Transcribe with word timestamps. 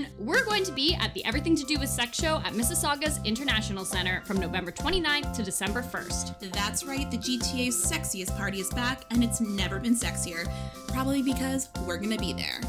everyone. 0.00 0.26
We're 0.26 0.44
going 0.44 0.64
to 0.64 0.72
be 0.72 0.94
at 0.94 1.12
the 1.14 1.24
Everything 1.24 1.56
to 1.56 1.64
Do 1.64 1.78
with 1.78 1.88
Sex 1.88 2.18
show 2.18 2.36
at 2.38 2.52
Mississauga's 2.54 3.20
International 3.24 3.84
Center 3.84 4.22
from 4.24 4.38
November 4.38 4.72
29th 4.72 5.34
to 5.36 5.42
December 5.42 5.82
1st. 5.82 6.52
That's 6.52 6.84
right, 6.84 7.10
the 7.10 7.18
GTA's 7.18 7.76
sexiest 7.90 8.36
party 8.36 8.60
is 8.60 8.70
back, 8.70 9.02
and 9.10 9.22
it's 9.22 9.40
never 9.40 9.78
been 9.78 9.94
sexier. 9.94 10.50
Probably 10.88 11.22
because 11.22 11.68
we're 11.86 11.98
gonna 11.98 12.18
be 12.18 12.32
there. 12.32 12.60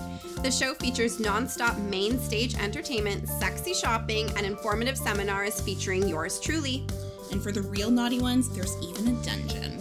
The 0.42 0.52
show 0.52 0.74
features 0.74 1.20
non-stop 1.20 1.78
main 1.78 2.20
stage 2.20 2.56
entertainment, 2.56 3.28
sexy 3.28 3.74
shopping, 3.74 4.30
and 4.38 4.46
informative 4.46 4.98
seminars 4.98 5.62
featuring 5.62 6.08
yours 6.08 6.40
truly. 6.40 6.86
And 7.32 7.42
for 7.42 7.52
the 7.52 7.62
real 7.62 7.92
naughty 7.92 8.20
ones, 8.20 8.50
there's 8.50 8.76
even 8.82 9.08
a 9.08 9.24
dungeon. 9.24 9.80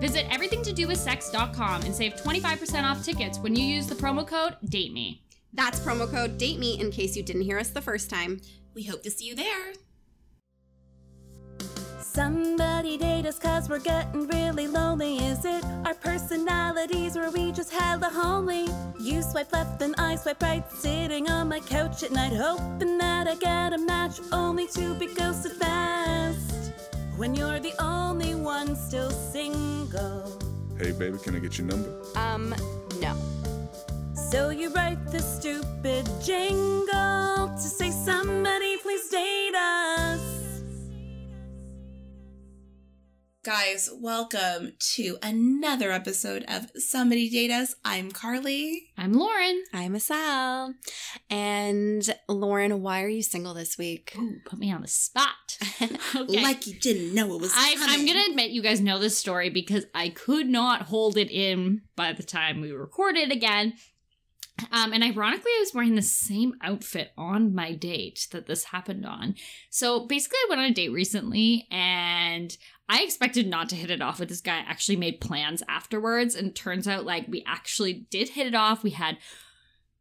Visit 0.00 0.28
everythingtodowithsex.com 0.28 1.82
and 1.82 1.94
save 1.94 2.14
25% 2.14 2.82
off 2.82 3.04
tickets 3.04 3.38
when 3.38 3.54
you 3.54 3.64
use 3.64 3.86
the 3.86 3.94
promo 3.94 4.26
code 4.26 4.56
DATEME. 4.68 5.21
That's 5.54 5.80
promo 5.80 6.10
code 6.10 6.38
Date 6.38 6.58
Me 6.58 6.80
in 6.80 6.90
case 6.90 7.16
you 7.16 7.22
didn't 7.22 7.42
hear 7.42 7.58
us 7.58 7.70
the 7.70 7.82
first 7.82 8.08
time. 8.08 8.40
We 8.74 8.84
hope 8.84 9.02
to 9.02 9.10
see 9.10 9.26
you 9.26 9.34
there. 9.34 9.72
Somebody 12.00 12.98
date 12.98 13.24
us 13.24 13.38
cause 13.38 13.70
we're 13.70 13.78
getting 13.78 14.26
really 14.28 14.66
lonely. 14.66 15.16
Is 15.18 15.44
it 15.44 15.64
our 15.86 15.94
personalities 15.94 17.16
or 17.16 17.30
we 17.30 17.52
just 17.52 17.72
hella 17.72 18.10
homely? 18.10 18.68
You 19.00 19.22
swipe 19.22 19.52
left 19.52 19.80
and 19.80 19.94
I 19.96 20.16
swipe 20.16 20.42
right, 20.42 20.70
sitting 20.70 21.30
on 21.30 21.48
my 21.48 21.60
couch 21.60 22.02
at 22.02 22.12
night, 22.12 22.34
hoping 22.34 22.98
that 22.98 23.28
I 23.28 23.34
get 23.36 23.72
a 23.72 23.78
match, 23.78 24.20
only 24.30 24.66
to 24.68 24.94
be 24.94 25.06
ghosted 25.06 25.52
fast. 25.52 26.72
When 27.16 27.34
you're 27.34 27.60
the 27.60 27.72
only 27.82 28.34
one 28.34 28.76
still 28.76 29.10
single. 29.10 30.38
Hey, 30.78 30.92
baby, 30.92 31.18
can 31.18 31.36
I 31.36 31.38
get 31.38 31.56
your 31.56 31.66
number? 31.66 31.94
Um, 32.14 32.54
no. 33.00 33.16
So 34.32 34.48
you 34.48 34.72
write 34.72 35.06
the 35.08 35.20
stupid 35.20 36.08
jingle 36.24 37.52
to 37.54 37.58
say 37.58 37.90
somebody 37.90 38.78
please 38.78 39.10
date 39.10 39.54
us. 39.54 40.62
Guys, 43.44 43.90
welcome 44.00 44.72
to 44.94 45.18
another 45.22 45.92
episode 45.92 46.46
of 46.48 46.70
Somebody 46.76 47.28
Date 47.28 47.50
Us. 47.50 47.74
I'm 47.84 48.10
Carly. 48.10 48.84
I'm 48.96 49.12
Lauren. 49.12 49.64
I'm 49.74 49.98
Sal. 49.98 50.76
And 51.28 52.08
Lauren, 52.26 52.80
why 52.80 53.02
are 53.02 53.08
you 53.08 53.20
single 53.22 53.52
this 53.52 53.76
week? 53.76 54.14
Ooh, 54.16 54.36
put 54.46 54.58
me 54.58 54.72
on 54.72 54.80
the 54.80 54.88
spot. 54.88 55.28
Okay. 56.14 56.42
Like 56.42 56.66
you 56.66 56.78
didn't 56.78 57.14
know 57.14 57.34
it 57.34 57.40
was 57.40 57.52
I, 57.54 57.74
I'm 57.78 58.06
gonna 58.06 58.24
admit 58.28 58.50
you 58.50 58.62
guys 58.62 58.80
know 58.80 58.98
this 58.98 59.16
story 59.16 59.48
because 59.48 59.86
I 59.94 60.10
could 60.10 60.46
not 60.46 60.82
hold 60.82 61.16
it 61.16 61.30
in 61.30 61.82
by 61.96 62.12
the 62.12 62.22
time 62.22 62.60
we 62.60 62.70
recorded 62.70 63.30
it 63.30 63.32
again. 63.32 63.74
Um, 64.70 64.92
and 64.92 65.02
ironically, 65.02 65.50
I 65.50 65.60
was 65.60 65.74
wearing 65.74 65.94
the 65.94 66.02
same 66.02 66.54
outfit 66.62 67.12
on 67.16 67.54
my 67.54 67.72
date 67.72 68.28
that 68.30 68.46
this 68.46 68.64
happened 68.64 69.04
on. 69.04 69.34
So 69.70 70.06
basically, 70.06 70.38
I 70.44 70.46
went 70.48 70.60
on 70.60 70.68
a 70.68 70.74
date 70.74 70.90
recently 70.90 71.66
and 71.70 72.56
I 72.88 73.02
expected 73.02 73.46
not 73.46 73.68
to 73.70 73.76
hit 73.76 73.90
it 73.90 74.02
off 74.02 74.20
with 74.20 74.28
this 74.28 74.40
guy. 74.40 74.58
I 74.58 74.60
actually 74.68 74.96
made 74.96 75.20
plans 75.20 75.62
afterwards, 75.68 76.34
and 76.34 76.54
turns 76.54 76.86
out 76.86 77.04
like 77.04 77.26
we 77.26 77.42
actually 77.46 78.06
did 78.10 78.30
hit 78.30 78.46
it 78.46 78.54
off. 78.54 78.82
We 78.82 78.90
had 78.90 79.18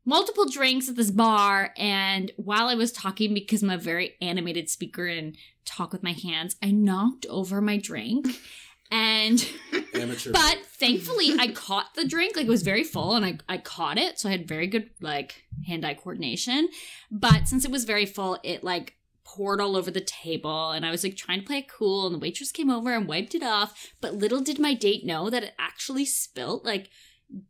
multiple 0.06 0.50
drinks 0.50 0.90
at 0.90 0.96
this 0.96 1.12
bar, 1.12 1.74
and 1.78 2.32
while 2.36 2.68
I 2.68 2.76
was 2.76 2.92
talking, 2.92 3.34
because 3.34 3.64
I'm 3.64 3.70
a 3.70 3.78
very 3.78 4.16
animated 4.22 4.70
speaker 4.70 5.08
and 5.08 5.38
talk 5.64 5.94
with 5.94 6.04
my 6.04 6.12
hands, 6.12 6.58
I 6.62 6.72
knocked 6.72 7.26
over 7.30 7.62
my 7.62 7.78
drink. 7.78 8.28
And 8.92 9.48
Amateur. 9.96 10.32
but 10.34 10.60
thankfully 10.66 11.34
I 11.40 11.48
caught 11.54 11.96
the 11.96 12.06
drink. 12.06 12.36
Like 12.36 12.46
it 12.46 12.50
was 12.50 12.64
very 12.64 12.84
full 12.84 13.16
and 13.16 13.26
I, 13.26 13.38
I 13.48 13.58
caught 13.58 13.98
it. 13.98 14.20
So 14.20 14.28
I 14.28 14.34
had 14.34 14.48
very 14.48 14.68
good 14.68 14.90
like 15.00 15.44
hand-eye 15.66 15.96
coordination. 15.96 16.68
But 17.10 17.48
since 17.48 17.64
it 17.64 17.72
was 17.72 17.86
very 17.86 18.06
full, 18.06 18.38
it 18.44 18.64
like 18.64 18.96
poured 19.24 19.62
all 19.62 19.78
over 19.78 19.90
the 19.90 20.02
table 20.02 20.72
and 20.72 20.86
I 20.86 20.92
was 20.92 21.04
like 21.06 21.16
trying 21.16 21.40
to 21.40 21.46
play 21.46 21.60
it 21.60 21.70
cool 21.70 22.06
and 22.06 22.14
the 22.14 22.20
waitress 22.20 22.52
came 22.52 22.70
over 22.70 22.94
and 22.94 23.08
wiped 23.08 23.34
it 23.34 23.44
off. 23.44 23.94
But 24.02 24.16
little 24.16 24.42
did 24.42 24.60
my 24.60 24.74
date 24.74 25.06
know 25.06 25.30
that 25.30 25.44
it 25.44 25.54
actually 25.58 26.06
spilt 26.06 26.66
like 26.66 26.90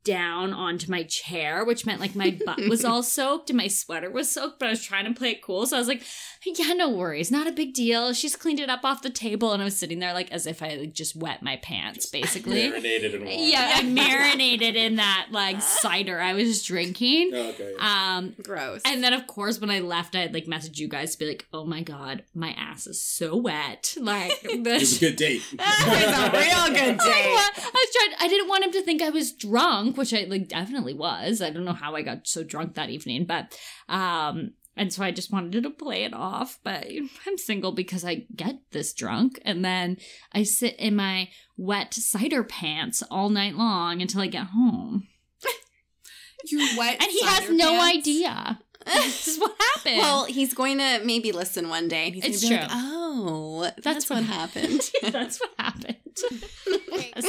down 0.03 0.53
onto 0.53 0.91
my 0.91 1.03
chair, 1.03 1.65
which 1.65 1.85
meant 1.85 1.99
like 1.99 2.15
my 2.15 2.37
butt 2.45 2.59
was 2.69 2.85
all 2.85 3.01
soaked 3.01 3.49
and 3.49 3.57
my 3.57 3.67
sweater 3.67 4.11
was 4.11 4.31
soaked, 4.31 4.59
but 4.59 4.67
I 4.67 4.71
was 4.71 4.83
trying 4.83 5.05
to 5.05 5.17
play 5.17 5.31
it 5.31 5.41
cool. 5.41 5.65
So 5.65 5.75
I 5.75 5.79
was 5.79 5.87
like, 5.87 6.03
yeah, 6.45 6.73
no 6.73 6.89
worries. 6.89 7.29
Not 7.29 7.47
a 7.47 7.51
big 7.51 7.73
deal. 7.73 8.13
She's 8.13 8.35
cleaned 8.35 8.59
it 8.59 8.69
up 8.69 8.83
off 8.83 9.01
the 9.01 9.09
table. 9.09 9.53
And 9.53 9.61
I 9.61 9.65
was 9.65 9.77
sitting 9.77 9.99
there 9.99 10.13
like 10.13 10.31
as 10.31 10.47
if 10.47 10.63
I 10.63 10.75
like, 10.75 10.93
just 10.93 11.15
wet 11.15 11.43
my 11.43 11.57
pants, 11.57 12.05
basically. 12.11 12.69
Marinated 12.69 13.13
in 13.13 13.21
water. 13.21 13.35
Yeah, 13.35 13.71
I 13.75 13.83
marinated 13.83 14.75
in 14.75 14.95
that 14.95 15.27
like 15.31 15.61
cider 15.61 16.19
I 16.19 16.33
was 16.33 16.63
drinking. 16.63 17.31
Okay. 17.33 17.75
Um, 17.79 18.35
Gross. 18.43 18.81
and 18.85 19.03
then 19.03 19.13
of 19.13 19.27
course 19.27 19.59
when 19.59 19.69
I 19.69 19.79
left, 19.79 20.15
I'd 20.15 20.33
like 20.33 20.45
messaged 20.45 20.77
you 20.77 20.87
guys 20.87 21.13
to 21.13 21.19
be 21.19 21.27
like, 21.27 21.47
"Oh 21.53 21.65
my 21.65 21.81
god, 21.83 22.23
my 22.33 22.51
ass 22.57 22.87
is 22.87 23.03
so 23.03 23.35
wet." 23.35 23.95
Like 23.99 24.43
it 24.43 24.57
was 24.59 24.63
this. 24.63 24.97
a 24.97 24.99
good 24.99 25.15
date. 25.17 25.41
it 25.51 25.59
was 25.59 26.17
a 26.17 26.31
real 26.31 26.75
good 26.75 26.97
date. 26.97 27.31
what? 27.31 27.53
I 27.57 27.71
was 27.73 27.95
trying. 27.95 28.15
I 28.19 28.27
didn't 28.27 28.49
want 28.49 28.63
him 28.65 28.71
to 28.71 28.81
think 28.81 29.01
I 29.01 29.09
was 29.09 29.31
drunk, 29.31 29.97
which 29.97 30.13
I 30.13 30.23
like 30.23 30.47
definitely 30.47 30.93
was. 30.93 31.41
I 31.41 31.49
don't 31.51 31.65
know 31.65 31.73
how 31.73 31.95
I 31.95 32.01
got 32.01 32.27
so 32.27 32.43
drunk 32.43 32.75
that 32.75 32.89
evening, 32.89 33.25
but 33.25 33.57
um, 33.87 34.53
and 34.77 34.91
so 34.93 35.03
I 35.03 35.11
just 35.11 35.31
wanted 35.31 35.63
to 35.63 35.69
play 35.69 36.03
it 36.03 36.13
off. 36.13 36.59
But 36.63 36.87
I'm 37.27 37.37
single 37.37 37.71
because 37.71 38.03
I 38.05 38.25
get 38.35 38.59
this 38.71 38.93
drunk, 38.93 39.39
and 39.45 39.63
then 39.65 39.97
I 40.33 40.43
sit 40.43 40.75
in 40.77 40.95
my 40.95 41.29
wet 41.57 41.93
cider 41.93 42.43
pants 42.43 43.03
all 43.11 43.29
night 43.29 43.55
long 43.55 44.01
until 44.01 44.21
I 44.21 44.27
get 44.27 44.47
home, 44.47 45.07
Your 46.45 46.61
wet 46.77 47.01
and 47.01 47.11
he 47.11 47.21
has 47.23 47.39
cider 47.43 47.53
no 47.53 47.71
pants. 47.71 47.97
idea. 47.97 48.59
this 48.85 49.27
is 49.27 49.39
what 49.39 49.55
happened. 49.75 49.97
Well, 49.99 50.25
he's 50.25 50.53
going 50.55 50.79
to 50.79 51.01
maybe 51.05 51.31
listen 51.31 51.69
one 51.69 51.87
day 51.87 52.07
and 52.07 52.15
he's 52.15 52.25
It's 52.25 52.41
be 52.41 52.47
true. 52.47 52.57
like, 52.57 52.69
oh, 52.71 53.61
that's, 53.61 53.81
That's 53.83 54.09
what 54.09 54.15
what- 54.19 54.25
happened. 54.25 54.81
that's 55.03 55.39
what 55.39 55.51
happened. 55.59 55.97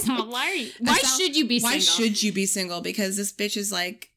so 0.01 0.25
why? 0.25 0.69
Why 0.79 0.95
That's 0.95 1.17
should 1.19 1.37
you 1.37 1.47
be 1.47 1.61
Why 1.61 1.79
single? 1.79 2.07
should 2.09 2.23
you 2.23 2.33
be 2.33 2.47
single? 2.47 2.81
Because 2.81 3.17
this 3.19 3.33
bitch 3.33 3.57
is 3.59 3.71
like 3.71 4.09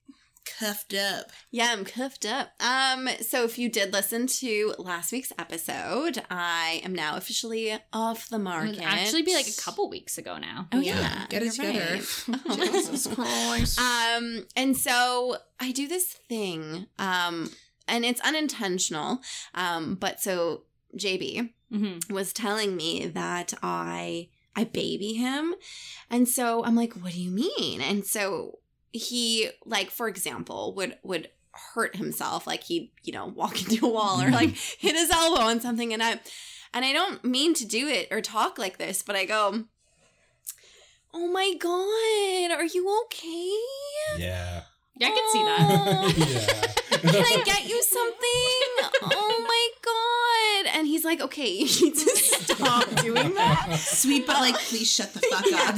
cuffed 0.59 0.93
up. 0.93 1.31
yeah, 1.51 1.69
I'm 1.71 1.85
cuffed 1.85 2.25
up. 2.25 2.49
Um, 2.59 3.07
so 3.21 3.43
if 3.43 3.57
you 3.57 3.69
did 3.69 3.91
listen 3.93 4.27
to 4.27 4.73
last 4.77 5.11
week's 5.11 5.31
episode, 5.37 6.21
I 6.29 6.81
am 6.83 6.93
now 6.95 7.15
officially 7.17 7.77
off 7.93 8.29
the 8.29 8.35
It 8.37 8.39
market. 8.39 8.69
would 8.75 8.81
actually 8.83 9.21
be 9.23 9.33
like 9.33 9.47
a 9.47 9.61
couple 9.61 9.89
weeks 9.89 10.17
ago 10.17 10.37
now. 10.37 10.67
Oh 10.71 10.79
Yeah, 10.79 10.99
yeah, 10.99 11.25
get 11.29 11.41
it 11.43 11.57
you're 11.57 11.65
together. 11.73 11.93
right. 11.95 12.39
Oh. 12.47 12.55
Jesus 12.55 13.07
Christ. 13.07 13.79
Um, 13.79 14.45
and 14.55 14.75
so 14.77 15.37
I 15.59 15.71
do 15.71 15.87
this 15.87 16.13
thing, 16.29 16.87
um, 16.99 17.51
and 17.87 18.05
it's 18.05 18.21
unintentional. 18.21 19.19
Um, 19.53 19.95
but 19.95 20.21
so 20.21 20.63
JB 20.97 21.49
Mm-hmm. 21.73 22.13
was 22.13 22.31
telling 22.31 22.75
me 22.77 23.07
that 23.07 23.53
I 23.63 24.29
I 24.55 24.63
baby 24.65 25.13
him, 25.15 25.55
and 26.09 26.29
so 26.29 26.63
I'm 26.63 26.75
like, 26.75 26.93
what 26.93 27.11
do 27.13 27.19
you 27.21 27.31
mean? 27.31 27.81
And 27.81 28.05
so 28.05 28.59
he 28.97 29.49
like, 29.65 29.91
for 29.91 30.07
example, 30.07 30.73
would 30.75 30.97
would 31.03 31.29
hurt 31.73 31.95
himself, 31.95 32.47
like 32.47 32.63
he'd 32.63 32.91
you 33.03 33.13
know 33.13 33.25
walk 33.27 33.61
into 33.69 33.85
a 33.85 33.89
wall 33.89 34.21
or 34.21 34.31
like 34.31 34.49
hit 34.79 34.95
his 34.95 35.09
elbow 35.11 35.41
on 35.41 35.61
something, 35.61 35.93
and 35.93 36.03
I 36.03 36.19
and 36.73 36.85
I 36.85 36.93
don't 36.93 37.23
mean 37.23 37.53
to 37.55 37.65
do 37.65 37.87
it 37.87 38.07
or 38.11 38.21
talk 38.21 38.57
like 38.57 38.77
this, 38.77 39.03
but 39.03 39.15
I 39.15 39.25
go. 39.25 39.65
Oh 41.17 41.29
my 41.29 41.53
god, 41.57 42.59
are 42.59 42.65
you 42.65 43.03
okay? 43.05 44.21
Yeah. 44.21 44.63
Yeah, 44.97 45.07
I 45.07 45.11
can 45.11 45.29
see 45.31 45.43
that. 45.43 46.13
Yeah. 46.17 46.71
Can 47.11 47.23
I 47.23 47.43
get 47.45 47.69
you 47.69 47.81
something? 47.83 48.91
Oh 49.03 49.45
my 49.47 49.64
god. 49.64 49.64
And 50.75 50.85
he's 50.87 51.03
like, 51.05 51.21
okay, 51.21 51.49
you 51.51 51.85
need 51.85 51.95
to 51.95 52.15
stop 52.15 52.87
doing 53.01 53.33
that. 53.35 53.77
Sweet, 53.79 54.27
but 54.27 54.35
like, 54.41 54.55
please 54.55 54.91
shut 54.91 55.13
the 55.13 55.21
fuck 55.21 55.45
up. 55.53 55.75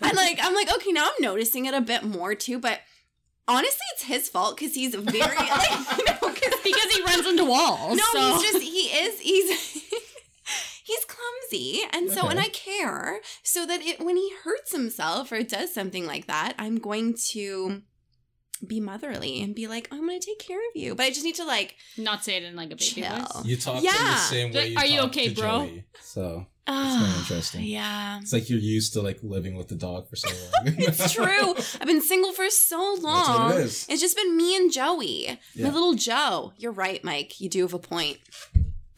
And 0.02 0.16
like, 0.16 0.38
I'm 0.40 0.54
like, 0.54 0.72
okay, 0.76 0.92
now 0.92 1.04
I'm 1.06 1.20
noticing 1.22 1.66
it 1.66 1.74
a 1.74 1.80
bit 1.80 2.04
more 2.04 2.34
too, 2.34 2.58
but 2.58 2.80
honestly, 3.48 3.86
it's 3.94 4.04
his 4.04 4.28
fault 4.28 4.56
because 4.56 4.74
he's 4.74 4.94
very 4.94 5.36
like, 5.36 5.98
you 5.98 6.04
know, 6.04 6.14
'cause- 6.20 6.60
because 6.64 6.90
he 6.92 7.02
runs 7.02 7.26
into 7.26 7.44
walls. 7.44 7.98
no, 7.98 8.04
so. 8.12 8.32
he's 8.38 8.42
just 8.52 8.62
he 8.64 8.78
is 8.96 9.20
he's 9.20 9.82
he's 10.84 11.04
clumsy, 11.06 11.82
and 11.92 12.10
so 12.10 12.28
and 12.28 12.38
I 12.40 12.48
care 12.48 13.20
so 13.42 13.66
that 13.66 13.82
it 13.82 14.00
when 14.00 14.16
he 14.16 14.32
hurts 14.44 14.72
himself 14.72 15.32
or 15.32 15.42
does 15.42 15.72
something 15.74 16.06
like 16.06 16.26
that, 16.28 16.54
I'm 16.58 16.76
going 16.76 17.16
to 17.32 17.82
be 18.66 18.80
motherly 18.80 19.42
and 19.42 19.54
be 19.54 19.66
like, 19.66 19.88
I'm 19.90 20.06
going 20.06 20.18
to 20.20 20.24
take 20.26 20.38
care 20.38 20.58
of 20.58 20.74
you, 20.76 20.94
but 20.94 21.04
I 21.06 21.10
just 21.10 21.24
need 21.24 21.34
to 21.36 21.44
like, 21.44 21.74
not 21.96 22.24
say 22.24 22.36
it 22.36 22.42
in 22.44 22.56
like 22.56 22.66
a 22.66 22.76
baby 22.76 22.84
Chill. 22.84 23.10
voice. 23.16 23.44
You 23.44 23.56
talk 23.56 23.78
in 23.78 23.84
Yeah. 23.84 23.92
the 23.92 24.16
same 24.16 24.52
way 24.52 24.68
you 24.68 24.76
Are 24.78 24.86
you 24.86 25.00
talk 25.00 25.06
okay, 25.08 25.28
to 25.28 25.34
bro? 25.40 25.66
Joey. 25.66 25.84
So 26.00 26.46
it's 26.68 26.68
oh, 26.68 26.72
kind 26.72 27.04
of 27.04 27.08
ah, 27.08 27.20
interesting. 27.20 27.64
yeah. 27.64 28.18
It's 28.20 28.32
like 28.32 28.50
you're 28.50 28.58
used 28.58 28.92
to 28.94 29.02
like 29.02 29.18
living 29.22 29.56
with 29.56 29.68
the 29.68 29.74
dog 29.76 30.08
for 30.08 30.16
so 30.16 30.28
long. 30.28 30.74
It's 30.78 31.12
true. 31.12 31.54
I've 31.80 31.86
been 31.86 32.02
single 32.02 32.32
for 32.32 32.48
so 32.50 32.96
long. 33.00 33.24
That's 33.26 33.38
what 33.38 33.56
it 33.60 33.64
is. 33.66 33.86
It's 33.88 34.00
just 34.00 34.16
been 34.16 34.36
me 34.36 34.56
and 34.56 34.72
Joey. 34.72 35.38
Yeah. 35.54 35.68
My 35.68 35.72
little 35.72 35.94
Joe. 35.94 36.52
You're 36.56 36.72
right, 36.72 37.02
Mike. 37.04 37.40
You 37.40 37.48
do 37.48 37.62
have 37.62 37.74
a 37.74 37.78
point. 37.78 38.18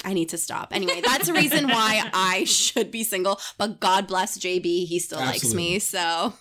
I 0.04 0.14
need 0.14 0.28
to 0.30 0.38
stop. 0.38 0.68
Anyway, 0.74 1.02
that's 1.04 1.26
the 1.26 1.32
reason 1.32 1.66
why 1.68 2.08
I 2.14 2.44
should 2.44 2.90
be 2.90 3.02
single. 3.04 3.40
But 3.58 3.80
God 3.80 4.06
bless 4.06 4.38
JB. 4.38 4.86
He 4.86 4.98
still 5.00 5.18
likes 5.18 5.52
me. 5.52 5.78
So, 5.80 6.34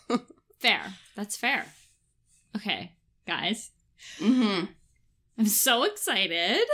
Fair. 0.60 0.94
That's 1.16 1.36
fair. 1.36 1.66
Okay, 2.56 2.92
guys. 3.28 3.72
hmm 4.20 4.66
I'm 5.38 5.46
so 5.46 5.84
excited 5.84 6.66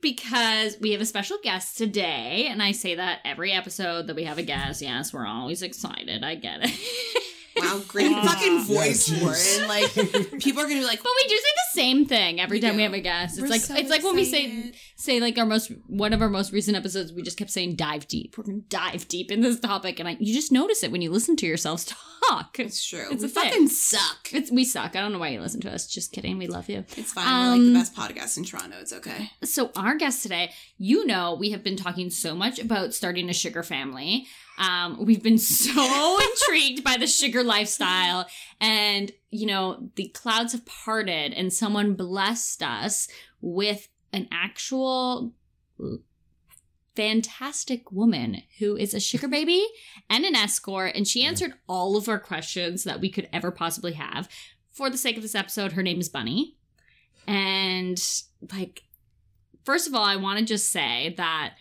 because 0.00 0.76
we 0.80 0.92
have 0.92 1.00
a 1.00 1.06
special 1.06 1.38
guest 1.42 1.76
today, 1.76 2.46
and 2.48 2.62
I 2.62 2.72
say 2.72 2.94
that 2.94 3.20
every 3.24 3.52
episode 3.52 4.06
that 4.06 4.16
we 4.16 4.24
have 4.24 4.38
a 4.38 4.42
guest. 4.42 4.80
Yes, 4.82 5.12
we're 5.12 5.26
always 5.26 5.62
excited. 5.62 6.22
I 6.22 6.36
get 6.36 6.60
it. 6.62 6.70
Wow, 7.62 7.80
great 7.88 8.12
Aw. 8.12 8.22
fucking 8.26 8.60
voice, 8.64 9.08
Yes. 9.10 9.20
Warren. 9.58 9.68
Like 9.68 10.40
people 10.40 10.60
are 10.62 10.66
gonna 10.68 10.80
be 10.80 10.84
like, 10.84 11.02
But 11.02 11.12
we 11.16 11.28
do 11.28 11.36
say 11.36 11.42
the 11.42 11.80
same 11.80 12.06
thing 12.06 12.40
every 12.40 12.58
We 12.58 12.60
time 12.60 12.76
we 12.76 12.82
have 12.82 12.92
a 12.94 13.00
guest. 13.00 13.34
It's 13.34 13.42
We're 13.42 13.48
like 13.48 13.60
so 13.60 13.74
it's 13.76 13.90
like 13.90 14.02
when 14.02 14.16
we 14.16 14.24
say 14.24 14.46
excited. 14.46 14.76
say 14.96 15.20
like 15.20 15.38
our 15.38 15.46
most 15.46 15.70
one 15.86 16.12
of 16.12 16.20
our 16.22 16.28
most 16.28 16.52
recent 16.52 16.76
episodes. 16.76 17.12
We 17.12 17.22
just 17.22 17.36
kept 17.38 17.50
saying 17.50 17.76
dive 17.76 18.08
deep. 18.08 18.36
We're 18.36 18.44
gonna 18.44 18.58
dive 18.68 19.08
deep 19.08 19.30
in 19.30 19.40
this 19.40 19.60
topic, 19.60 19.98
and 20.00 20.08
I 20.08 20.16
you 20.20 20.34
just 20.34 20.52
notice 20.52 20.82
it 20.82 20.90
when 20.92 21.02
you 21.02 21.10
listen 21.10 21.36
to 21.36 21.46
yourselves 21.46 21.84
talk. 22.28 22.58
It's 22.58 22.84
true. 22.84 23.06
It's 23.10 23.22
we 23.22 23.26
a 23.26 23.28
thing. 23.28 23.44
fucking 23.50 23.68
suck. 23.68 24.28
It's 24.32 24.50
we 24.50 24.64
suck. 24.64 24.96
I 24.96 25.00
don't 25.00 25.12
know 25.12 25.18
why 25.18 25.28
you 25.28 25.40
listen 25.40 25.60
to 25.62 25.72
us. 25.72 25.86
Just 25.86 26.12
kidding. 26.12 26.38
We 26.38 26.46
love 26.46 26.68
you. 26.68 26.84
It's 26.96 27.12
fine. 27.12 27.24
We're 27.26 27.50
like 27.52 27.60
the 27.60 27.66
Um, 27.68 27.74
best 27.74 27.94
podcast 27.96 28.36
in 28.38 28.44
Toronto. 28.44 28.76
It's 28.80 28.92
okay. 28.92 29.30
So 29.44 29.70
our 29.76 29.96
guest 29.96 30.22
today, 30.22 30.50
you 30.78 31.06
know, 31.06 31.34
we 31.38 31.50
have 31.50 31.62
been 31.62 31.76
talking 31.76 32.10
so 32.10 32.34
much 32.34 32.58
about 32.58 32.94
starting 32.94 33.28
a 33.28 33.32
sugar 33.32 33.62
family. 33.62 34.26
Um, 34.62 35.04
we've 35.04 35.22
been 35.22 35.38
so 35.38 36.18
intrigued 36.30 36.84
by 36.84 36.96
the 36.96 37.06
sugar 37.06 37.42
lifestyle, 37.42 38.28
and 38.60 39.10
you 39.30 39.46
know, 39.46 39.90
the 39.96 40.08
clouds 40.08 40.52
have 40.52 40.64
parted, 40.64 41.32
and 41.32 41.52
someone 41.52 41.94
blessed 41.94 42.62
us 42.62 43.08
with 43.40 43.88
an 44.12 44.28
actual 44.30 45.32
fantastic 46.94 47.90
woman 47.90 48.42
who 48.58 48.76
is 48.76 48.94
a 48.94 49.00
sugar 49.00 49.26
baby 49.28 49.66
and 50.08 50.24
an 50.24 50.36
escort, 50.36 50.94
and 50.94 51.08
she 51.08 51.24
answered 51.24 51.54
all 51.68 51.96
of 51.96 52.08
our 52.08 52.20
questions 52.20 52.84
that 52.84 53.00
we 53.00 53.10
could 53.10 53.28
ever 53.32 53.50
possibly 53.50 53.94
have. 53.94 54.28
For 54.70 54.88
the 54.88 54.98
sake 54.98 55.16
of 55.16 55.22
this 55.22 55.34
episode, 55.34 55.72
her 55.72 55.82
name 55.82 55.98
is 55.98 56.08
Bunny. 56.08 56.56
And 57.26 58.00
like 58.52 58.82
first 59.64 59.88
of 59.88 59.94
all, 59.94 60.04
I 60.04 60.16
want 60.16 60.38
to 60.38 60.44
just 60.44 60.70
say 60.70 61.14
that 61.16 61.54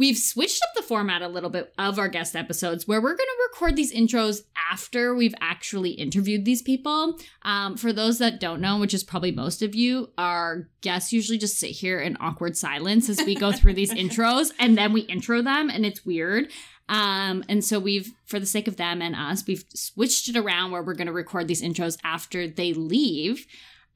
we've 0.00 0.16
switched 0.16 0.62
up 0.62 0.70
the 0.74 0.82
format 0.82 1.20
a 1.20 1.28
little 1.28 1.50
bit 1.50 1.74
of 1.76 1.98
our 1.98 2.08
guest 2.08 2.34
episodes 2.34 2.88
where 2.88 3.02
we're 3.02 3.14
going 3.14 3.18
to 3.18 3.48
record 3.52 3.76
these 3.76 3.92
intros 3.92 4.40
after 4.72 5.14
we've 5.14 5.34
actually 5.42 5.90
interviewed 5.90 6.46
these 6.46 6.62
people. 6.62 7.18
Um, 7.42 7.76
for 7.76 7.92
those 7.92 8.18
that 8.18 8.40
don't 8.40 8.62
know, 8.62 8.78
which 8.78 8.94
is 8.94 9.04
probably 9.04 9.30
most 9.30 9.60
of 9.60 9.74
you, 9.74 10.08
our 10.16 10.70
guests 10.80 11.12
usually 11.12 11.36
just 11.36 11.58
sit 11.58 11.72
here 11.72 12.00
in 12.00 12.16
awkward 12.18 12.56
silence 12.56 13.10
as 13.10 13.18
we 13.18 13.34
go 13.34 13.52
through 13.56 13.74
these 13.74 13.92
intros 13.92 14.52
and 14.58 14.76
then 14.76 14.94
we 14.94 15.02
intro 15.02 15.42
them 15.42 15.68
and 15.68 15.84
it's 15.84 16.06
weird. 16.06 16.50
Um, 16.88 17.44
and 17.50 17.62
so 17.62 17.78
we've, 17.78 18.10
for 18.24 18.40
the 18.40 18.46
sake 18.46 18.68
of 18.68 18.78
them 18.78 19.02
and 19.02 19.14
us, 19.14 19.46
we've 19.46 19.64
switched 19.74 20.30
it 20.30 20.36
around 20.36 20.70
where 20.70 20.82
we're 20.82 20.94
going 20.94 21.08
to 21.08 21.12
record 21.12 21.46
these 21.46 21.62
intros 21.62 21.98
after 22.02 22.48
they 22.48 22.72
leave. 22.72 23.46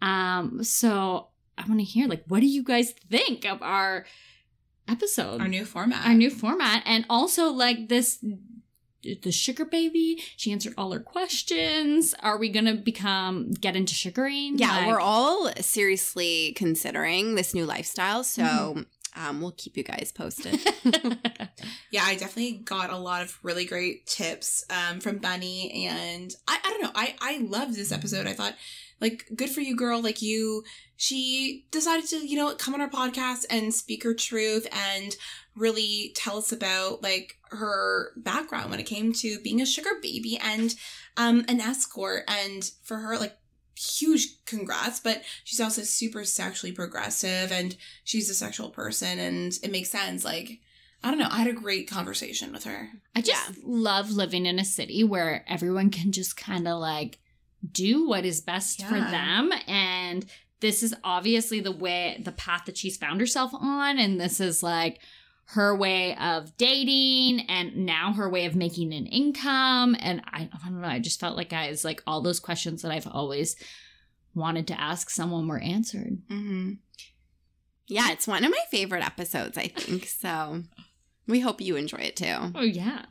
Um, 0.03 0.63
so 0.63 1.29
I 1.57 1.67
want 1.67 1.81
to 1.81 1.85
hear 1.85 2.09
like 2.09 2.25
what 2.27 2.41
do 2.41 2.47
you 2.47 2.63
guys 2.63 2.93
think 3.09 3.47
of 3.47 3.63
our 3.63 4.05
episode, 4.89 5.41
Our 5.41 5.49
new 5.49 5.65
format. 5.65 6.07
our 6.07 6.15
new 6.15 6.31
format, 6.31 6.83
and 6.87 7.05
also 7.09 7.51
like 7.51 7.89
this 7.89 8.25
the 9.23 9.31
sugar 9.33 9.67
baby. 9.67 10.23
She 10.37 10.51
answered 10.51 10.73
all 10.79 10.93
her 10.93 11.01
questions. 11.01 12.15
Are 12.21 12.39
we 12.39 12.49
gonna 12.49 12.75
become 12.75 13.51
get 13.53 13.77
into 13.77 13.95
sugaring? 13.95 14.59
Yeah, 14.59 14.77
Like- 14.79 14.87
we're 14.89 15.01
all 15.01 15.51
seriously 15.61 16.55
considering 16.57 17.35
this 17.35 17.53
new 17.55 17.67
lifestyle, 17.67 18.25
so 18.25 18.43
Mm-hmm. 18.43 19.27
um, 19.27 19.41
we'll 19.43 19.53
keep 19.53 19.77
you 19.77 19.83
guys 19.85 20.11
posted. 20.15 20.59
yeah, 21.91 22.03
I 22.05 22.15
definitely 22.17 22.63
got 22.65 22.91
a 22.91 22.97
lot 22.97 23.23
of 23.23 23.39
really 23.43 23.65
great 23.65 24.07
tips 24.07 24.65
um, 24.71 25.01
from 25.01 25.19
Bunny, 25.19 25.87
and 25.87 26.35
I, 26.49 26.59
I 26.65 26.71
don't 26.71 26.83
know, 26.83 26.91
I 26.95 27.15
I 27.21 27.39
loved 27.39 27.75
this 27.77 27.93
episode. 27.93 28.27
I 28.27 28.33
thought, 28.33 28.55
like, 29.05 29.21
good 29.37 29.51
for 29.51 29.61
you, 29.61 29.77
girl. 29.77 30.01
Like 30.03 30.21
you, 30.23 30.65
she 30.97 31.67
decided 31.71 32.07
to, 32.11 32.17
you 32.27 32.37
know, 32.37 32.55
come 32.55 32.75
on 32.75 32.81
our 32.81 32.91
podcast 32.91 33.45
and 33.51 33.73
speak 33.73 34.03
her 34.05 34.15
truth 34.15 34.67
and 34.73 35.15
really 35.55 36.13
tell 36.17 36.39
us 36.39 36.51
about 36.53 37.03
like 37.03 37.37
her 37.51 38.13
background 38.17 38.71
when 38.71 38.81
it 38.81 38.87
came 38.87 39.13
to 39.13 39.39
being 39.41 39.61
a 39.61 39.67
sugar 39.67 39.91
baby 40.03 40.39
and 40.43 40.75
um 41.17 41.45
an 41.49 41.61
escort, 41.61 42.23
and 42.27 42.71
for 42.83 42.97
her, 42.99 43.17
like 43.19 43.37
huge 43.77 44.45
congrats 44.47 45.01
but 45.01 45.21
she's 45.43 45.61
also 45.61 45.83
super 45.83 46.25
sexually 46.25 46.71
progressive 46.73 47.51
and 47.51 47.77
she's 48.05 48.31
a 48.31 48.35
sexual 48.35 48.71
person 48.71 49.19
and 49.19 49.59
it 49.65 49.71
makes 49.73 49.91
sense 49.91 50.25
like 50.25 50.61
I 51.03 51.11
don't 51.11 51.19
know. 51.19 51.29
I 51.31 51.39
had 51.39 51.49
a 51.49 51.53
great 51.53 51.87
conversation 51.91 52.51
with 52.53 52.65
her. 52.65 52.89
I 53.15 53.21
just 53.21 53.49
Yeah. 53.51 53.55
love 53.63 54.11
living 54.11 54.47
in 54.47 54.59
a 54.59 54.65
city 54.65 55.05
where 55.05 55.45
everyone 55.47 55.91
can 55.91 56.13
just 56.13 56.35
kind 56.37 56.67
of 56.67 56.79
like 56.81 57.19
do 57.71 58.09
what 58.09 58.25
is 58.25 58.41
best 58.41 58.85
for 58.85 58.99
them. 58.99 59.53
And 59.67 60.27
this 60.61 60.83
is 60.83 60.95
obviously 61.05 61.61
the 61.61 61.73
way, 61.73 62.21
the 62.23 62.33
path 62.33 62.63
that 62.67 62.77
she's 62.77 62.97
found 62.97 63.21
herself 63.21 63.53
on. 63.55 63.99
And 63.99 64.21
this 64.21 64.41
is 64.41 64.63
like 64.63 65.01
her 65.49 65.77
way 65.77 66.17
of 66.17 66.57
dating 66.57 67.47
and 67.49 67.85
now 67.85 68.13
her 68.15 68.31
way 68.31 68.47
of 68.47 68.57
making 68.57 68.95
an 68.95 69.07
income. 69.07 69.97
And 70.01 70.23
I, 70.27 70.49
I 70.53 70.69
don't 70.69 70.81
know. 70.81 70.89
I 70.89 70.99
just 70.99 71.21
felt 71.21 71.37
like, 71.37 71.51
guys, 71.51 71.85
like 71.85 72.03
all 72.07 72.23
those 72.23 72.41
questions 72.41 72.83
that 72.83 72.93
I've 72.93 73.07
always 73.07 73.57
wanted 74.35 74.67
to 74.69 74.81
ask 74.81 75.11
someone 75.11 75.47
were 75.47 75.61
answered. 75.61 76.19
Mm-hmm. 76.31 76.73
yeah, 77.87 78.11
it's 78.11 78.27
one 78.27 78.45
of 78.45 78.51
my 78.51 78.65
favorite 78.71 79.05
episodes, 79.05 79.59
I 79.59 79.69
think. 79.69 80.07
So 80.07 80.63
we 81.27 81.41
hope 81.41 81.61
you 81.61 81.77
enjoy 81.77 81.99
it 81.99 82.17
too. 82.17 82.53
Oh, 82.55 82.63
yeah. 82.63 83.05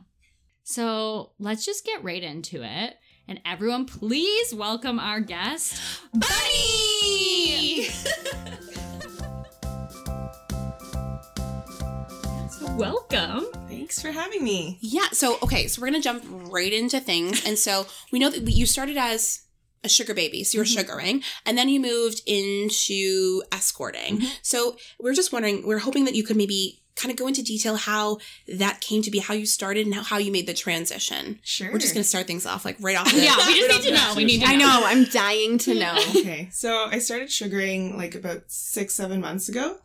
So 0.66 1.32
let's 1.38 1.62
just 1.62 1.84
get 1.84 2.02
right 2.02 2.22
into 2.22 2.62
it. 2.62 2.96
And 3.28 3.38
everyone, 3.44 3.84
please 3.84 4.54
welcome 4.54 4.98
our 4.98 5.20
guest, 5.20 5.78
Bunny! 6.14 7.84
so 12.48 12.72
welcome. 12.76 13.44
Thanks 13.68 14.00
for 14.00 14.10
having 14.10 14.42
me. 14.42 14.78
Yeah. 14.80 15.08
So 15.12 15.38
okay. 15.42 15.68
So 15.68 15.82
we're 15.82 15.88
gonna 15.88 16.00
jump 16.00 16.24
right 16.50 16.72
into 16.72 16.98
things, 16.98 17.44
and 17.44 17.58
so 17.58 17.86
we 18.10 18.18
know 18.18 18.30
that 18.30 18.40
you 18.50 18.64
started 18.64 18.96
as 18.96 19.42
a 19.84 19.88
sugar 19.88 20.14
baby, 20.14 20.44
so 20.44 20.56
you 20.56 20.60
were 20.60 20.64
mm-hmm. 20.64 20.78
sugaring, 20.78 21.22
and 21.44 21.58
then 21.58 21.68
you 21.68 21.78
moved 21.78 22.22
into 22.26 23.42
escorting. 23.52 24.18
Mm-hmm. 24.18 24.32
So 24.40 24.76
we're 24.98 25.12
just 25.12 25.30
wondering, 25.30 25.66
we're 25.66 25.78
hoping 25.78 26.06
that 26.06 26.14
you 26.14 26.24
could 26.24 26.38
maybe 26.38 26.83
kind 26.96 27.10
of 27.10 27.16
go 27.16 27.26
into 27.26 27.42
detail 27.42 27.76
how 27.76 28.18
that 28.46 28.80
came 28.80 29.02
to 29.02 29.10
be, 29.10 29.18
how 29.18 29.34
you 29.34 29.46
started, 29.46 29.84
and 29.86 29.94
how, 29.94 30.02
how 30.02 30.18
you 30.18 30.30
made 30.30 30.46
the 30.46 30.54
transition. 30.54 31.40
Sure. 31.42 31.72
We're 31.72 31.78
just 31.78 31.92
gonna 31.94 32.04
start 32.04 32.26
things 32.26 32.46
off 32.46 32.64
like 32.64 32.76
right 32.80 32.96
off. 32.96 33.10
The, 33.12 33.20
Yeah, 33.20 33.36
we 33.46 33.54
just 33.54 33.68
Right 33.68 33.80
need 33.82 33.88
to 33.88 33.94
know. 33.94 34.12
We 34.16 34.24
need 34.24 34.40
to 34.42 34.46
I 34.46 34.56
know. 34.56 34.66
know, 34.66 34.82
I'm 34.84 35.04
dying 35.04 35.58
to 35.58 35.74
know. 35.74 35.96
okay. 36.16 36.48
So 36.52 36.86
I 36.90 36.98
started 36.98 37.30
sugaring 37.30 37.96
like 37.96 38.14
about 38.14 38.44
six, 38.48 38.94
seven 38.94 39.20
months 39.20 39.48
ago. 39.48 39.76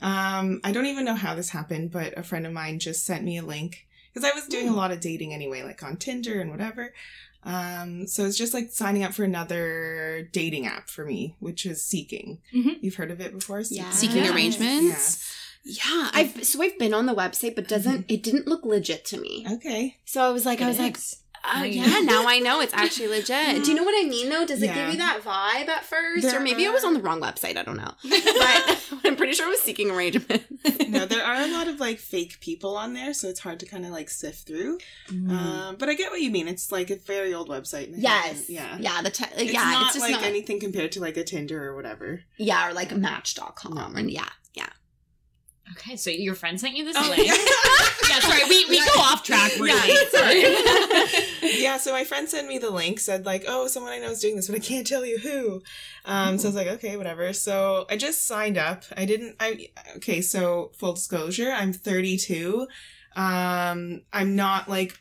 Um, 0.00 0.60
I 0.64 0.72
don't 0.72 0.86
even 0.86 1.04
know 1.04 1.14
how 1.14 1.34
this 1.34 1.50
happened, 1.50 1.90
but 1.92 2.18
a 2.18 2.22
friend 2.22 2.46
of 2.46 2.52
mine 2.52 2.78
just 2.80 3.06
sent 3.06 3.24
me 3.24 3.38
a 3.38 3.42
link 3.42 3.86
because 4.12 4.28
I 4.30 4.34
was 4.34 4.46
doing 4.46 4.68
a 4.68 4.74
lot 4.74 4.90
of 4.90 5.00
dating 5.00 5.32
anyway, 5.32 5.62
like 5.62 5.82
on 5.82 5.96
Tinder 5.96 6.40
and 6.40 6.50
whatever. 6.50 6.92
Um, 7.44 8.08
so 8.08 8.24
it's 8.24 8.36
just 8.36 8.52
like 8.52 8.72
signing 8.72 9.04
up 9.04 9.14
for 9.14 9.22
another 9.22 10.28
dating 10.32 10.66
app 10.66 10.88
for 10.90 11.04
me, 11.04 11.36
which 11.38 11.64
is 11.64 11.80
Seeking. 11.82 12.38
Mhm. 12.52 12.78
You've 12.82 12.96
heard 12.96 13.10
of 13.12 13.20
it 13.20 13.32
before? 13.32 13.60
Yeah. 13.70 13.90
Seeking 13.90 14.16
Yes. 14.24 14.34
arrangements. 14.34 15.35
Yeah. 15.68 16.10
I've 16.14 16.44
so 16.44 16.62
I've 16.62 16.78
been 16.78 16.94
on 16.94 17.06
the 17.06 17.14
website, 17.14 17.54
but 17.56 17.66
doesn't 17.68 18.04
it 18.08 18.22
didn't 18.22 18.46
look 18.46 18.64
legit 18.64 19.04
to 19.06 19.18
me. 19.20 19.44
Okay. 19.50 19.96
So 20.04 20.22
I 20.22 20.30
was 20.30 20.46
like, 20.46 20.62
I 20.62 20.68
was 20.68 20.78
like, 20.78 20.96
is. 20.96 21.16
Now 21.54 21.62
you 21.62 21.80
yeah, 21.80 22.00
now 22.00 22.26
I 22.26 22.40
know 22.40 22.60
it's 22.60 22.74
actually 22.74 23.06
legit. 23.18 23.62
Do 23.64 23.70
you 23.70 23.76
know 23.76 23.84
what 23.84 23.94
I 23.96 24.08
mean 24.08 24.30
though? 24.30 24.44
Does 24.46 24.62
it 24.62 24.72
give 24.74 24.90
you 24.90 24.96
that 24.98 25.20
vibe 25.22 25.68
at 25.68 25.84
first, 25.84 26.22
There 26.24 26.38
or 26.38 26.42
maybe 26.42 26.66
I 26.66 26.70
was 26.70 26.82
on 26.82 26.94
the 26.94 27.00
wrong 27.00 27.20
website? 27.20 27.56
I 27.56 27.62
don't 27.62 27.76
know, 27.76 27.92
but 28.02 28.84
I'm 29.04 29.14
pretty 29.16 29.32
sure 29.34 29.46
it 29.46 29.50
was 29.50 29.60
seeking 29.60 29.90
arrangement. 29.92 30.42
no, 30.88 31.06
there 31.06 31.22
are 31.24 31.42
a 31.42 31.46
lot 31.52 31.68
of 31.68 31.78
like 31.78 31.98
fake 31.98 32.40
people 32.40 32.76
on 32.76 32.94
there, 32.94 33.14
so 33.14 33.28
it's 33.28 33.38
hard 33.40 33.60
to 33.60 33.66
kind 33.66 33.84
of 33.84 33.92
like 33.92 34.10
sift 34.10 34.48
through. 34.48 34.78
Mm. 35.08 35.30
Um, 35.30 35.76
but 35.76 35.88
I 35.88 35.94
get 35.94 36.10
what 36.10 36.20
you 36.20 36.30
mean. 36.32 36.48
It's 36.48 36.72
like 36.72 36.90
a 36.90 36.96
very 36.96 37.32
old 37.32 37.48
website. 37.48 37.92
yes, 37.96 38.48
Yeah. 38.50 38.76
yeah, 38.80 39.02
the 39.02 39.10
te- 39.10 39.24
It's 39.36 39.52
yeah, 39.52 39.62
not 39.70 39.82
it's 39.86 39.94
just 39.94 40.00
like 40.04 40.12
not 40.20 40.24
anything 40.24 40.58
compared 40.58 40.90
to 40.92 41.00
like 41.00 41.16
a 41.16 41.22
Tinder 41.22 41.64
or 41.68 41.76
whatever. 41.76 42.22
yeah, 42.38 42.68
or 42.68 42.72
like 42.72 42.92
Match.com, 42.96 43.74
No. 43.74 43.86
and 43.94 44.10
yeah, 44.10 44.22
yeah. 44.22 44.28
Okay, 45.72 45.96
so 45.96 46.10
your 46.10 46.34
friend 46.34 46.60
sent 46.60 46.76
you 46.76 46.84
this 46.84 46.96
Oh, 46.98 47.08
link. 47.10 47.26
yeah. 47.26 47.34
yeah, 48.08 48.20
sorry, 48.20 48.48
we, 48.48 48.64
we 48.68 48.78
go 48.78 49.00
off 49.00 49.22
track 49.24 49.52
really. 49.58 49.92
Yeah, 49.92 50.08
sorry. 51.40 51.60
yeah, 51.62 51.76
so 51.76 51.92
my 51.92 52.04
friend 52.04 52.28
sent 52.28 52.46
me 52.48 52.58
the 52.58 52.70
link, 52.70 53.00
said 53.00 53.26
like, 53.26 53.44
"Oh, 53.48 53.66
someone 53.66 53.92
I 53.92 53.98
know 53.98 54.10
is 54.10 54.20
doing 54.20 54.36
this, 54.36 54.46
but 54.48 54.56
I 54.56 54.60
can't 54.60 54.86
tell 54.86 55.04
you 55.04 55.18
who." 55.18 55.62
Um, 56.04 56.38
so 56.38 56.46
I 56.46 56.48
was 56.50 56.56
like, 56.56 56.66
"Okay, 56.68 56.96
whatever." 56.96 57.32
So 57.32 57.84
I 57.90 57.96
just 57.96 58.26
signed 58.26 58.56
up. 58.58 58.84
I 58.96 59.04
didn't. 59.04 59.36
I 59.40 59.68
okay. 59.96 60.20
So 60.20 60.70
full 60.76 60.92
disclosure, 60.94 61.50
I'm 61.50 61.72
32. 61.72 62.66
Um, 63.16 64.02
I'm 64.12 64.36
not 64.36 64.68
like 64.68 64.98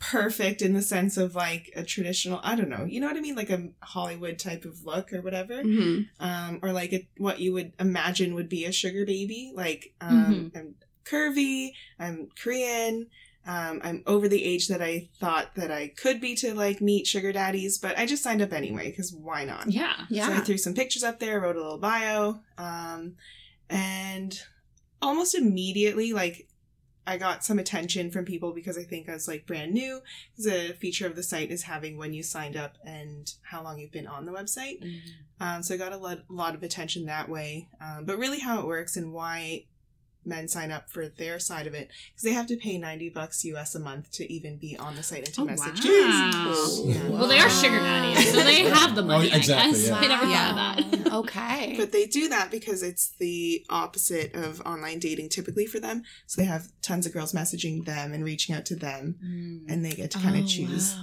perfect 0.00 0.62
in 0.62 0.74
the 0.74 0.82
sense 0.82 1.16
of 1.16 1.34
like 1.34 1.72
a 1.74 1.82
traditional. 1.82 2.40
I 2.42 2.54
don't 2.54 2.68
know. 2.68 2.84
You 2.84 3.00
know 3.00 3.08
what 3.08 3.16
I 3.16 3.20
mean? 3.20 3.34
Like 3.34 3.50
a 3.50 3.68
Hollywood 3.82 4.38
type 4.38 4.64
of 4.64 4.84
look 4.84 5.12
or 5.12 5.20
whatever. 5.22 5.62
hmm 5.62 6.02
um, 6.20 6.60
or 6.62 6.72
like 6.72 6.92
a, 6.92 7.08
what 7.16 7.40
you 7.40 7.52
would 7.52 7.72
imagine 7.78 8.34
would 8.34 8.48
be 8.48 8.64
a 8.64 8.72
sugar 8.72 9.04
baby. 9.04 9.52
Like 9.54 9.92
um, 10.00 10.52
I'm 10.54 10.74
curvy, 11.04 11.72
I'm 11.98 12.28
Korean, 12.40 13.06
Um, 13.46 13.80
I'm 13.82 14.02
over 14.06 14.28
the 14.28 14.44
age 14.44 14.68
that 14.68 14.82
I 14.82 15.08
thought 15.20 15.54
that 15.54 15.70
I 15.72 15.88
could 15.88 16.20
be 16.20 16.34
to 16.36 16.52
like 16.54 16.80
meet 16.80 17.06
sugar 17.06 17.32
daddies, 17.32 17.78
but 17.78 17.98
I 17.98 18.04
just 18.04 18.22
signed 18.22 18.42
up 18.42 18.52
anyway 18.52 18.90
because 18.90 19.12
why 19.12 19.44
not? 19.44 19.70
Yeah. 20.10 20.26
So 20.26 20.32
I 20.34 20.40
threw 20.40 20.58
some 20.58 20.74
pictures 20.74 21.02
up 21.02 21.18
there, 21.18 21.40
wrote 21.40 21.56
a 21.56 21.60
little 21.62 21.78
bio, 21.78 22.40
um, 22.58 23.14
and 23.70 24.38
almost 25.00 25.34
immediately, 25.34 26.12
like, 26.12 26.47
I 27.08 27.16
got 27.16 27.42
some 27.42 27.58
attention 27.58 28.10
from 28.10 28.26
people 28.26 28.52
because 28.52 28.76
I 28.76 28.82
think 28.82 29.08
I 29.08 29.14
was 29.14 29.26
like 29.26 29.46
brand 29.46 29.72
new. 29.72 30.02
The 30.36 30.76
feature 30.78 31.06
of 31.06 31.16
the 31.16 31.22
site 31.22 31.50
is 31.50 31.62
having 31.62 31.96
when 31.96 32.12
you 32.12 32.22
signed 32.22 32.54
up 32.54 32.76
and 32.84 33.32
how 33.44 33.62
long 33.62 33.78
you've 33.78 33.90
been 33.90 34.06
on 34.06 34.26
the 34.26 34.32
website. 34.32 34.82
Um, 35.40 35.62
so 35.62 35.74
I 35.74 35.78
got 35.78 35.94
a 35.94 35.96
lot, 35.96 36.18
lot 36.28 36.54
of 36.54 36.62
attention 36.62 37.06
that 37.06 37.30
way. 37.30 37.68
Um, 37.80 38.04
but 38.04 38.18
really, 38.18 38.40
how 38.40 38.60
it 38.60 38.66
works 38.66 38.94
and 38.98 39.14
why 39.14 39.64
men 40.24 40.46
sign 40.48 40.70
up 40.70 40.90
for 40.90 41.08
their 41.08 41.38
side 41.38 41.66
of 41.66 41.74
it 41.74 41.88
because 42.10 42.22
they 42.22 42.32
have 42.32 42.46
to 42.46 42.56
pay 42.56 42.76
90 42.76 43.08
bucks 43.10 43.44
US 43.46 43.74
a 43.74 43.80
month 43.80 44.10
to 44.12 44.30
even 44.32 44.56
be 44.58 44.76
on 44.76 44.94
the 44.96 45.02
site 45.02 45.24
and 45.24 45.34
to 45.34 45.40
Oh, 45.42 45.44
message 45.44 45.76
wow. 45.84 46.52
kids. 46.54 46.80
Yeah. 46.84 47.08
Well, 47.08 47.26
they 47.28 47.38
are 47.38 47.48
sugar 47.48 47.78
daddies, 47.78 48.30
so 48.32 48.42
they 48.42 48.62
have 48.68 48.94
the 48.94 49.02
money. 49.02 49.30
Oh, 49.32 49.36
exactly, 49.36 49.70
I 49.70 49.72
guess. 49.72 49.88
yeah. 49.88 49.96
I 49.96 50.06
never 50.06 50.26
Yeah. 50.26 50.54
thought 50.54 50.80
of 50.80 51.04
that. 51.04 51.12
okay. 51.14 51.74
But 51.78 51.92
they 51.92 52.06
do 52.06 52.28
that 52.28 52.50
because 52.50 52.82
it's 52.82 53.10
the 53.18 53.64
opposite 53.70 54.34
of 54.34 54.60
online 54.66 54.98
dating 54.98 55.30
typically 55.30 55.66
for 55.66 55.80
them. 55.80 56.02
So 56.26 56.40
they 56.42 56.46
have 56.46 56.68
tons 56.82 57.06
of 57.06 57.12
girls 57.12 57.32
messaging 57.32 57.84
them 57.86 58.12
and 58.12 58.24
reaching 58.24 58.54
out 58.54 58.66
to 58.66 58.76
them, 58.76 59.16
and 59.68 59.84
they 59.84 59.92
get 59.92 60.10
to 60.12 60.18
kind 60.18 60.36
of 60.38 60.46
choose. 60.46 60.94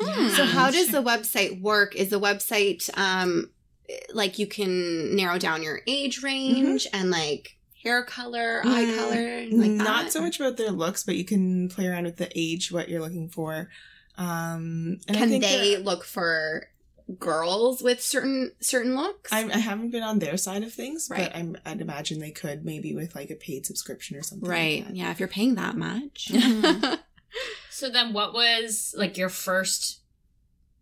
Hmm. 0.00 0.28
So 0.28 0.44
how 0.44 0.70
does 0.70 0.88
the 0.92 1.02
website 1.02 1.60
work? 1.60 1.96
Is 1.96 2.10
the 2.10 2.20
website 2.20 2.88
um 2.96 3.50
like 4.12 4.38
you 4.38 4.46
can 4.46 5.16
narrow 5.16 5.38
down 5.38 5.62
your 5.62 5.80
age 5.86 6.22
range 6.22 6.86
and 6.92 7.10
like 7.10 7.56
hair 7.82 8.02
color, 8.04 8.62
eye 8.64 8.84
Mm, 8.84 8.96
color, 8.96 9.40
like 9.62 9.70
Not 9.70 10.04
that? 10.04 10.12
so 10.12 10.20
much 10.20 10.38
about 10.40 10.56
their 10.56 10.70
looks, 10.70 11.04
but 11.04 11.16
you 11.16 11.24
can 11.24 11.68
play 11.68 11.86
around 11.86 12.04
with 12.04 12.16
the 12.16 12.30
age, 12.34 12.72
what 12.72 12.88
you're 12.88 13.00
looking 13.00 13.28
for. 13.28 13.68
Um, 14.16 14.98
and 15.06 15.16
I 15.16 15.20
Can 15.20 15.28
think 15.28 15.44
they 15.44 15.76
look 15.76 16.04
for 16.04 16.68
girls 17.18 17.80
with 17.82 18.02
certain 18.02 18.52
certain 18.60 18.94
looks? 18.96 19.32
I, 19.32 19.44
I 19.44 19.58
haven't 19.58 19.90
been 19.90 20.02
on 20.02 20.18
their 20.18 20.36
side 20.36 20.62
of 20.62 20.72
things, 20.72 21.08
Right. 21.10 21.30
but 21.32 21.36
I'm, 21.36 21.56
I'd 21.64 21.80
imagine 21.80 22.18
they 22.18 22.32
could 22.32 22.64
maybe 22.64 22.94
with 22.94 23.14
like 23.14 23.30
a 23.30 23.36
paid 23.36 23.64
subscription 23.64 24.16
or 24.16 24.22
something. 24.22 24.48
right. 24.48 24.84
that. 24.86 24.96
yeah, 24.96 25.10
if 25.10 25.18
you're 25.20 25.28
paying 25.28 25.54
that 25.54 25.76
much. 25.76 26.28
Mhm. 26.32 26.98
So 27.70 27.88
then, 27.90 28.12
what 28.12 28.32
was 28.32 28.92
like 28.98 29.16
your 29.16 29.28
first 29.28 30.00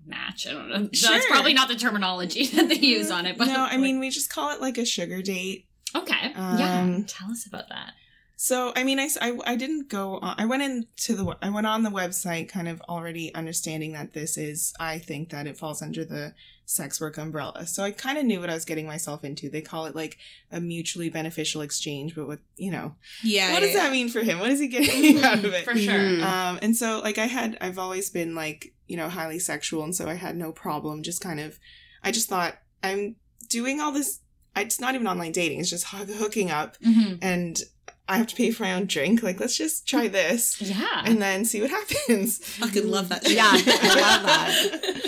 match? 0.06 0.46
I 0.46 0.52
don't 0.52 0.68
know. 0.70 0.88
Sure. 0.92 1.10
That's 1.10 1.26
probably 1.26 1.52
not 1.52 1.68
the 1.68 1.74
terminology 1.74 2.46
that 2.54 2.68
they 2.70 2.76
use 2.76 3.10
on 3.10 3.26
it. 3.26 3.36
But 3.36 3.48
no, 3.48 3.64
I 3.64 3.76
mean 3.76 3.98
we 3.98 4.08
just 4.08 4.30
call 4.30 4.52
it 4.52 4.60
like 4.62 4.78
a 4.78 4.84
sugar 4.86 5.20
date. 5.20 5.65
Okay, 6.02 6.32
yeah. 6.34 6.80
Um, 6.82 7.04
Tell 7.04 7.30
us 7.30 7.46
about 7.46 7.68
that. 7.68 7.92
So 8.38 8.72
I 8.76 8.84
mean, 8.84 8.98
I 9.00 9.08
I 9.46 9.56
didn't 9.56 9.88
go. 9.88 10.18
On, 10.18 10.34
I 10.38 10.44
went 10.44 10.62
into 10.62 11.14
the 11.14 11.36
I 11.40 11.48
went 11.48 11.66
on 11.66 11.82
the 11.84 11.90
website, 11.90 12.48
kind 12.50 12.68
of 12.68 12.82
already 12.82 13.34
understanding 13.34 13.92
that 13.92 14.12
this 14.12 14.36
is. 14.36 14.74
I 14.78 14.98
think 14.98 15.30
that 15.30 15.46
it 15.46 15.56
falls 15.56 15.80
under 15.80 16.04
the 16.04 16.34
sex 16.68 17.00
work 17.00 17.16
umbrella. 17.16 17.64
So 17.66 17.82
I 17.84 17.92
kind 17.92 18.18
of 18.18 18.24
knew 18.24 18.40
what 18.40 18.50
I 18.50 18.54
was 18.54 18.64
getting 18.66 18.86
myself 18.86 19.24
into. 19.24 19.48
They 19.48 19.60
call 19.62 19.86
it 19.86 19.94
like 19.96 20.18
a 20.50 20.60
mutually 20.60 21.08
beneficial 21.08 21.62
exchange, 21.62 22.14
but 22.14 22.26
with 22.28 22.40
you 22.56 22.70
know, 22.72 22.96
Yeah. 23.22 23.52
what 23.52 23.62
yeah, 23.62 23.66
does 23.68 23.74
yeah. 23.76 23.82
that 23.84 23.92
mean 23.92 24.08
for 24.10 24.20
him? 24.20 24.38
What 24.40 24.50
is 24.50 24.60
he 24.60 24.68
getting 24.68 25.18
out 25.24 25.38
of 25.38 25.54
it? 25.54 25.64
For 25.64 25.76
sure. 25.78 25.94
Mhm. 25.94 26.22
Um, 26.22 26.58
and 26.60 26.76
so 26.76 27.00
like 27.02 27.18
I 27.18 27.26
had, 27.26 27.56
I've 27.60 27.78
always 27.78 28.10
been 28.10 28.34
like, 28.34 28.74
you 28.88 28.96
know, 28.96 29.08
highly 29.08 29.38
sexual. 29.38 29.84
And 29.84 29.94
so 29.94 30.08
I 30.08 30.14
had 30.14 30.36
no 30.36 30.50
problem 30.52 31.02
just 31.04 31.20
kind 31.22 31.38
of, 31.40 31.58
I 32.02 32.10
just 32.10 32.28
thought 32.28 32.58
I'm 32.82 33.14
doing 33.48 33.80
all 33.80 33.92
this. 33.92 34.18
I- 34.56 34.62
It's 34.62 34.80
not 34.80 34.94
even 34.94 35.06
online 35.06 35.32
dating. 35.32 35.60
It's 35.60 35.70
just 35.70 35.86
hoo- 35.88 36.12
hooking 36.14 36.50
up 36.50 36.76
Mhm. 36.80 37.18
and 37.22 37.62
I 38.08 38.18
have 38.18 38.28
to 38.28 38.36
pay 38.36 38.50
for 38.52 38.62
my 38.62 38.72
own 38.74 38.86
drink. 38.86 39.22
Like, 39.22 39.38
let's 39.40 39.56
just 39.56 39.86
try 39.86 40.06
this 40.08 40.60
Yeah. 40.60 41.02
and 41.04 41.20
then 41.20 41.44
see 41.44 41.60
what 41.60 41.70
happens. 41.78 42.40
I 42.62 42.68
could 42.70 42.84
love 42.84 43.08
that. 43.10 43.28
Yeah, 43.28 43.50
I 43.52 43.56
love 44.00 44.22
that. 44.26 45.02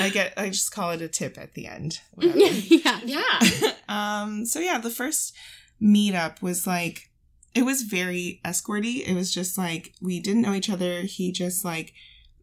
I 0.00 0.08
get, 0.10 0.34
I 0.36 0.48
just 0.50 0.72
call 0.72 0.90
it 0.90 1.00
a 1.02 1.08
tip 1.08 1.38
at 1.38 1.54
the 1.54 1.66
end. 1.66 2.00
whatever. 2.14 2.38
yeah. 2.38 3.00
yeah. 3.04 3.72
um, 3.88 4.44
so 4.46 4.58
yeah, 4.60 4.78
the 4.78 4.90
first 4.90 5.32
meetup 5.80 6.42
was 6.42 6.66
like, 6.66 7.10
it 7.54 7.62
was 7.62 7.82
very 7.82 8.40
escorty. 8.44 9.04
It 9.06 9.14
was 9.14 9.32
just 9.32 9.56
like, 9.58 9.92
we 10.00 10.20
didn't 10.20 10.42
know 10.42 10.54
each 10.54 10.70
other. 10.70 11.02
He 11.02 11.32
just 11.32 11.64
like, 11.64 11.92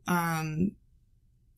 um, 0.07 0.71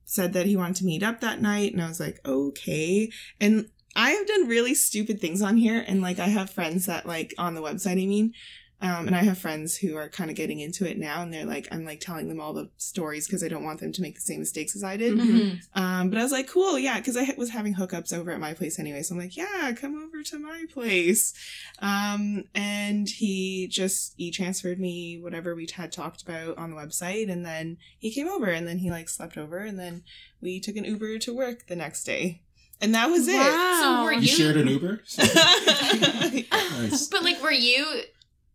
said 0.05 0.33
that 0.33 0.45
he 0.47 0.55
wanted 0.57 0.75
to 0.77 0.85
meet 0.85 1.03
up 1.03 1.21
that 1.21 1.39
night. 1.41 1.73
And 1.73 1.81
I 1.81 1.87
was 1.87 1.99
like, 1.99 2.19
okay. 2.25 3.11
And 3.39 3.69
I 3.95 4.11
have 4.11 4.27
done 4.27 4.47
really 4.47 4.75
stupid 4.75 5.19
things 5.19 5.41
on 5.41 5.57
here. 5.57 5.83
And 5.87 6.01
like, 6.01 6.19
I 6.19 6.27
have 6.27 6.49
friends 6.49 6.85
that 6.85 7.05
like 7.05 7.33
on 7.37 7.55
the 7.55 7.61
website, 7.61 8.01
I 8.01 8.05
mean, 8.05 8.33
um, 8.81 9.07
and 9.07 9.15
I 9.15 9.23
have 9.23 9.37
friends 9.37 9.75
who 9.75 9.97
are 9.97 10.07
kind 10.07 10.29
of 10.29 10.37
getting 10.37 10.61
into 10.61 10.89
it 10.89 10.97
now. 10.97 11.21
And 11.21 11.33
they're 11.33 11.45
like, 11.45 11.67
I'm 11.69 11.83
like 11.83 11.99
telling 11.99 12.29
them 12.29 12.39
all 12.39 12.53
the 12.53 12.69
stories 12.77 13.27
because 13.27 13.43
I 13.43 13.49
don't 13.49 13.65
want 13.65 13.81
them 13.81 13.91
to 13.91 14.01
make 14.01 14.15
the 14.15 14.21
same 14.21 14.39
mistakes 14.39 14.73
as 14.73 14.85
I 14.85 14.95
did. 14.95 15.15
Mhm. 15.15 15.59
Um, 15.75 16.09
but 16.09 16.17
I 16.17 16.23
was 16.23 16.31
like, 16.31 16.47
cool, 16.47 16.79
yeah, 16.79 16.97
because 16.97 17.17
I 17.17 17.33
was 17.37 17.49
having 17.49 17.75
hookups 17.75 18.13
over 18.13 18.31
at 18.31 18.39
my 18.39 18.53
place 18.53 18.79
anyway. 18.79 19.01
So 19.01 19.15
I'm 19.15 19.19
like, 19.19 19.35
yeah, 19.35 19.73
come 19.73 20.01
over 20.01 20.23
to 20.23 20.39
my 20.39 20.63
place. 20.71 21.33
Um, 21.79 22.45
and 22.55 23.09
he 23.09 23.67
just 23.67 24.13
he 24.15 24.31
transferred 24.31 24.79
me 24.79 25.19
whatever 25.19 25.55
we 25.55 25.67
had 25.73 25.91
talked 25.91 26.21
about 26.21 26.57
on 26.57 26.69
the 26.69 26.77
website, 26.77 27.29
and 27.29 27.45
then 27.45 27.77
he 27.97 28.13
came 28.13 28.29
over, 28.29 28.47
and 28.47 28.65
then 28.65 28.77
he 28.77 28.89
like 28.89 29.09
slept 29.09 29.37
over, 29.37 29.57
and 29.57 29.77
then 29.77 30.03
we 30.41 30.61
took 30.61 30.77
an 30.77 30.85
Uber 30.85 31.17
to 31.19 31.35
work 31.35 31.67
the 31.67 31.75
next 31.75 32.05
day, 32.05 32.43
and 32.81 32.95
that 32.95 33.09
was 33.09 33.25
So 33.25 34.03
were 34.03 34.13
You 34.13 34.21
you, 34.21 34.27
shared 34.27 34.57
an 34.57 34.67
Uber? 34.67 35.01
it. 35.17 36.45
Nice. 36.79 37.07
But 37.07 37.23
like, 37.23 37.41
were 37.43 37.51
you 37.51 38.01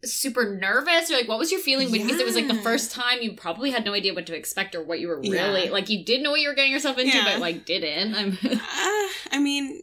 super 0.04 0.56
nervous, 0.56 1.10
or 1.10 1.14
like, 1.14 1.28
what 1.28 1.38
was 1.38 1.50
your 1.50 1.60
feeling? 1.60 1.90
when 1.90 2.02
Because 2.06 2.20
it 2.20 2.26
was 2.26 2.34
like 2.34 2.48
the 2.48 2.54
first 2.62 2.90
time 2.90 3.18
you 3.22 3.32
probably 3.34 3.70
had 3.70 3.84
no 3.84 3.92
idea 3.94 4.14
what 4.14 4.26
to 4.26 4.36
expect 4.36 4.74
or 4.74 4.82
what 4.82 5.00
you 5.00 5.08
were 5.08 5.20
Yeah. 5.22 5.46
really 5.48 5.70
like. 5.70 5.88
You 5.88 6.04
did 6.04 6.22
know 6.22 6.30
what 6.30 6.40
you 6.40 6.48
were 6.48 6.54
getting 6.54 6.72
yourself 6.72 6.98
into, 6.98 7.16
Yeah. 7.16 7.24
but 7.24 7.40
like 7.40 7.64
didn't. 7.64 8.14
I'm. 8.14 8.38
Uh, 8.44 9.08
I 9.32 9.40
mean, 9.40 9.82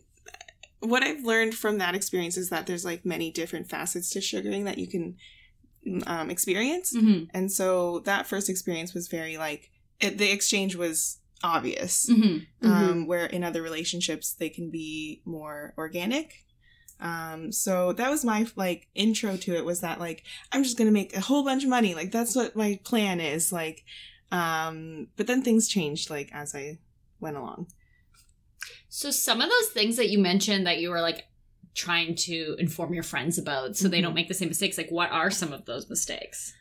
what 0.80 1.04
I've 1.04 1.24
learned 1.24 1.54
from 1.56 1.78
that 1.80 1.96
experience 1.96 2.38
is 2.38 2.50
that 2.50 2.66
there's 2.68 2.86
like 2.86 3.06
many 3.06 3.32
different 3.32 3.70
facets 3.70 4.10
to 4.12 4.22
sugaring 4.22 4.66
that 4.66 4.78
you 4.78 4.88
can 4.88 5.18
um, 6.08 6.30
experience. 6.30 6.96
Mhm. 6.96 7.30
And 7.34 7.52
so 7.52 8.00
that 8.06 8.28
first 8.28 8.50
experience 8.50 8.94
was 8.94 9.08
very 9.08 9.38
like 9.38 9.72
it, 10.00 10.18
the 10.18 10.32
exchange 10.32 10.76
was 10.76 11.18
obvious. 11.44 12.08
Mhm. 12.10 12.46
Um, 12.62 13.08
where 13.08 13.26
in 13.26 13.44
other 13.44 13.62
relationships 13.62 14.34
they 14.34 14.50
can 14.50 14.70
be 14.70 15.22
more 15.26 15.74
organic. 15.78 16.46
Um, 17.00 17.52
so 17.52 17.94
that 17.94 18.10
was 18.12 18.24
my 18.24 18.46
like 18.56 18.88
intro 18.94 19.36
to 19.38 19.56
it 19.56 19.66
was 19.66 19.82
that 19.82 20.00
like 20.00 20.24
I'm 20.52 20.64
just 20.64 20.78
gonna 20.78 20.92
make 20.92 21.16
a 21.16 21.22
whole 21.22 21.44
bunch 21.44 21.64
of 21.64 21.70
money. 21.70 21.96
Like 21.96 22.12
that's 22.12 22.36
what 22.36 22.56
my 22.56 22.80
plan 22.84 23.20
is. 23.20 23.52
Like, 23.52 23.84
um, 24.32 25.08
but 25.18 25.28
then 25.28 25.42
things 25.42 25.68
changed 25.68 26.10
like 26.10 26.30
as 26.32 26.54
I 26.54 26.80
went 27.20 27.38
along. 27.38 27.68
So 28.90 29.10
some 29.10 29.42
of 29.42 29.50
those 29.50 29.70
things 29.70 29.96
that 29.98 30.10
you 30.10 30.20
mentioned 30.20 30.68
that 30.68 30.80
you 30.80 30.90
were 30.90 31.02
like 31.02 31.26
trying 31.74 32.16
to 32.16 32.56
inform 32.60 32.94
your 32.94 33.04
friends 33.04 33.38
about, 33.38 33.78
so 33.78 33.88
they 33.88 34.02
don't 34.02 34.14
make 34.14 34.28
the 34.28 34.34
same 34.34 34.50
mistakes. 34.50 34.78
Like, 34.78 34.90
what 34.90 35.12
are 35.12 35.32
some 35.32 35.54
of 35.54 35.66
those 35.66 35.90
mistakes? 35.90 36.54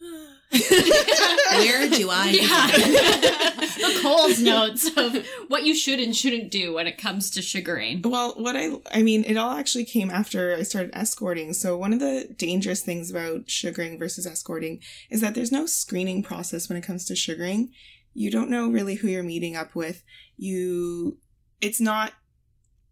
Where 0.00 1.88
do 1.88 2.10
I? 2.10 2.30
Yeah. 2.36 2.66
the 3.76 3.98
Cole's 4.02 4.40
notes 4.40 4.90
of 4.96 5.26
what 5.48 5.64
you 5.64 5.74
should 5.74 6.00
and 6.00 6.14
shouldn't 6.14 6.50
do 6.50 6.74
when 6.74 6.86
it 6.86 6.98
comes 6.98 7.30
to 7.30 7.42
sugaring. 7.42 8.02
Well, 8.02 8.34
what 8.36 8.56
I 8.56 8.72
I 8.92 9.02
mean, 9.02 9.24
it 9.24 9.36
all 9.36 9.52
actually 9.52 9.84
came 9.84 10.10
after 10.10 10.54
I 10.54 10.62
started 10.62 10.94
escorting. 10.94 11.52
So 11.52 11.76
one 11.76 11.92
of 11.92 12.00
the 12.00 12.28
dangerous 12.36 12.82
things 12.82 13.10
about 13.10 13.48
sugaring 13.48 13.98
versus 13.98 14.26
escorting 14.26 14.80
is 15.10 15.20
that 15.20 15.34
there's 15.34 15.52
no 15.52 15.66
screening 15.66 16.22
process 16.22 16.68
when 16.68 16.78
it 16.78 16.84
comes 16.84 17.04
to 17.06 17.16
sugaring. 17.16 17.70
You 18.12 18.30
don't 18.30 18.50
know 18.50 18.68
really 18.68 18.96
who 18.96 19.08
you're 19.08 19.22
meeting 19.22 19.56
up 19.56 19.74
with. 19.74 20.02
You 20.36 21.18
it's 21.60 21.80
not 21.80 22.12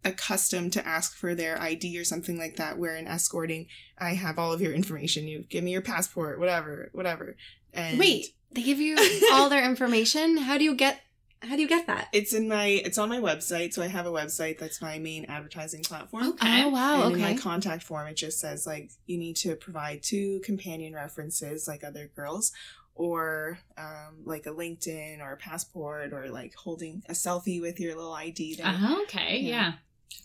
accustomed 0.05 0.73
to 0.75 0.87
ask 0.87 1.17
for 1.17 1.35
their 1.35 1.61
ID 1.61 1.99
or 1.99 2.05
something 2.05 2.39
like 2.39 2.57
that 2.57 2.79
where 2.79 2.97
in 2.97 3.07
escorting 3.07 3.67
I 3.99 4.11
have 4.11 4.39
all 4.39 4.53
of 4.53 4.61
your 4.61 4.73
information. 4.73 5.27
You 5.29 5.45
give 5.49 5.65
me 5.65 5.73
your 5.73 5.83
passport, 5.83 6.39
whatever, 6.39 6.91
whatever. 6.93 7.37
And 7.73 7.99
Wait, 7.99 8.27
they 8.53 8.63
give 8.63 8.81
you 8.81 8.97
all 9.33 9.49
their 9.49 9.65
information? 9.65 10.37
How 10.37 10.59
do 10.59 10.65
you 10.65 10.75
get 10.75 11.01
how 11.43 11.57
do 11.57 11.63
you 11.63 11.69
get 11.69 11.87
that? 11.89 12.09
it's 12.15 12.33
in 12.33 12.49
my 12.49 12.67
it's 12.67 12.97
on 12.97 13.11
my 13.11 13.19
website, 13.19 13.75
so 13.75 13.83
I 13.83 13.89
have 13.89 14.07
a 14.07 14.11
website 14.11 14.59
that's 14.59 14.81
my 14.81 14.99
main 14.99 15.27
advertising 15.27 15.83
platform. 15.83 16.29
Okay. 16.31 16.63
Oh 16.65 16.69
wow, 16.71 17.03
and 17.03 17.15
in 17.17 17.21
my 17.21 17.37
contact 17.37 17.83
form, 17.83 18.07
it 18.07 18.17
just 18.17 18.41
says 18.41 18.67
like 18.67 18.91
you 19.07 19.19
need 19.19 19.37
to 19.37 19.55
provide 19.57 20.03
two 20.03 20.41
companion 20.43 20.95
references, 20.95 21.69
like 21.69 21.85
other 21.85 22.11
girls, 22.17 22.51
or 22.95 23.59
um, 23.77 24.23
like 24.25 24.47
a 24.47 24.51
LinkedIn 24.51 25.21
or 25.21 25.33
a 25.33 25.37
passport, 25.37 26.15
or 26.15 26.31
like 26.31 26.55
holding 26.55 27.03
a 27.11 27.13
selfie 27.13 27.61
with 27.61 27.79
your 27.79 27.95
little 27.95 28.15
ID. 28.15 28.55
There. 28.57 28.67
Uh-huh, 28.67 29.03
okay, 29.03 29.41
Yeah. 29.41 29.49
yeah. 29.51 29.73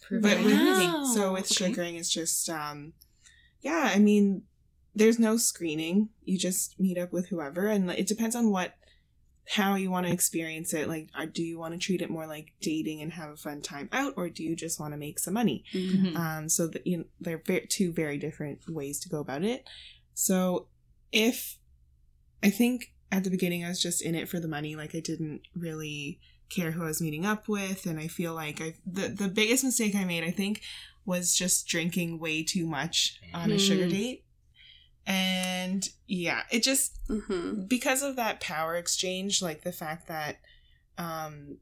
Prove 0.02 0.22
But 0.22 0.38
it. 0.38 0.46
with, 0.46 1.08
so 1.14 1.34
with 1.34 1.46
okay. 1.46 1.54
sugaring, 1.54 1.96
it's 1.96 2.10
just 2.10 2.50
um, 2.50 2.94
yeah. 3.62 3.92
I 3.94 4.00
mean, 4.00 4.44
there's 4.96 5.20
no 5.20 5.38
screening. 5.38 6.10
You 6.24 6.38
just 6.38 6.80
meet 6.80 6.98
up 6.98 7.12
with 7.14 7.30
whoever, 7.30 7.68
and 7.68 7.90
it 7.92 8.08
depends 8.08 8.36
on 8.36 8.52
what 8.52 8.76
how 9.48 9.74
you 9.76 9.90
want 9.90 10.06
to 10.06 10.14
experience 10.14 10.74
it. 10.74 10.88
Like, 10.88 11.10
uh, 11.18 11.26
do 11.32 11.42
you 11.42 11.58
want 11.58 11.74
to 11.74 11.80
treat 11.80 12.02
it 12.02 12.10
more 12.10 12.28
like 12.28 12.54
dating 12.62 13.02
and 13.02 13.14
have 13.14 13.32
a 13.32 13.38
fun 13.38 13.62
time 13.62 13.90
out, 13.92 14.14
or 14.16 14.30
do 14.30 14.44
you 14.44 14.56
just 14.56 14.80
want 14.80 14.94
to 14.94 14.98
make 14.98 15.20
some 15.20 15.34
money? 15.34 15.64
Mhm. 15.74 16.16
Um, 16.16 16.50
so 16.50 16.68
that 16.68 16.86
you 16.86 16.98
know, 17.00 17.06
they're 17.20 17.42
very, 17.46 17.66
two 17.68 17.92
very 17.92 18.18
different 18.18 18.60
ways 18.68 19.00
to 19.02 19.10
go 19.10 19.20
about 19.20 19.44
it. 19.44 19.68
So 20.14 20.68
if 21.12 21.58
I 22.44 22.50
think 22.50 22.94
at 23.12 23.24
the 23.24 23.30
beginning 23.30 23.66
I 23.66 23.70
was 23.70 23.82
just 23.82 24.02
in 24.02 24.16
it 24.16 24.30
for 24.30 24.40
the 24.40 24.48
money. 24.48 24.76
Like 24.76 24.96
I 24.96 25.00
didn't 25.00 25.42
really 25.56 26.20
care 26.50 26.72
who 26.72 26.84
I 26.84 26.88
was 26.88 27.02
meeting 27.02 27.26
up 27.26 27.48
with, 27.48 27.86
and 27.86 28.00
I 28.00 28.08
feel 28.08 28.34
like 28.34 28.60
I 28.62 28.76
the 28.86 29.08
the 29.10 29.28
biggest 29.28 29.64
mistake 29.64 29.96
I 29.96 30.04
made 30.06 30.24
I 30.24 30.32
think 30.32 30.62
was 31.06 31.34
just 31.36 31.68
drinking 31.68 32.20
way 32.20 32.44
too 32.44 32.66
much 32.68 33.20
on 33.34 33.52
a 33.52 33.58
sugar 33.58 33.86
Hmm. 33.86 33.90
date. 33.92 34.24
And 35.06 35.88
yeah, 36.08 36.44
it 36.52 36.62
just 36.64 36.98
Mm-hmm. 37.08 37.64
because 37.68 38.04
of 38.04 38.16
that 38.18 38.40
power 38.42 38.76
exchange, 38.76 39.42
like 39.42 39.64
the 39.64 39.72
fact 39.72 40.08
that 40.08 40.38
um 40.98 41.58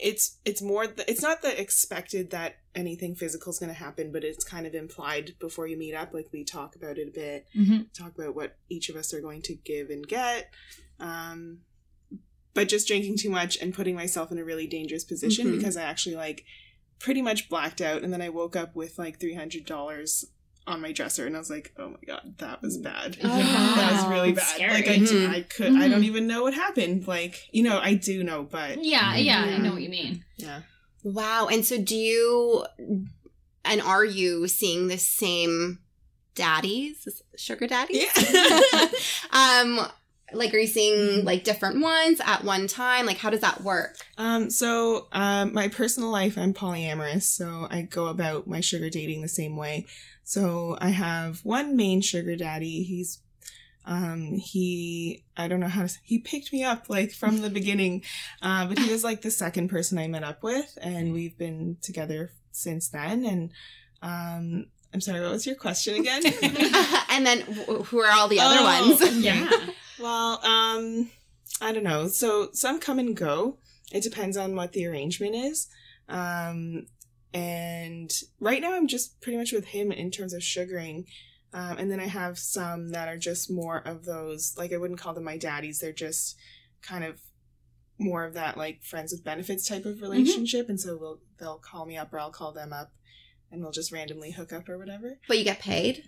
it's 0.00 0.38
it's 0.44 0.62
more 0.62 0.86
th- 0.86 1.08
it's 1.08 1.20
not 1.22 1.42
the 1.42 1.60
expected 1.60 2.30
that 2.30 2.58
anything 2.74 3.16
physical 3.16 3.50
is 3.50 3.58
going 3.58 3.68
to 3.72 3.78
happen 3.78 4.12
but 4.12 4.22
it's 4.22 4.44
kind 4.44 4.64
of 4.64 4.72
implied 4.72 5.34
before 5.40 5.66
you 5.66 5.76
meet 5.76 5.92
up 5.92 6.14
like 6.14 6.28
we 6.32 6.44
talk 6.44 6.76
about 6.76 6.98
it 6.98 7.08
a 7.08 7.10
bit 7.10 7.46
Mm-hmm. 7.56 7.82
talk 7.92 8.16
about 8.16 8.36
what 8.36 8.56
each 8.68 8.88
of 8.90 8.94
us 8.94 9.12
are 9.12 9.20
going 9.20 9.42
to 9.42 9.54
give 9.56 9.90
and 9.90 10.06
get 10.06 10.52
um 11.00 11.62
but 12.58 12.68
just 12.68 12.88
drinking 12.88 13.16
too 13.16 13.30
much 13.30 13.56
and 13.62 13.72
putting 13.78 13.94
myself 13.94 14.32
in 14.32 14.38
a 14.38 14.44
really 14.44 14.66
dangerous 14.66 15.04
position 15.04 15.46
Mhm. 15.46 15.56
because 15.56 15.76
i 15.76 15.82
actually 15.82 16.16
like 16.16 16.44
pretty 16.98 17.22
much 17.22 17.48
blacked 17.48 17.80
out 17.80 18.02
and 18.02 18.12
then 18.12 18.20
i 18.22 18.28
woke 18.28 18.56
up 18.56 18.74
with 18.74 18.98
like 18.98 19.20
$300 19.20 20.24
on 20.66 20.80
my 20.80 20.92
dresser 20.92 21.26
and 21.26 21.34
i 21.36 21.38
was 21.38 21.48
like 21.50 21.72
oh 21.78 21.90
my 21.90 22.02
god 22.06 22.34
that 22.38 22.60
was 22.60 22.76
bad 22.78 23.16
Yeah. 23.16 23.28
that 23.78 23.92
was 23.92 24.06
really 24.14 24.32
bad 24.32 24.44
Scary. 24.56 24.72
like 24.74 24.88
I, 24.88 24.98
d- 24.98 25.04
Mhm. 25.06 25.30
I 25.30 25.40
could 25.42 25.72
i 25.82 25.88
don't 25.88 26.02
Mhm. 26.02 26.10
even 26.12 26.26
know 26.26 26.42
what 26.42 26.54
happened 26.54 27.06
like 27.06 27.34
you 27.52 27.62
know 27.62 27.78
i 27.78 27.94
do 27.94 28.22
know 28.24 28.42
but 28.42 28.84
Yeah, 28.84 29.16
yeah, 29.16 29.40
I 29.44 29.58
know 29.58 29.72
what 29.72 29.82
you 29.82 29.88
mean. 29.88 30.24
yeah 30.36 30.62
Wow. 31.04 31.46
And 31.46 31.64
so 31.64 31.80
do 31.80 31.94
you 31.94 32.66
and 33.64 33.80
are 33.80 34.04
you 34.04 34.48
seeing 34.48 34.88
the 34.88 34.98
same 34.98 35.78
daddies? 36.34 37.06
Sugar 37.36 37.66
daddies? 37.68 38.04
Yeah. 38.16 38.88
um 39.32 39.88
like 40.32 40.52
are 40.54 40.58
you 40.58 40.66
seeing 40.66 41.22
Mhm. 41.22 41.24
like 41.24 41.44
different 41.44 41.80
ones 41.80 42.20
at 42.24 42.44
one 42.44 42.66
time? 42.66 43.06
Like 43.06 43.18
how 43.18 43.30
does 43.30 43.40
that 43.40 43.62
work? 43.62 43.96
Um, 44.16 44.50
so 44.50 45.08
um, 45.12 45.52
my 45.54 45.68
personal 45.68 46.10
life, 46.10 46.36
I'm 46.36 46.52
polyamorous, 46.54 47.22
so 47.22 47.66
I 47.70 47.82
go 47.82 48.06
about 48.08 48.46
my 48.46 48.60
sugar 48.60 48.90
dating 48.90 49.22
the 49.22 49.28
same 49.28 49.56
way. 49.56 49.86
So 50.24 50.76
I 50.80 50.90
have 50.90 51.40
one 51.44 51.76
main 51.76 52.00
sugar 52.02 52.36
daddy. 52.36 52.82
He's 52.82 53.20
um 53.86 54.34
he 54.34 55.24
I 55.36 55.48
don't 55.48 55.60
know 55.60 55.68
how 55.68 55.80
to 55.80 55.84
s- 55.86 55.98
he 56.02 56.18
picked 56.18 56.52
me 56.52 56.62
up 56.62 56.90
like 56.90 57.12
from 57.12 57.40
the 57.40 57.48
beginning, 57.48 58.02
uh, 58.42 58.66
but 58.66 58.78
he 58.78 58.90
was 58.90 59.02
like 59.02 59.22
the 59.22 59.30
second 59.30 59.68
person 59.68 59.96
I 59.98 60.08
met 60.08 60.24
up 60.24 60.42
with, 60.42 60.76
and 60.82 61.14
we've 61.14 61.38
been 61.38 61.78
together 61.80 62.30
since 62.52 62.88
then. 62.90 63.24
And 63.24 63.50
um, 64.02 64.66
I'm 64.92 65.00
sorry, 65.00 65.20
what 65.22 65.30
was 65.30 65.46
your 65.46 65.54
question 65.56 65.94
again? 65.94 66.22
and 67.10 67.26
then 67.26 67.40
wh- 67.40 67.82
who 67.86 68.00
are 68.00 68.10
all 68.12 68.28
the 68.28 68.40
other 68.40 68.58
Oh, 68.60 68.64
ones? 69.00 69.16
Yeah. 69.24 69.48
Well, 69.98 70.44
um, 70.44 71.10
I 71.60 71.72
don't 71.72 71.84
know. 71.84 72.08
So 72.08 72.50
some 72.52 72.80
come 72.80 72.98
and 72.98 73.16
go. 73.16 73.58
It 73.92 74.02
depends 74.02 74.36
on 74.36 74.54
what 74.54 74.72
the 74.72 74.86
arrangement 74.86 75.34
is. 75.34 75.68
Um, 76.08 76.86
and 77.34 78.10
right 78.40 78.62
now 78.62 78.74
I'm 78.74 78.86
just 78.86 79.20
pretty 79.20 79.38
much 79.38 79.52
with 79.52 79.66
him 79.66 79.92
in 79.92 80.10
terms 80.10 80.32
of 80.32 80.42
sugaring. 80.42 81.06
Um, 81.52 81.78
and 81.78 81.90
then 81.90 82.00
I 82.00 82.06
have 82.06 82.38
some 82.38 82.90
that 82.90 83.08
are 83.08 83.16
just 83.16 83.50
more 83.50 83.78
of 83.78 84.04
those, 84.04 84.54
like 84.58 84.72
I 84.72 84.76
wouldn't 84.76 85.00
call 85.00 85.14
them 85.14 85.24
my 85.24 85.38
daddies. 85.38 85.78
They're 85.78 85.92
just 85.92 86.36
kind 86.82 87.04
of 87.04 87.20
more 87.98 88.24
of 88.24 88.34
that 88.34 88.56
like 88.56 88.82
friends 88.84 89.12
with 89.12 89.24
benefits 89.24 89.66
type 89.66 89.84
of 89.84 90.02
relationship. 90.02 90.68
And 90.68 90.80
so 90.80 90.96
we'll, 90.96 91.20
they'll 91.38 91.58
call 91.58 91.86
me 91.86 91.96
up 91.96 92.12
or 92.12 92.20
I'll 92.20 92.30
call 92.30 92.52
them 92.52 92.72
up 92.72 92.92
and 93.50 93.62
we'll 93.62 93.72
just 93.72 93.92
randomly 93.92 94.30
hook 94.30 94.52
up 94.52 94.68
or 94.68 94.78
whatever. 94.78 95.18
But 95.26 95.38
you 95.38 95.44
get 95.44 95.58
paid? 95.60 96.04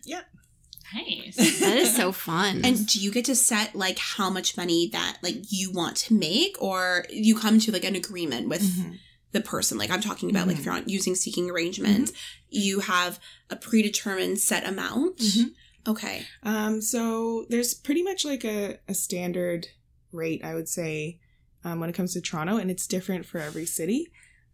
Nice. 0.94 1.37
That 1.61 1.76
is 1.76 1.94
so 1.94 2.12
fun. 2.12 2.62
And 2.64 2.87
do 2.87 2.99
you 3.00 3.11
get 3.12 3.25
to 3.26 3.35
set 3.35 3.75
like 3.75 3.99
how 3.99 4.30
much 4.30 4.56
money 4.56 4.88
that 4.92 5.18
like 5.23 5.37
you 5.50 5.70
want 5.73 5.97
to 5.99 6.14
make, 6.14 6.61
or 6.61 7.04
you 7.11 7.37
come 7.38 7.59
to 7.61 7.73
like 7.73 7.85
an 7.85 7.94
agreement 7.97 8.49
with 8.49 8.62
Mm-hmm. 8.62 8.92
the 9.32 9.40
person? 9.40 9.78
Like 9.78 9.90
I'm 9.90 10.00
talking 10.00 10.30
about, 10.30 10.47
like 10.49 10.56
if 10.56 10.62
Mhm. 10.62 10.64
you're 10.66 10.75
on 10.75 10.85
using 10.88 11.14
seeking 11.14 11.50
arrangements, 11.50 12.12
you 12.49 12.80
have 12.80 13.20
a 13.50 13.56
predetermined 13.56 14.38
set 14.38 14.66
amount. 14.66 15.18
Mhm. 15.18 15.52
Okay. 15.87 16.26
Um, 16.42 16.80
so 16.82 17.47
there's 17.49 17.73
pretty 17.75 18.02
much 18.02 18.25
like 18.25 18.45
a, 18.45 18.78
a 18.88 18.95
standard 18.95 19.69
rate, 20.12 20.45
I 20.45 20.54
would 20.54 20.69
say, 20.69 21.21
um, 21.64 21.80
when 21.80 21.88
it 21.88 21.95
comes 21.95 22.12
to 22.14 22.21
Toronto, 22.21 22.56
and 22.56 22.71
it's 22.71 22.86
different 22.86 23.25
for 23.26 23.38
every 23.38 23.64
city. 23.67 24.08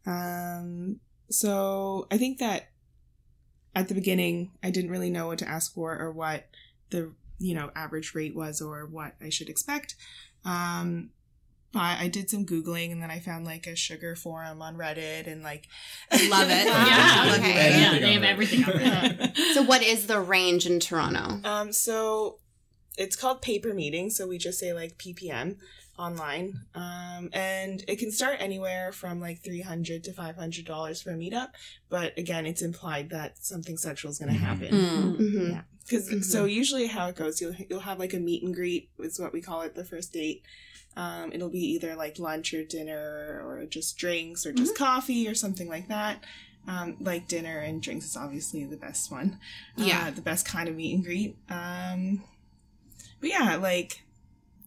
Um, 0.06 1.00
so 1.30 2.06
I 2.10 2.18
think 2.18 2.38
that 2.38 2.68
at 3.76 3.88
the 3.88 3.94
beginning, 3.94 4.50
I 4.62 4.70
didn't 4.70 4.90
really 4.90 5.10
know 5.10 5.26
what 5.26 5.38
to 5.40 5.48
ask 5.48 5.72
for 5.74 5.96
or 5.96 6.10
what 6.10 6.48
the 6.90 7.12
you 7.38 7.54
know 7.54 7.70
average 7.76 8.14
rate 8.14 8.34
was 8.34 8.62
or 8.62 8.86
what 8.86 9.14
I 9.22 9.28
should 9.28 9.50
expect. 9.50 9.94
Um, 10.44 11.10
but 11.72 11.98
I 12.00 12.08
did 12.08 12.30
some 12.30 12.46
googling 12.46 12.90
and 12.90 13.02
then 13.02 13.10
I 13.10 13.18
found 13.18 13.44
like 13.44 13.66
a 13.66 13.76
sugar 13.76 14.16
forum 14.16 14.62
on 14.62 14.78
Reddit 14.78 15.26
and 15.26 15.42
like 15.42 15.68
Love 16.10 16.48
it. 16.48 16.66
Yeah. 16.66 17.24
Love 17.26 17.38
okay. 17.38 17.80
Yeah, 17.80 17.98
they 17.98 18.14
have 18.14 18.22
everything 18.22 18.64
on 18.64 18.78
there. 18.78 19.32
so 19.52 19.62
what 19.62 19.82
is 19.82 20.06
the 20.06 20.20
range 20.20 20.64
in 20.66 20.80
Toronto? 20.80 21.46
Um, 21.46 21.72
so 21.72 22.38
it's 22.96 23.14
called 23.14 23.42
pay 23.42 23.58
per 23.58 23.74
meeting, 23.74 24.08
so 24.08 24.26
we 24.26 24.38
just 24.38 24.58
say 24.58 24.72
like 24.72 24.96
PPM 24.96 25.58
online. 25.98 26.60
Um, 26.74 27.30
and 27.32 27.84
it 27.88 27.96
can 27.98 28.10
start 28.10 28.36
anywhere 28.40 28.92
from 28.92 29.20
like 29.20 29.42
three 29.42 29.60
hundred 29.62 30.04
to 30.04 30.12
five 30.12 30.36
hundred 30.36 30.64
dollars 30.66 31.00
for 31.02 31.10
a 31.10 31.14
meetup. 31.16 31.48
But 31.88 32.16
again, 32.18 32.46
it's 32.46 32.62
implied 32.62 33.10
that 33.10 33.38
something 33.38 33.76
sexual 33.76 34.10
is 34.10 34.18
going 34.18 34.32
to 34.32 34.38
Mhm. 34.38 34.42
happen. 34.42 34.68
Mm. 34.70 35.16
Mhm. 35.18 35.50
Yeah. 35.50 35.62
Because 35.88 36.30
so 36.32 36.44
usually 36.46 36.86
how 36.88 37.06
it 37.08 37.16
goes, 37.16 37.40
you'll 37.40 37.54
you'll 37.70 37.80
have 37.80 37.98
like 37.98 38.12
a 38.14 38.18
meet 38.18 38.42
and 38.42 38.54
greet 38.54 38.90
is 38.98 39.20
what 39.20 39.32
we 39.32 39.40
call 39.40 39.62
it, 39.62 39.74
the 39.74 39.84
first 39.84 40.12
date. 40.12 40.42
Um, 40.96 41.30
it'll 41.32 41.50
be 41.50 41.60
either 41.74 41.94
like 41.94 42.18
lunch 42.18 42.54
or 42.54 42.64
dinner 42.64 43.42
or 43.44 43.66
just 43.68 43.98
drinks 43.98 44.46
or 44.46 44.52
just 44.52 44.74
coffee 44.76 45.28
or 45.28 45.34
something 45.34 45.68
like 45.68 45.88
that. 45.88 46.24
Um, 46.66 46.96
like 47.00 47.28
dinner 47.28 47.58
and 47.58 47.80
drinks 47.80 48.06
is 48.06 48.16
obviously 48.16 48.64
the 48.64 48.76
best 48.78 49.12
one. 49.12 49.38
Yeah. 49.76 50.06
Uh, 50.06 50.10
the 50.10 50.22
best 50.22 50.44
kind 50.46 50.68
of 50.68 50.74
meet 50.74 50.94
and 50.94 51.04
greet. 51.04 51.36
Um, 51.48 52.24
but 53.20 53.28
yeah, 53.30 53.54
like 53.56 54.02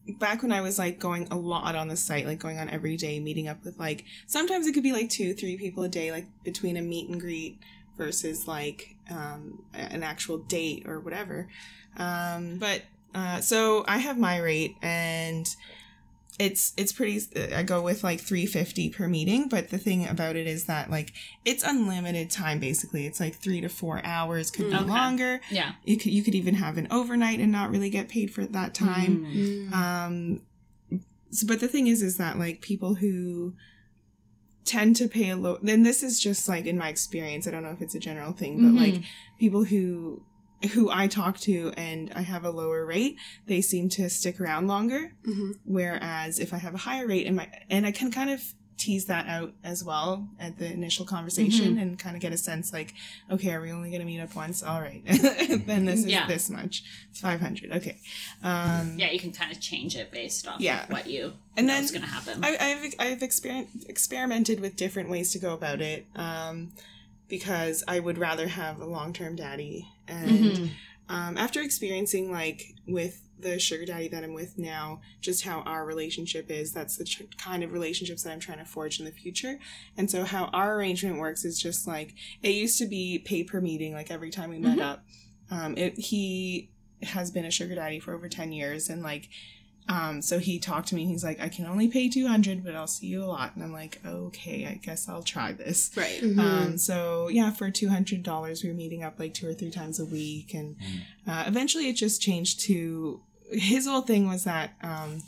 back 0.08 0.42
when 0.42 0.52
I 0.52 0.62
was 0.62 0.80
like 0.80 1.00
going 1.00 1.28
a 1.32 1.36
lot 1.36 1.76
on 1.76 1.88
the 1.88 1.98
site, 1.98 2.26
like 2.26 2.40
going 2.40 2.58
on 2.58 2.70
every 2.70 2.98
day, 2.98 3.20
meeting 3.20 3.48
up 3.48 3.64
with 3.64 3.78
like 3.80 4.06
sometimes 4.28 4.68
it 4.68 4.74
could 4.74 4.84
be 4.84 4.94
like 4.94 5.10
two, 5.10 5.34
three 5.34 5.58
people 5.58 5.84
a 5.84 5.90
day, 5.90 6.12
like 6.12 6.28
between 6.44 6.78
a 6.78 6.82
meet 6.82 7.10
and 7.10 7.20
greet 7.20 7.60
versus 7.98 8.48
like 8.48 8.96
um, 9.12 9.64
an 9.74 10.04
actual 10.04 10.38
date 10.38 10.88
or 10.88 11.00
whatever. 11.00 11.48
Um, 11.98 12.58
but 12.58 12.84
uh, 13.14 13.42
so 13.42 13.84
I 13.88 13.98
have 13.98 14.18
my 14.18 14.38
rate 14.38 14.76
and 14.82 15.54
it's 16.39 16.71
it's 16.78 16.93
pretty 16.93 17.19
I 17.54 17.63
go 17.63 17.82
with 17.82 18.02
like 18.04 18.21
350 18.21 18.89
per 18.91 19.08
meeting 19.10 19.49
but 19.49 19.69
the 19.69 19.78
thing 19.78 20.08
about 20.08 20.36
it 20.38 20.47
is 20.47 20.65
that 20.65 20.89
like 20.89 21.12
it's 21.43 21.63
unlimited 21.63 22.32
time 22.32 22.60
basically 22.60 23.06
it's 23.06 23.19
like 23.19 23.36
3 23.36 23.60
to 23.62 23.67
4 23.69 24.02
hours 24.06 24.49
could 24.49 24.69
be 24.69 24.75
Okay. 24.78 24.86
longer 24.86 25.41
Yeah. 25.52 25.73
you 25.84 25.97
could 25.97 26.13
you 26.13 26.23
could 26.23 26.36
even 26.36 26.56
have 26.56 26.78
an 26.78 26.88
overnight 26.89 27.39
and 27.39 27.52
not 27.52 27.69
really 27.71 27.89
get 27.89 28.08
paid 28.08 28.32
for 28.34 28.45
that 28.45 28.73
time 28.73 29.25
Mm. 29.25 29.73
um 29.73 30.41
so, 31.32 31.45
but 31.45 31.60
the 31.60 31.67
thing 31.67 31.88
is 31.88 32.02
is 32.02 32.17
that 32.17 32.39
like 32.39 32.62
people 32.62 32.95
who 32.95 33.54
tend 34.65 34.95
to 34.95 35.08
pay 35.08 35.30
a 35.32 35.36
low 35.36 35.58
and 35.67 35.86
this 35.86 36.04
is 36.04 36.19
just 36.19 36.47
like 36.47 36.65
in 36.65 36.78
my 36.78 36.89
experience 36.89 37.47
i 37.47 37.52
don't 37.52 37.63
know 37.63 37.71
if 37.71 37.82
it's 37.82 37.95
a 37.95 37.99
general 37.99 38.32
thing 38.34 38.58
but 38.62 38.71
Mhm. 38.71 38.78
like 38.80 39.04
people 39.39 39.63
who 39.65 40.23
who 40.74 40.89
i 40.91 41.08
talk 41.08 41.38
to 41.39 41.72
and 41.78 42.12
i 42.15 42.22
have 42.22 42.43
a 42.43 42.50
lower 42.52 42.86
rate 42.86 43.15
they 43.48 43.62
seem 43.62 43.88
to 43.89 44.10
stick 44.10 44.39
around 44.41 44.67
longer 44.67 45.13
Mhm. 45.26 45.54
whereas 45.65 46.38
if 46.39 46.54
i 46.54 46.58
have 46.58 46.74
a 46.74 46.80
higher 46.80 47.08
rate 47.08 47.26
and 47.28 47.36
my 47.36 47.48
and 47.69 47.86
i 47.86 47.91
can 47.91 48.12
kind 48.12 48.30
of 48.30 48.41
tease 48.78 49.06
that 49.08 49.28
out 49.28 49.52
as 49.62 49.84
well 49.84 50.30
at 50.39 50.58
the 50.58 50.65
initial 50.72 51.06
conversation 51.06 51.72
Mm-hmm. 51.72 51.80
and 51.80 52.00
kind 52.00 52.15
of 52.15 52.22
get 52.22 52.32
a 52.32 52.38
sense 52.38 52.72
like 52.72 52.93
okay 53.30 53.52
are 53.52 53.60
we 53.62 53.72
only 53.74 53.89
going 53.89 54.00
to 54.00 54.06
meet 54.06 54.22
up 54.22 54.34
once 54.36 54.63
all 54.63 54.80
right 54.80 55.02
then 55.08 55.84
this 55.86 56.00
is 56.00 56.06
Yeah. 56.06 56.28
this 56.28 56.50
much 56.50 56.84
it's 57.10 57.19
500 57.19 57.74
okay 57.74 57.98
um 58.41 58.95
Yeah, 58.98 59.12
you 59.12 59.19
can 59.19 59.34
kind 59.34 59.52
of 59.52 59.60
change 59.60 59.98
it 59.98 60.12
based 60.12 60.48
off 60.48 60.62
Yeah. 60.62 60.84
of 60.84 60.91
what 60.91 61.08
you 61.10 61.34
And 61.58 61.67
then 61.67 61.84
is 61.84 61.91
going 61.91 62.04
to 62.04 62.08
happen. 62.10 62.41
I, 62.41 62.56
I've 62.58 62.95
I've 63.00 63.19
exper- 63.19 63.67
experimented 63.89 64.62
with 64.62 64.78
different 64.78 65.10
ways 65.10 65.32
to 65.34 65.39
go 65.39 65.54
about 65.54 65.82
it, 65.82 66.06
um, 66.15 66.72
because 67.30 67.84
I 67.88 68.00
would 68.00 68.18
rather 68.18 68.48
have 68.48 68.80
a 68.80 68.86
long 68.86 69.13
term 69.13 69.36
daddy. 69.36 69.88
And 70.08 70.30
Mhm. 70.30 70.70
um, 71.08 71.38
after 71.38 71.62
experiencing 71.62 72.32
like 72.32 72.74
with 72.88 73.22
the 73.39 73.58
sugar 73.58 73.86
daddy 73.86 74.10
that 74.10 74.24
I'm 74.24 74.34
with 74.34 74.58
now, 74.58 75.00
just 75.22 75.44
how 75.46 75.62
our 75.62 75.86
relationship 75.86 76.52
is, 76.52 76.74
that's 76.74 76.98
the 76.98 77.06
tr- 77.06 77.24
kind 77.38 77.63
of 77.63 77.72
relationships 77.72 78.24
that 78.24 78.32
I'm 78.34 78.39
trying 78.42 78.58
to 78.58 78.65
forge 78.65 79.00
in 79.00 79.06
the 79.06 79.12
future. 79.12 79.60
And 79.96 80.12
so 80.12 80.26
how 80.26 80.46
our 80.48 80.76
arrangement 80.76 81.20
works 81.20 81.46
is 81.46 81.58
just 81.60 81.88
like 81.88 82.13
it 82.44 82.50
used 82.50 82.78
to 82.80 82.86
be 82.86 83.20
pay 83.20 83.44
per 83.46 83.62
meeting, 83.62 83.94
like 83.94 84.12
every 84.12 84.30
time 84.32 84.50
we 84.50 84.60
met 84.60 84.78
Mhm. 84.80 84.82
up. 84.84 85.06
Um, 85.52 85.78
it, 85.78 85.98
he 85.98 86.70
has 87.02 87.32
been 87.32 87.46
a 87.46 87.52
sugar 87.52 87.76
daddy 87.76 88.00
for 88.00 88.13
over 88.13 88.28
ten 88.28 88.52
years, 88.52 88.89
and 88.89 89.02
like 89.02 89.30
um, 89.89 90.21
so 90.21 90.39
he 90.39 90.60
talked 90.60 90.88
to 90.89 90.95
me. 90.95 91.06
He's 91.06 91.23
like, 91.23 91.41
I 91.41 91.49
can 91.49 91.65
only 91.65 91.88
pay 91.89 92.08
two 92.10 92.28
hundred, 92.28 92.63
but 92.63 92.75
I'll 92.75 92.88
see 92.88 93.08
you 93.08 93.23
a 93.23 93.25
lot. 93.25 93.56
And 93.56 93.63
I'm 93.63 93.73
like, 93.73 93.99
okay, 94.06 94.67
I 94.67 94.75
guess 94.75 95.10
I'll 95.10 95.23
try 95.23 95.52
this. 95.52 95.91
Right. 95.97 96.21
Mhm. 96.21 96.39
Um, 96.39 96.78
so 96.78 97.28
yeah, 97.28 97.52
for 97.52 97.69
two 97.71 97.89
hundred 97.89 98.23
dollars, 98.23 98.63
we 98.63 98.69
were 98.69 98.75
meeting 98.75 99.04
up 99.04 99.19
like 99.19 99.34
two 99.34 99.47
or 99.49 99.54
three 99.54 99.71
times 99.71 99.99
a 99.99 100.06
week, 100.06 100.54
and 100.54 100.75
uh, 101.28 101.43
eventually 101.47 101.89
it 101.89 101.93
just 101.93 102.21
changed 102.21 102.60
to 102.67 103.19
his 103.52 103.88
whole 103.88 104.02
thing 104.02 104.28
was 104.30 104.43
that 104.43 104.75
um, 104.84 105.23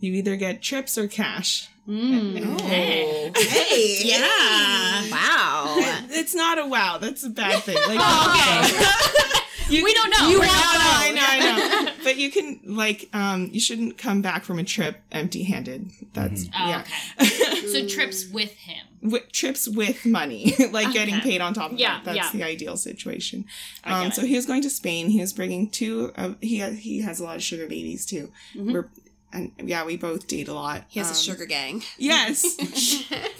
you 0.00 0.14
either 0.14 0.34
get 0.36 0.62
trips 0.62 0.96
or 0.96 1.06
cash. 1.06 1.68
Mm. 1.86 2.42
Oh. 2.44 3.30
Hey, 3.36 4.00
Yeah. 4.02 5.10
Wow. 5.12 5.76
It's 6.10 6.34
not 6.34 6.58
a 6.58 6.66
wow. 6.66 6.98
That's 6.98 7.22
a 7.22 7.28
bad 7.30 7.62
thing. 7.62 7.76
Like, 7.86 7.98
Oh, 8.02 9.42
you, 9.68 9.84
We 9.84 9.92
don't 9.94 10.10
know. 10.10 10.28
You 10.28 10.38
We're 10.40 10.46
know, 10.46 10.52
not 10.52 11.02
I 11.04 11.10
know. 11.10 11.16
know, 11.16 11.26
I 11.28 11.38
know. 11.58 11.65
But 12.06 12.18
you 12.18 12.30
can 12.30 12.60
like, 12.64 13.08
um, 13.12 13.50
you 13.52 13.58
shouldn't 13.58 13.98
come 13.98 14.22
back 14.22 14.44
from 14.44 14.60
a 14.60 14.64
trip 14.64 15.00
empty-handed. 15.10 15.90
That's 16.12 16.44
Oh, 16.56 16.68
yeah. 16.68 16.84
okay. 17.20 17.62
So 17.72 17.86
trips 17.88 18.28
with 18.30 18.52
him. 18.52 18.86
Wi- 19.02 19.24
trips 19.32 19.66
with 19.66 20.06
money, 20.06 20.54
like 20.70 20.92
getting 20.92 21.18
paid 21.20 21.40
on 21.40 21.52
top 21.52 21.72
of 21.72 21.78
Yeah, 21.78 21.96
that. 21.96 22.04
That's 22.04 22.16
yeah. 22.16 22.30
the 22.32 22.44
ideal 22.44 22.76
situation. 22.76 23.44
Um, 23.82 24.12
so 24.12 24.22
it. 24.22 24.28
he 24.28 24.36
was 24.36 24.46
going 24.46 24.62
to 24.62 24.70
Spain. 24.70 25.08
He 25.10 25.20
was 25.20 25.32
bringing 25.32 25.68
two. 25.68 26.12
Of, 26.16 26.36
he 26.40 26.60
he 26.76 27.00
has 27.02 27.18
a 27.18 27.24
lot 27.24 27.34
of 27.36 27.42
sugar 27.42 27.66
babies 27.66 28.06
too. 28.06 28.30
Mm-hmm. 28.54 28.72
We're 28.72 28.88
and 29.36 29.68
yeah, 29.68 29.84
we 29.84 29.96
both 29.96 30.26
date 30.26 30.48
a 30.48 30.54
lot. 30.54 30.84
He 30.88 30.98
has 31.00 31.08
a 31.08 31.12
Um, 31.12 31.16
sugar 31.36 31.46
gang. 31.46 31.82
Yes, 31.98 32.42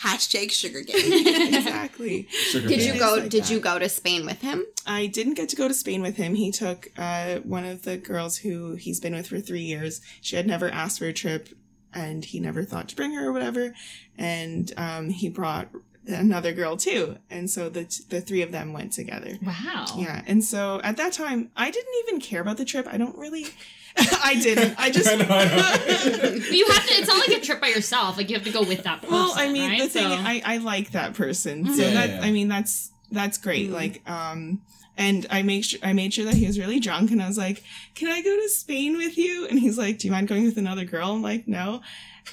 Hashtag 0.00 0.50
sugar 0.50 0.82
gang. 0.82 0.96
exactly. 1.54 2.26
Sugar 2.30 2.68
Did 2.68 2.78
baby. 2.78 2.92
you 2.92 2.98
go 2.98 3.14
like 3.16 3.30
did 3.30 3.44
that. 3.44 3.50
you 3.50 3.60
go 3.60 3.78
to 3.78 3.88
Spain 3.88 4.26
with 4.26 4.40
him? 4.40 4.64
I 4.86 5.06
didn't 5.06 5.34
get 5.34 5.48
to 5.50 5.56
go 5.56 5.68
to 5.68 5.74
Spain 5.74 6.02
with 6.02 6.16
him. 6.16 6.34
He 6.34 6.50
took 6.50 6.88
uh, 6.96 7.36
one 7.40 7.64
of 7.64 7.82
the 7.82 7.96
girls 7.96 8.38
who 8.38 8.74
he's 8.74 9.00
been 9.00 9.14
with 9.14 9.28
for 9.28 9.40
three 9.40 9.60
years. 9.62 10.00
She 10.20 10.36
had 10.36 10.46
never 10.46 10.68
asked 10.70 10.98
for 10.98 11.06
a 11.06 11.12
trip, 11.12 11.48
and 11.94 12.24
he 12.24 12.40
never 12.40 12.64
thought 12.64 12.88
to 12.90 12.96
bring 12.96 13.12
her 13.14 13.26
or 13.28 13.32
whatever. 13.32 13.74
And 14.18 14.72
um, 14.76 15.10
he 15.10 15.28
brought 15.28 15.68
another 16.06 16.52
girl 16.52 16.76
too, 16.76 17.16
and 17.30 17.48
so 17.50 17.68
the 17.68 17.84
the 18.08 18.20
three 18.20 18.42
of 18.42 18.52
them 18.52 18.72
went 18.72 18.92
together. 18.92 19.38
Wow. 19.42 19.86
Yeah, 19.96 20.22
and 20.26 20.42
so 20.44 20.80
at 20.82 20.96
that 20.96 21.12
time, 21.12 21.50
I 21.56 21.70
didn't 21.70 21.94
even 22.06 22.20
care 22.20 22.40
about 22.40 22.56
the 22.56 22.64
trip. 22.64 22.86
I 22.90 22.96
don't 22.96 23.16
really. 23.16 23.46
I 24.24 24.40
didn't. 24.42 24.74
I 24.78 24.90
just. 24.90 25.08
I 25.12 25.16
know, 25.16 25.26
I 25.28 25.44
know. 25.44 26.30
You 26.50 26.66
have 26.66 26.86
to. 26.86 26.94
It's 26.94 27.08
not 27.08 27.28
like 27.28 27.36
a 27.38 27.40
trip 27.40 27.60
by 27.60 27.68
yourself. 27.68 28.16
Like 28.16 28.30
you 28.30 28.36
have 28.36 28.44
to 28.46 28.52
go 28.52 28.62
with 28.62 28.82
that 28.84 29.00
person. 29.02 29.14
well, 29.14 29.32
I 29.36 29.52
mean, 29.52 29.70
right? 29.70 29.80
the 29.82 29.88
thing 29.88 30.08
So- 30.08 30.14
I 30.16 30.42
I 30.44 30.56
like 30.58 30.92
that 30.92 31.14
person, 31.14 31.66
so 31.66 31.82
Yeah, 31.82 31.90
that 31.94 32.10
yeah. 32.10 32.20
I 32.22 32.30
mean 32.30 32.48
that's 32.48 32.90
that's 33.10 33.38
great. 33.38 33.66
Mm-hmm. 33.66 33.74
Like 33.74 34.10
um. 34.10 34.62
And 34.94 35.26
I 35.30 35.40
make 35.42 35.64
sure 35.64 35.80
I 35.82 35.94
made 35.94 36.12
sure 36.12 36.26
that 36.26 36.34
he 36.34 36.46
was 36.46 36.58
really 36.58 36.78
drunk, 36.78 37.10
and 37.12 37.22
I 37.22 37.26
was 37.26 37.38
like, 37.38 37.62
"Can 37.94 38.08
I 38.08 38.20
go 38.20 38.36
to 38.36 38.48
Spain 38.50 38.98
with 38.98 39.16
you?" 39.16 39.46
And 39.48 39.58
he's 39.58 39.78
like, 39.78 39.98
"Do 39.98 40.06
you 40.06 40.12
mind 40.12 40.28
going 40.28 40.44
with 40.44 40.58
another 40.58 40.84
girl?" 40.84 41.12
I'm 41.12 41.22
like, 41.22 41.48
"No." 41.48 41.80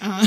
Uh, 0.02 0.26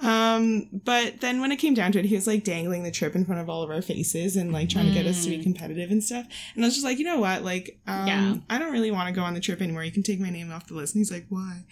um, 0.00 0.68
but 0.72 1.20
then 1.20 1.40
when 1.40 1.52
it 1.52 1.56
came 1.56 1.74
down 1.74 1.92
to 1.92 1.98
it, 1.98 2.04
he 2.04 2.14
was 2.14 2.26
like 2.26 2.44
dangling 2.44 2.82
the 2.82 2.90
trip 2.90 3.14
in 3.14 3.24
front 3.24 3.40
of 3.40 3.48
all 3.48 3.62
of 3.62 3.70
our 3.70 3.82
faces 3.82 4.36
and 4.36 4.52
like 4.52 4.68
trying 4.68 4.86
to 4.86 4.92
get 4.92 5.06
us 5.06 5.24
to 5.24 5.30
be 5.30 5.42
competitive 5.42 5.90
and 5.90 6.02
stuff. 6.02 6.26
And 6.54 6.64
I 6.64 6.68
was 6.68 6.74
just 6.74 6.84
like, 6.84 6.98
you 6.98 7.04
know 7.04 7.18
what? 7.18 7.42
Like, 7.44 7.78
um, 7.86 8.06
Yeah. 8.06 8.36
I 8.48 8.58
don't 8.58 8.72
really 8.72 8.90
want 8.90 9.08
to 9.08 9.14
go 9.14 9.22
on 9.24 9.34
the 9.34 9.40
trip 9.40 9.60
anymore. 9.60 9.84
You 9.84 9.92
can 9.92 10.02
take 10.02 10.20
my 10.20 10.30
name 10.30 10.50
off 10.50 10.66
the 10.66 10.74
list. 10.74 10.94
And 10.94 11.00
he's 11.00 11.12
like, 11.12 11.26
why? 11.28 11.64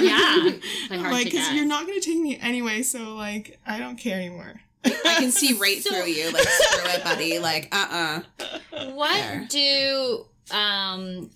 yeah, 0.00 0.50
like 0.90 1.00
hard 1.00 1.12
like, 1.12 1.24
because 1.26 1.52
you're 1.52 1.64
not 1.66 1.86
going 1.86 2.00
to 2.00 2.04
take 2.06 2.18
me 2.20 2.38
anyway. 2.40 2.82
So 2.82 3.14
like, 3.14 3.58
I 3.66 3.78
don't 3.78 3.96
care 3.96 4.16
anymore. 4.18 4.60
I 4.84 5.16
can 5.18 5.30
see 5.30 5.54
right 5.58 5.82
So- 5.82 5.90
through 5.90 6.06
you. 6.10 6.30
Like, 6.30 6.46
screw 6.46 6.90
it, 6.90 7.04
buddy. 7.04 7.38
Like, 7.38 7.68
uh 7.72 8.22
uh 8.40 8.90
What 8.92 9.14
There. 9.14 9.46
do 9.48 10.26
um 10.50 11.30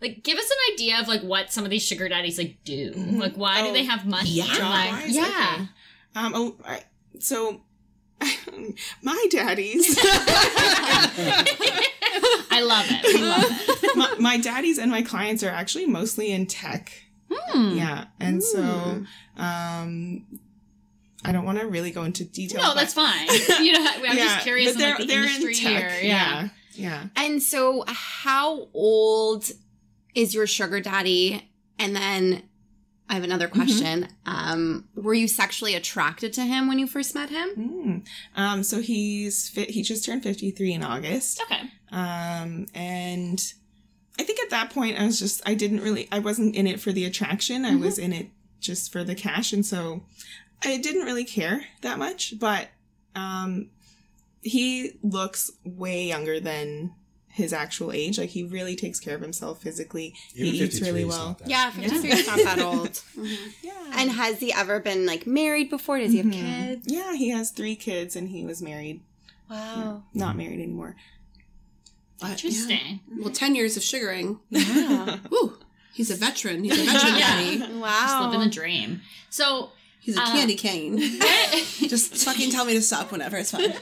like 0.00 0.22
give 0.22 0.38
us 0.38 0.44
an 0.50 0.74
idea 0.74 1.00
of 1.00 1.08
like 1.08 1.22
what 1.22 1.52
some 1.52 1.64
of 1.64 1.70
these 1.70 1.82
sugar 1.84 2.08
daddies 2.08 2.38
like 2.38 2.56
do? 2.64 2.92
Like 2.94 3.34
why 3.36 3.62
do 3.62 3.68
Oh, 3.68 3.72
they 3.72 3.84
have 3.84 4.06
money? 4.06 4.30
yeah. 4.30 4.44
Like, 4.44 5.04
yeah. 5.08 5.54
Okay. 5.54 5.68
Um, 6.14 6.32
oh, 6.34 6.56
I, 6.64 6.82
so 7.18 7.60
my 9.02 9.26
daddies, 9.30 9.98
I 12.50 12.60
love 12.64 12.86
it. 12.88 13.04
I 13.04 13.20
love 13.20 13.44
it. 13.84 13.96
my, 13.96 14.14
my 14.18 14.38
daddies 14.38 14.78
and 14.78 14.90
my 14.90 15.02
clients 15.02 15.42
are 15.42 15.50
actually 15.50 15.86
mostly 15.86 16.32
in 16.32 16.46
tech. 16.46 16.92
Hmm. 17.30 17.76
Yeah. 17.76 18.04
And 18.20 18.42
so, 18.42 19.04
um, 19.36 20.26
I 21.24 21.32
don't 21.32 21.44
want 21.44 21.58
to 21.58 21.66
really 21.66 21.90
go 21.90 22.04
into 22.04 22.24
detail. 22.24 22.62
No, 22.62 22.74
that's 22.74 22.94
fine. 22.94 23.26
You 23.60 23.72
know, 23.72 23.90
I'm 24.06 24.16
just 24.16 24.40
curious 24.40 24.74
but 24.74 24.82
in 24.82 24.90
like, 24.90 24.98
the 25.08 25.12
industry 25.14 25.54
here. 25.54 25.88
Yeah. 26.02 26.02
Yeah. 26.02 26.48
Yeah. 26.74 27.04
And 27.16 27.42
so 27.42 27.84
how 27.86 28.68
old 28.74 29.50
is 30.16 30.34
your 30.34 30.46
sugar 30.48 30.80
daddy? 30.80 31.48
And 31.78 31.94
then 31.94 32.42
I 33.08 33.14
have 33.14 33.22
another 33.22 33.46
question. 33.46 34.08
Um, 34.26 34.88
were 34.96 35.14
you 35.14 35.28
sexually 35.28 35.76
attracted 35.76 36.32
to 36.32 36.42
him 36.42 36.66
when 36.66 36.80
you 36.80 36.88
first 36.88 37.14
met 37.14 37.30
him? 37.30 37.48
Mm. 37.56 38.06
Um, 38.34 38.62
so 38.64 38.80
he's 38.80 39.48
fit, 39.48 39.70
he 39.70 39.82
just 39.82 40.04
turned 40.04 40.24
53 40.24 40.72
in 40.72 40.82
August. 40.82 41.40
Okay. 41.42 41.60
Um, 41.92 42.66
and 42.74 43.40
I 44.18 44.24
think 44.24 44.40
at 44.40 44.50
that 44.50 44.70
point 44.70 44.98
I 44.98 45.04
was 45.04 45.20
just, 45.20 45.42
I 45.46 45.54
didn't 45.54 45.82
really, 45.82 46.08
I 46.10 46.18
wasn't 46.18 46.56
in 46.56 46.66
it 46.66 46.80
for 46.80 46.90
the 46.90 47.04
attraction. 47.04 47.64
I 47.64 47.76
was 47.76 47.98
in 47.98 48.12
it 48.12 48.30
just 48.58 48.90
for 48.90 49.04
the 49.04 49.14
cash. 49.14 49.52
And 49.52 49.64
so 49.64 50.02
I 50.64 50.78
didn't 50.78 51.04
really 51.04 51.24
care 51.24 51.64
that 51.82 51.98
much, 51.98 52.34
but, 52.40 52.68
um, 53.14 53.70
he 54.42 54.92
looks 55.02 55.50
way 55.64 56.06
younger 56.06 56.40
than 56.40 56.94
his 57.36 57.52
actual 57.52 57.92
age. 57.92 58.18
Like 58.18 58.30
he 58.30 58.42
really 58.44 58.74
takes 58.76 58.98
care 58.98 59.14
of 59.14 59.20
himself 59.20 59.60
physically. 59.60 60.14
Even 60.34 60.52
he 60.54 60.62
eats 60.64 60.80
really 60.80 61.04
well. 61.04 61.28
not 61.28 61.38
that. 61.40 61.48
Yeah, 61.48 61.70
53 61.70 62.10
is 62.10 62.26
not 62.26 62.38
that 62.38 62.58
old. 62.60 62.88
Mhm. 63.16 63.36
Yeah. 63.62 63.72
And 63.94 64.10
has 64.10 64.40
he 64.40 64.52
ever 64.52 64.80
been 64.80 65.04
like 65.06 65.26
married 65.26 65.68
before? 65.70 65.98
Does 65.98 66.12
he 66.12 66.18
have 66.18 66.26
Mhm. 66.26 66.32
kids? 66.66 66.86
Yeah, 66.92 67.14
he 67.14 67.28
has 67.30 67.50
three 67.50 67.76
kids 67.76 68.16
and 68.16 68.30
he 68.30 68.44
was 68.44 68.60
married. 68.62 69.00
Wow. 69.50 70.02
Not 70.14 70.36
married 70.36 70.60
anymore. 70.60 70.96
But, 72.20 72.30
Interesting. 72.42 73.00
yeah. 73.10 73.22
Well, 73.22 73.32
10 73.32 73.54
years 73.54 73.76
of 73.76 73.82
sugaring. 73.82 74.40
Yeah. 74.50 75.18
Woo. 75.30 75.58
He's 75.92 76.10
a 76.10 76.14
veteran. 76.16 76.64
He's 76.64 76.72
a 76.80 76.84
veteran, 76.92 77.14
Yeah. 77.16 77.36
daddy. 77.36 77.58
Just 77.58 77.72
wow. 77.74 78.28
living 78.30 78.46
a 78.46 78.50
dream. 78.50 79.02
So 79.30 79.70
He's 80.00 80.16
a 80.16 80.22
Uh, 80.22 80.26
candy 80.26 80.54
cane. 80.54 80.98
Just 81.88 82.14
fucking 82.24 82.52
tell 82.52 82.64
me 82.64 82.74
to 82.74 82.80
stop 82.82 83.10
whenever. 83.10 83.36
It's 83.38 83.50
fine. 83.50 83.74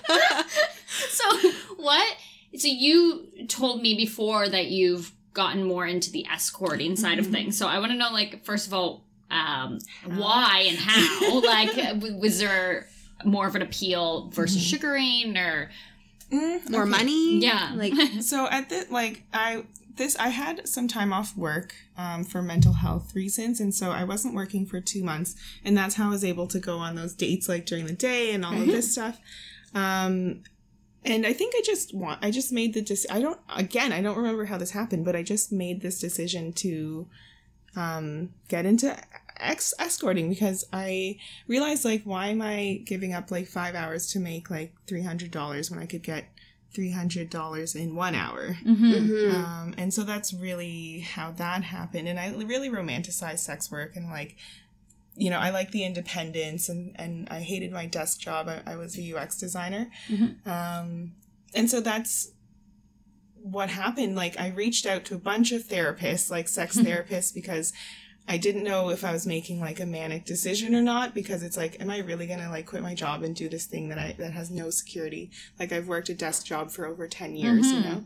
so 1.10 1.50
what 1.76 2.16
so 2.56 2.68
you 2.68 3.26
told 3.48 3.82
me 3.82 3.94
before 3.94 4.48
that 4.48 4.66
you've 4.66 5.12
gotten 5.32 5.64
more 5.64 5.86
into 5.86 6.10
the 6.12 6.24
escorting 6.32 6.94
side 6.96 7.18
of 7.18 7.26
things. 7.26 7.58
So 7.58 7.66
i 7.66 7.78
want 7.78 7.90
to 7.92 7.98
know 7.98 8.10
like 8.12 8.44
first 8.44 8.66
of 8.68 8.74
all 8.74 9.04
um 9.30 9.78
why 10.06 10.66
and 10.68 10.78
how? 10.78 11.40
Like 11.44 11.72
was 12.20 12.38
there 12.38 12.86
more 13.24 13.46
of 13.46 13.56
an 13.56 13.62
appeal 13.62 14.30
versus 14.30 14.62
sugaring 14.62 15.36
or? 15.36 15.70
Mm, 16.30 16.68
More 16.70 16.82
okay. 16.82 16.90
money? 16.90 17.38
yeah. 17.38 17.72
Like, 17.74 17.92
So 18.20 18.48
at 18.48 18.68
the 18.68 18.86
like 18.90 19.22
I 19.32 19.64
this 19.96 20.16
I 20.16 20.28
had 20.28 20.66
some 20.68 20.88
time 20.88 21.12
off 21.12 21.36
work 21.36 21.74
um, 21.96 22.24
for 22.24 22.42
mental 22.42 22.72
health 22.72 23.14
reasons, 23.14 23.60
and 23.60 23.72
so 23.74 23.90
I 23.90 24.02
wasn't 24.04 24.34
working 24.34 24.66
for 24.66 24.80
two 24.80 25.04
months, 25.04 25.36
and 25.64 25.76
that's 25.76 25.94
how 25.94 26.06
I 26.08 26.10
was 26.10 26.24
able 26.24 26.46
to 26.48 26.58
go 26.58 26.78
on 26.78 26.96
those 26.96 27.14
dates 27.14 27.48
like 27.48 27.66
during 27.66 27.86
the 27.86 27.92
day 27.92 28.32
and 28.32 28.44
all 28.44 28.54
of 28.60 28.66
this 28.66 28.90
stuff. 28.92 29.20
Um, 29.74 30.42
and 31.04 31.26
I 31.26 31.32
think 31.32 31.54
I 31.56 31.62
just 31.64 31.94
want 31.94 32.24
I 32.24 32.30
just 32.30 32.52
made 32.52 32.74
the 32.74 32.82
dis- 32.82 33.06
I 33.10 33.20
don't 33.20 33.40
again 33.54 33.92
I 33.92 34.00
don't 34.00 34.16
remember 34.16 34.46
how 34.46 34.58
this 34.58 34.70
happened, 34.70 35.04
but 35.04 35.16
I 35.16 35.22
just 35.22 35.52
made 35.52 35.80
this 35.80 36.00
decision 36.00 36.52
to 36.54 37.06
um, 37.76 38.30
get 38.48 38.66
into 38.66 38.96
ex- 39.36 39.74
escorting 39.78 40.28
because 40.28 40.64
I 40.72 41.18
realized 41.48 41.84
like 41.84 42.02
why 42.04 42.28
am 42.28 42.40
I 42.40 42.82
giving 42.84 43.12
up 43.12 43.30
like 43.30 43.46
five 43.46 43.74
hours 43.74 44.10
to 44.12 44.20
make 44.20 44.50
like 44.50 44.74
three 44.86 45.02
hundred 45.02 45.30
dollars 45.30 45.70
when 45.70 45.80
I 45.80 45.86
could 45.86 46.02
get 46.02 46.26
three 46.74 46.90
hundred 46.90 47.30
dollars 47.30 47.74
in 47.74 47.94
one 47.94 48.14
hour. 48.14 48.56
mm-hmm. 48.64 48.92
mhm. 48.92 49.34
Um, 49.34 49.74
and 49.78 49.94
so 49.94 50.02
that's 50.02 50.32
really 50.34 51.00
how 51.00 51.30
that 51.32 51.62
happened. 51.62 52.08
And 52.08 52.18
I 52.18 52.32
really 52.34 52.68
romanticized 52.68 53.38
sex 53.38 53.70
work 53.70 53.96
and 53.96 54.10
like, 54.10 54.36
you 55.16 55.30
know, 55.30 55.38
I 55.38 55.50
like 55.50 55.70
the 55.70 55.84
independence 55.84 56.68
and, 56.68 56.92
and 56.96 57.28
I 57.30 57.40
hated 57.40 57.70
my 57.72 57.86
desk 57.86 58.18
job. 58.20 58.48
I, 58.48 58.62
I 58.66 58.76
was 58.76 58.98
a 58.98 59.02
UX 59.16 59.38
designer. 59.38 59.90
Mhm. 60.08 60.44
Um, 60.46 61.12
and 61.54 61.70
so 61.70 61.80
that's 61.80 62.30
what 63.42 63.68
happened. 63.70 64.16
Like 64.16 64.38
I 64.40 64.48
reached 64.48 64.86
out 64.86 65.04
to 65.06 65.14
a 65.14 65.18
bunch 65.18 65.52
of 65.52 65.62
therapists, 65.64 66.30
like 66.30 66.48
sex 66.48 66.76
therapists, 66.78 67.32
because 67.34 67.72
I 68.26 68.38
didn't 68.38 68.64
know 68.64 68.88
if 68.88 69.04
I 69.04 69.12
was 69.12 69.26
making 69.26 69.60
like 69.60 69.80
a 69.80 69.86
manic 69.86 70.24
decision 70.24 70.74
or 70.74 70.80
not 70.80 71.14
because 71.14 71.42
it's 71.42 71.56
like, 71.58 71.78
am 71.80 71.90
I 71.90 71.98
really 71.98 72.26
gonna 72.26 72.48
like 72.48 72.66
quit 72.66 72.82
my 72.82 72.94
job 72.94 73.22
and 73.22 73.36
do 73.36 73.48
this 73.50 73.66
thing 73.66 73.90
that 73.90 73.98
I 73.98 74.14
that 74.18 74.32
has 74.32 74.50
no 74.50 74.70
security? 74.70 75.30
Like 75.60 75.72
I've 75.72 75.88
worked 75.88 76.08
a 76.08 76.14
desk 76.14 76.46
job 76.46 76.70
for 76.70 76.86
over 76.86 77.06
ten 77.06 77.36
years, 77.36 77.70
you 77.70 77.80
Mhm. 77.80 77.84
know. 77.84 78.04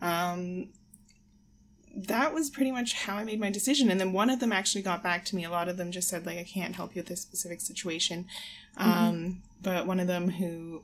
Um, 0.00 0.68
that 1.96 2.32
was 2.32 2.50
pretty 2.50 2.70
much 2.70 2.94
how 2.94 3.16
I 3.16 3.24
made 3.24 3.40
my 3.40 3.50
decision. 3.50 3.90
And 3.90 4.00
then 4.00 4.12
one 4.12 4.30
of 4.30 4.40
them 4.40 4.52
actually 4.52 4.82
got 4.82 5.02
back 5.02 5.24
to 5.26 5.36
me. 5.36 5.44
A 5.44 5.50
lot 5.50 5.68
of 5.68 5.76
them 5.76 5.90
just 5.90 6.08
said 6.08 6.26
like, 6.26 6.38
I 6.38 6.44
can't 6.44 6.76
help 6.76 6.94
you 6.94 7.00
with 7.00 7.08
this 7.08 7.22
specific 7.22 7.60
situation. 7.60 8.26
Um, 8.76 9.42
but 9.62 9.86
one 9.86 10.00
of 10.00 10.06
them 10.06 10.30
who 10.30 10.82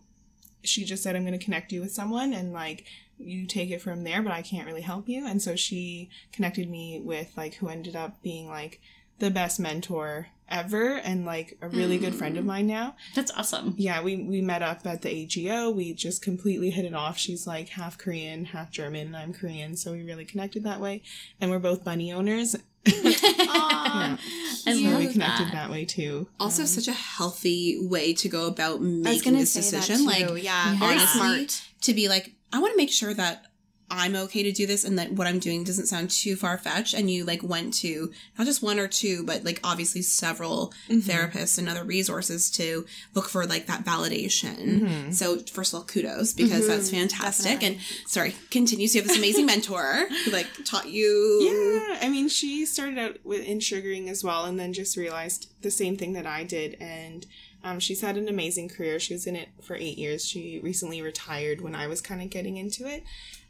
she 0.63 0.85
just 0.85 1.03
said, 1.03 1.15
I'm 1.15 1.25
going 1.25 1.39
to 1.39 1.45
connect 1.45 1.73
you 1.73 1.81
with 1.81 1.93
someone 1.93 2.33
and 2.33 2.53
like 2.53 2.85
you 3.19 3.47
take 3.47 3.71
it 3.71 3.83
from 3.83 4.05
there, 4.05 4.23
but 4.23 4.33
I 4.33 4.43
can't 4.43 4.67
really 4.67 4.81
help 4.81 5.09
you. 5.09 5.27
And 5.27 5.41
so 5.41 5.57
she 5.57 6.11
connected 6.33 6.69
me 6.69 7.01
with 7.01 7.33
like 7.37 7.55
who 7.55 7.69
ended 7.69 7.95
up 7.95 8.23
being 8.23 8.49
like 8.49 8.81
the 9.19 9.31
best 9.31 9.61
mentor 9.61 10.29
ever 10.49 10.95
and 10.97 11.25
like 11.25 11.57
a 11.63 11.69
really 11.69 11.99
good 11.99 12.15
friend 12.15 12.37
of 12.37 12.45
mine 12.45 12.67
now. 12.67 12.97
That's 13.15 13.31
awesome. 13.33 13.75
Yeah, 13.79 14.03
we 14.03 14.17
we 14.17 14.41
met 14.41 14.63
up 14.63 14.87
at 14.87 15.03
the 15.03 15.11
AGO. 15.11 15.71
We 15.71 15.95
just 15.95 16.23
completely 16.23 16.71
hit 16.71 16.85
it 16.85 16.95
off. 16.95 17.17
She's 17.19 17.47
like 17.47 17.71
half 17.71 17.97
Korean, 17.99 18.45
half 18.47 18.71
German, 18.71 19.07
and 19.09 19.17
I'm 19.17 19.33
Korean, 19.33 19.77
so 19.77 19.93
we 19.93 20.03
really 20.03 20.25
connected 20.25 20.65
that 20.65 20.81
way. 20.81 21.03
And 21.41 21.51
we're 21.51 21.59
both 21.59 21.85
bunny 21.85 22.13
owners. 22.13 22.57
Aw, 22.87 24.19
I 24.67 24.73
so 24.75 24.81
love 24.91 24.99
we 24.99 25.07
connected 25.13 25.47
that. 25.49 25.53
that. 25.53 25.71
way 25.71 25.85
too. 25.85 26.29
Also, 26.39 26.63
Um, 26.63 26.69
such 26.69 26.89
a 26.89 26.93
healthy 26.93 27.79
way 27.81 28.13
to 28.15 28.29
go 28.29 28.47
about 28.47 28.77
I 28.77 28.79
was 28.81 28.89
making 29.05 29.33
this 29.35 29.53
say 29.53 29.61
decision. 29.61 30.05
that 30.07 30.19
too. 30.19 30.25
Like, 30.35 30.43
yeah, 30.45 30.73
Yeah. 30.73 30.79
very 30.79 30.93
honestly, 30.93 31.19
smart. 31.21 31.63
to 31.83 31.95
be 31.95 32.09
like, 32.09 32.33
I 32.53 32.59
want 32.59 32.73
to 32.73 32.77
make 32.77 32.91
sure 32.93 33.15
that 33.15 33.47
I'm 33.91 34.17
okay 34.17 34.43
to 34.43 34.51
do 34.53 34.67
this 34.67 34.83
and 34.85 34.99
that 34.99 35.13
what 35.13 35.27
I'm 35.27 35.39
doing 35.39 35.63
doesn't 35.63 35.87
sound 35.87 36.11
too 36.11 36.37
far 36.37 36.57
fetched. 36.59 36.95
And 36.95 37.11
you 37.11 37.25
like 37.25 37.43
went 37.43 37.75
to 37.75 38.11
not 38.39 38.47
just 38.47 38.63
one 38.63 38.79
or 38.79 38.89
two, 38.89 39.25
but 39.25 39.45
like 39.45 39.61
obviously 39.63 40.01
several 40.03 40.73
Mhm. 40.89 41.03
therapists 41.03 41.59
and 41.59 41.69
other 41.69 41.85
resources 41.85 42.51
to 42.53 42.87
look 43.15 43.29
for 43.29 43.47
like 43.47 43.67
that 43.67 43.85
validation. 43.85 44.81
Mhm. 44.81 45.15
So 45.15 45.39
first 45.53 45.73
of 45.73 45.79
all, 45.81 45.85
kudos 45.85 46.33
because 46.33 46.67
that's 46.67 46.89
Mhm, 46.89 47.01
fantastic. 47.09 47.61
definitely. 47.61 47.79
And 47.79 48.11
sorry, 48.11 48.35
continue. 48.51 48.89
So 48.89 48.97
you 48.97 49.03
have 49.03 49.09
this 49.09 49.19
amazing 49.19 49.47
mentor 49.47 50.07
who 50.25 50.31
like 50.31 50.47
taught 50.65 50.89
you. 50.89 51.43
Yeah, 51.43 51.99
I 52.01 52.09
mean, 52.09 52.29
she 52.29 52.65
started 52.67 52.99
out 52.99 53.19
with 53.25 53.45
in 53.45 53.61
sugaring 53.61 54.09
as 54.09 54.25
well, 54.25 54.45
and 54.47 54.59
then 54.59 54.73
just 54.73 54.97
realized 54.97 55.49
the 55.63 55.71
same 55.71 55.97
thing 55.97 56.15
that 56.15 56.27
I 56.27 56.43
did. 56.45 56.77
And 56.81 57.27
um, 57.63 57.81
she's 57.81 58.01
had 58.03 58.17
an 58.17 58.29
amazing 58.29 58.69
career. 58.69 58.99
She 59.01 59.15
was 59.15 59.27
in 59.27 59.37
it 59.37 59.49
for 59.63 59.75
eight 59.77 59.97
years. 59.99 60.27
She 60.27 60.59
recently 60.63 61.01
retired 61.01 61.61
when 61.63 61.75
I 61.75 61.87
was 61.87 62.01
kind 62.03 62.21
of 62.21 62.29
getting 62.31 62.57
into 62.59 62.87
it. 62.87 63.05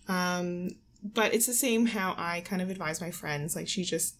Um, 0.08 0.70
but 1.02 1.34
it's 1.34 1.46
the 1.46 1.52
same 1.54 1.86
how 1.86 2.14
I 2.16 2.40
kind 2.40 2.62
of 2.62 2.70
advise 2.70 3.00
my 3.00 3.10
friends. 3.10 3.54
Like 3.56 3.68
she 3.68 3.84
just 3.84 4.16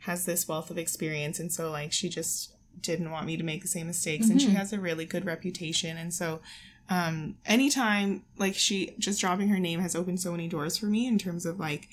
has 0.00 0.24
this 0.24 0.46
wealth 0.48 0.70
of 0.70 0.78
experience, 0.78 1.38
and 1.38 1.52
so 1.52 1.70
like 1.70 1.92
she 1.92 2.08
just 2.08 2.52
didn't 2.80 3.10
want 3.10 3.26
me 3.26 3.36
to 3.36 3.42
make 3.42 3.62
the 3.62 3.68
same 3.68 3.86
mistakes, 3.86 4.28
and 4.30 4.40
she 4.40 4.48
Mhm. 4.48 4.54
has 4.56 4.72
a 4.72 4.80
really 4.80 5.04
good 5.06 5.24
reputation, 5.24 5.96
and 5.96 6.12
so. 6.12 6.40
Um, 6.88 7.34
anytime 7.44 8.22
like 8.38 8.54
she 8.54 8.94
just 8.96 9.20
dropping 9.20 9.48
her 9.48 9.58
name 9.58 9.80
has 9.80 9.96
opened 9.96 10.20
so 10.20 10.30
many 10.30 10.46
doors 10.46 10.76
for 10.76 10.86
me 10.86 11.08
in 11.08 11.18
terms 11.18 11.44
of 11.44 11.58
like 11.58 11.88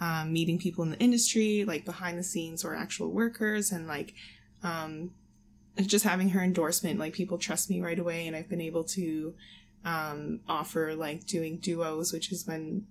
um, 0.00 0.32
meeting 0.32 0.58
people 0.58 0.82
in 0.84 0.90
the 0.90 0.98
industry, 0.98 1.66
like 1.66 1.84
behind 1.84 2.18
the 2.18 2.22
scenes 2.22 2.64
or 2.64 2.74
actual 2.74 3.10
workers, 3.10 3.70
and 3.72 3.86
like 3.86 4.14
um, 4.62 5.10
just 5.84 6.02
having 6.06 6.30
her 6.30 6.42
endorsement. 6.42 6.98
Like 6.98 7.12
people 7.12 7.36
trust 7.36 7.68
me 7.68 7.82
right 7.82 7.98
away, 7.98 8.26
and 8.26 8.34
I've 8.34 8.48
been 8.48 8.62
able 8.62 8.84
to 8.84 9.34
um, 9.84 10.40
offer 10.48 10.94
like 10.94 11.26
doing 11.26 11.58
duos, 11.58 12.12
which 12.12 12.30
is 12.32 12.46
when 12.46 12.86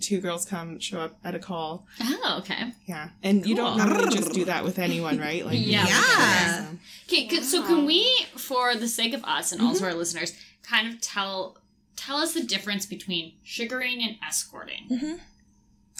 two 0.00 0.20
girls 0.20 0.44
come 0.44 0.80
show 0.80 1.00
up 1.00 1.16
at 1.24 1.34
a 1.34 1.38
call. 1.38 1.86
Oh, 2.00 2.36
okay. 2.40 2.72
Yeah, 2.86 3.10
and 3.22 3.46
you 3.46 3.54
don't 3.54 3.76
normally 3.78 4.10
just 4.14 4.32
do 4.32 4.44
that 4.46 4.64
with 4.64 4.78
anyone, 4.80 5.18
right? 5.18 5.46
Like 5.46 5.58
Yeah. 5.58 5.86
Yeah. 5.86 6.60
So- 6.70 6.78
Okay, 7.08 7.28
c- 7.28 7.42
so 7.42 7.62
can 7.64 7.86
we, 7.86 8.04
for 8.36 8.74
the 8.74 8.88
sake 8.88 9.14
of 9.14 9.22
us 9.24 9.52
and 9.52 9.62
also 9.62 9.84
our 9.84 9.94
listeners, 9.94 10.32
kind 10.62 10.92
of 10.92 11.00
tell 11.00 11.58
tell 11.94 12.16
us 12.18 12.34
the 12.34 12.42
difference 12.42 12.84
between 12.84 13.34
sugaring 13.44 14.02
and 14.02 14.16
escorting? 14.26 15.18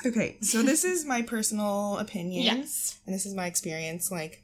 Okay, 0.05 0.37
so 0.43 0.63
this 0.63 0.85
is 0.85 1.05
my 1.07 1.23
personal 1.23 1.97
opinion. 1.99 2.43
Yes. 2.43 2.99
and 3.07 3.15
this 3.15 3.25
is 3.25 3.35
my 3.35 3.47
experience 3.47 4.11
like 4.11 4.43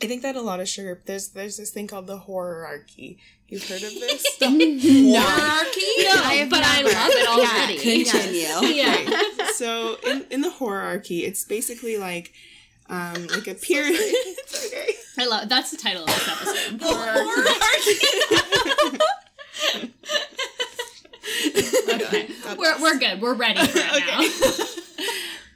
i 0.00 0.06
think 0.06 0.22
that 0.22 0.36
a 0.36 0.40
lot 0.40 0.60
of 0.60 0.68
sugar 0.68 1.00
there's 1.06 1.28
there's 1.30 1.56
this 1.56 1.70
thing 1.70 1.86
called 1.86 2.06
the 2.06 2.18
whorearchy 2.20 3.18
you've 3.48 3.66
heard 3.68 3.82
of 3.82 3.90
this 3.92 4.24
Hierarchy? 4.40 5.12
No, 5.12 5.20
I 5.20 6.34
have 6.40 6.48
but 6.50 6.62
I 6.64 6.82
love 6.82 7.12
it 7.12 7.28
already. 7.28 7.76
Continue. 7.78 8.48
Yeah. 8.74 8.96
Okay, 8.96 9.52
so 9.54 9.96
in, 10.06 10.24
in 10.30 10.40
the 10.40 10.48
whorearchy 10.48 11.24
it's 11.24 11.44
basically 11.44 11.96
like 11.98 12.32
um 12.88 13.26
like 13.28 13.46
a 13.46 13.54
pyramid 13.54 13.96
It's 14.00 14.66
okay. 14.66 14.94
I 15.18 15.26
love 15.26 15.48
that's 15.48 15.70
the 15.70 15.76
title 15.76 16.02
of 16.04 16.08
this 16.08 16.28
episode. 16.28 16.82
okay. 22.02 22.28
We're, 22.58 22.80
we're 22.80 22.98
good. 22.98 23.20
We're 23.20 23.34
ready 23.34 23.64
for 23.66 23.78
it 23.78 24.06
now. 24.06 24.22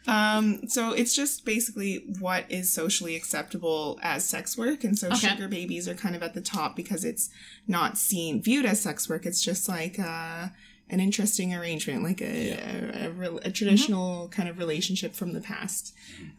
Um 0.09 0.67
so 0.69 0.93
it's 0.93 1.15
just 1.15 1.45
basically 1.45 2.05
what 2.21 2.45
is 2.51 2.71
socially 2.73 3.17
acceptable 3.17 3.99
as 4.03 4.25
sex 4.25 4.57
work 4.57 4.85
and 4.85 4.99
so 4.99 5.09
Okay. 5.09 5.17
sugar 5.29 5.49
babies 5.49 5.89
are 5.89 5.95
kind 5.95 6.15
of 6.15 6.23
at 6.23 6.35
the 6.35 6.41
top 6.41 6.77
because 6.77 7.05
it's 7.05 7.31
not 7.67 7.99
seen 7.99 8.43
viewed 8.43 8.65
as 8.65 8.81
sex 8.81 9.09
work 9.09 9.27
it's 9.27 9.43
just 9.43 9.69
like 9.69 9.99
uh 9.99 10.49
an 10.89 11.01
interesting 11.01 11.53
arrangement 11.55 12.03
like 12.05 12.21
a, 12.23 12.53
a, 12.53 13.07
a, 13.07 13.11
rel- 13.11 13.41
a 13.45 13.51
traditional 13.51 14.29
kind 14.29 14.49
of 14.49 14.59
relationship 14.59 15.15
from 15.15 15.33
the 15.33 15.41
past. 15.41 15.93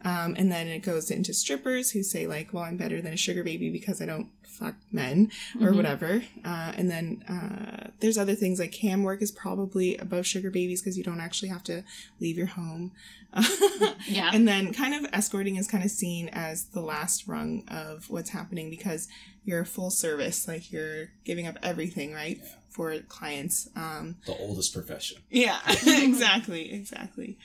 Um, 0.04 0.34
and 0.38 0.50
then 0.50 0.68
it 0.68 0.80
goes 0.80 1.10
into 1.10 1.34
strippers 1.34 1.90
who 1.90 2.02
say 2.02 2.26
like 2.26 2.52
well 2.54 2.64
i'm 2.64 2.76
better 2.78 3.02
than 3.02 3.12
a 3.12 3.16
sugar 3.16 3.44
baby 3.44 3.68
because 3.70 4.00
i 4.00 4.06
don't 4.06 4.28
fuck 4.42 4.74
men 4.90 5.30
or 5.60 5.68
Mhm. 5.70 5.76
whatever. 5.76 6.22
Uh, 6.44 6.72
and 6.76 6.90
then 6.90 7.22
uh, 7.28 7.90
there's 8.00 8.18
other 8.18 8.34
things 8.34 8.58
like 8.58 8.72
cam 8.72 9.04
work 9.04 9.22
is 9.22 9.30
probably 9.30 9.96
above 9.98 10.26
sugar 10.26 10.50
babies 10.50 10.80
because 10.82 10.98
you 10.98 11.04
don't 11.04 11.20
actually 11.20 11.48
have 11.50 11.62
to 11.64 11.84
leave 12.20 12.36
your 12.36 12.48
home. 12.48 12.90
Yeah. 14.08 14.30
and 14.32 14.48
then 14.48 14.72
kind 14.72 14.94
of 14.94 15.10
escorting 15.12 15.56
is 15.56 15.68
kind 15.68 15.84
of 15.84 15.90
seen 15.90 16.28
as 16.32 16.64
the 16.66 16.80
last 16.80 17.28
rung 17.28 17.62
of 17.68 18.08
what's 18.10 18.30
happening 18.30 18.70
because 18.70 19.06
you're 19.44 19.64
full 19.66 19.90
service 19.90 20.48
like 20.48 20.72
you're 20.72 21.10
giving 21.24 21.46
up 21.46 21.56
everything 21.62 22.12
right 22.14 22.40
for 22.78 22.96
clients 23.08 23.68
um 23.74 24.14
The 24.24 24.36
oldest 24.36 24.72
profession. 24.72 25.18
yeah 25.30 25.58
exactly 25.68 26.72
exactly 26.72 27.36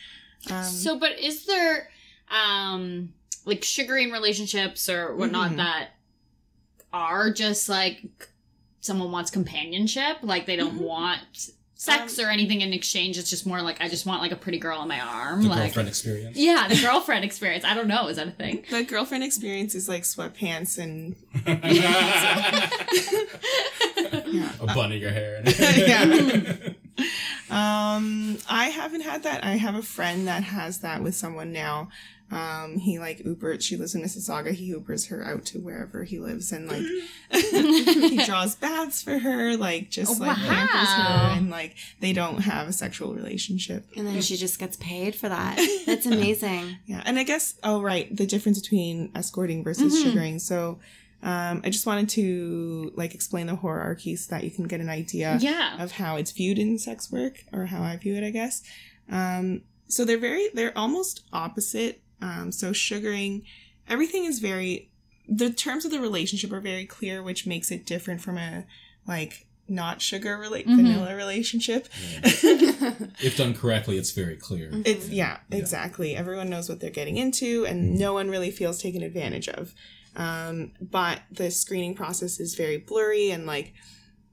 um 0.52 0.64
So, 0.64 1.00
but 1.00 1.20
is 1.20 1.46
there 1.48 1.90
um 2.30 3.14
like 3.46 3.64
sugaring 3.64 4.12
relationships 4.12 4.88
or 4.88 5.16
whatnot 5.16 5.52
Mhm. 5.54 5.58
that 5.58 5.88
are 6.94 7.32
just 7.34 7.68
like 7.68 8.30
someone 8.80 9.12
wants 9.12 9.32
companionship, 9.32 10.18
like 10.22 10.46
they 10.46 10.56
don't 10.56 10.78
Mhm. 10.78 10.82
want 10.82 11.50
sex 11.84 12.18
Um, 12.20 12.26
or 12.26 12.30
anything 12.30 12.62
in 12.62 12.72
exchange? 12.74 13.18
It's 13.18 13.30
just 13.30 13.46
more 13.46 13.62
like 13.62 13.82
I 13.82 13.90
just 13.90 14.06
want 14.06 14.22
like 14.22 14.32
a 14.32 14.36
pretty 14.36 14.58
girl 14.60 14.78
on 14.80 14.88
my 14.88 15.00
arm, 15.00 15.44
The 15.44 15.50
like 15.50 15.60
girlfriend 15.60 15.90
experience. 15.90 16.38
yeah, 16.38 16.68
the 16.70 16.80
girlfriend 16.82 17.26
experience. 17.26 17.66
I 17.66 17.74
don't 17.74 17.88
know, 17.88 18.08
is 18.08 18.18
that 18.18 18.28
a 18.28 18.32
thing? 18.32 18.64
the 18.70 18.84
girlfriend 18.84 19.24
experience 19.24 19.76
is 19.76 19.88
like 19.90 20.04
sweatpants 20.04 20.78
and 20.78 21.16
yeah 24.34 24.52
A 24.60 24.66
bun 24.68 24.92
in 24.92 25.00
your 25.02 25.12
hair. 25.12 25.44
Yeah. 26.96 27.06
Um, 27.50 28.38
I 28.50 28.66
haven't 28.66 29.02
had 29.02 29.24
that. 29.24 29.44
I 29.44 29.52
have 29.58 29.76
a 29.76 29.82
friend 29.82 30.28
that 30.28 30.44
has 30.44 30.80
that 30.80 31.02
with 31.04 31.16
someone 31.16 31.52
now. 31.52 31.90
Um, 32.32 32.78
he 32.80 32.98
like 32.98 33.20
Ubers. 33.20 33.62
She 33.62 33.78
lives 33.78 33.94
in 33.94 34.02
Mississauga. 34.02 34.52
He 34.52 34.74
Ubers 34.74 35.10
her 35.10 35.24
out 35.24 35.46
to 35.48 35.60
wherever 35.60 36.04
he 36.04 36.20
lives, 36.20 36.52
and 36.52 36.68
like 36.68 36.82
he 37.32 38.26
draws 38.26 38.56
baths 38.56 39.04
for 39.04 39.20
her, 39.20 39.56
like 39.56 39.90
just 39.92 40.20
like 40.20 40.36
pampers 40.38 40.90
her, 40.90 41.38
and 41.38 41.50
like 41.52 41.76
they 42.00 42.12
don't 42.14 42.40
have 42.40 42.68
a 42.68 42.74
sexual 42.74 43.14
relationship. 43.14 43.86
And 43.96 44.08
then 44.08 44.22
she 44.22 44.36
just 44.38 44.58
gets 44.60 44.78
paid 44.78 45.16
for 45.16 45.30
that. 45.30 45.58
That's 45.86 46.06
amazing. 46.08 46.78
Yeah, 46.86 47.04
and 47.06 47.20
I 47.20 47.24
guess 47.24 47.56
oh 47.64 47.82
right, 47.82 48.16
the 48.16 48.26
difference 48.26 48.60
between 48.60 49.12
escorting 49.16 49.64
versus 49.64 49.94
Mhm. 49.94 50.04
sugaring. 50.04 50.40
So, 50.40 50.80
um, 51.22 51.62
I 51.64 51.70
just 51.70 51.86
wanted 51.86 52.10
to 52.10 52.92
like 52.96 53.14
explain 53.14 53.48
the 53.48 53.56
hierarchy 53.56 54.16
so 54.16 54.34
that 54.36 54.44
you 54.44 54.50
can 54.52 54.66
get 54.68 54.80
an 54.82 54.90
idea 54.90 55.38
Yeah. 55.40 55.82
of 55.84 55.92
how 55.94 56.16
it's 56.16 56.32
viewed 56.32 56.58
in 56.58 56.80
sex 56.80 57.12
work 57.12 57.44
or 57.54 57.68
how 57.68 57.84
I 57.84 57.96
view 57.98 58.16
it, 58.16 58.26
I 58.26 58.32
guess. 58.32 58.64
Um, 59.10 59.62
so 59.88 60.04
they're 60.06 60.18
very, 60.18 60.50
they're 60.54 60.76
almost 60.78 61.22
opposite. 61.32 62.02
Um, 62.24 62.52
so 62.52 62.72
sugaring, 62.74 63.44
everything 63.88 64.24
is 64.26 64.40
very, 64.40 64.90
the 65.28 65.50
terms 65.52 65.84
of 65.86 65.92
the 65.92 66.00
relationship 66.00 66.52
are 66.54 66.62
very 66.62 66.86
clear, 66.86 67.22
which 67.22 67.46
makes 67.46 67.70
it 67.72 67.86
different 67.86 68.22
from 68.22 68.38
a 68.38 68.66
like 69.08 69.46
not 69.68 70.02
sugar 70.02 70.38
rela- 70.38 70.66
Mhm. 70.66 70.76
vanilla 70.76 71.16
relationship. 71.16 71.88
if 72.24 73.36
done 73.38 73.54
correctly, 73.54 73.98
it's 73.98 74.12
very 74.12 74.36
clear. 74.36 74.70
It's 74.86 75.10
yeah, 75.10 75.38
Yeah. 75.50 75.58
exactly. 75.58 76.16
Everyone 76.16 76.50
knows 76.50 76.68
what 76.70 76.80
they're 76.80 76.90
getting 76.90 77.18
into, 77.18 77.66
and 77.66 77.98
no 77.98 78.14
one 78.14 78.30
really 78.30 78.52
feels 78.52 78.82
taken 78.82 79.02
advantage 79.02 79.48
of. 79.50 79.74
Um, 80.16 80.72
but 80.82 81.22
the 81.32 81.50
screening 81.52 81.96
process 81.96 82.40
is 82.40 82.56
very 82.56 82.78
blurry, 82.78 83.32
and 83.32 83.46
like 83.46 83.74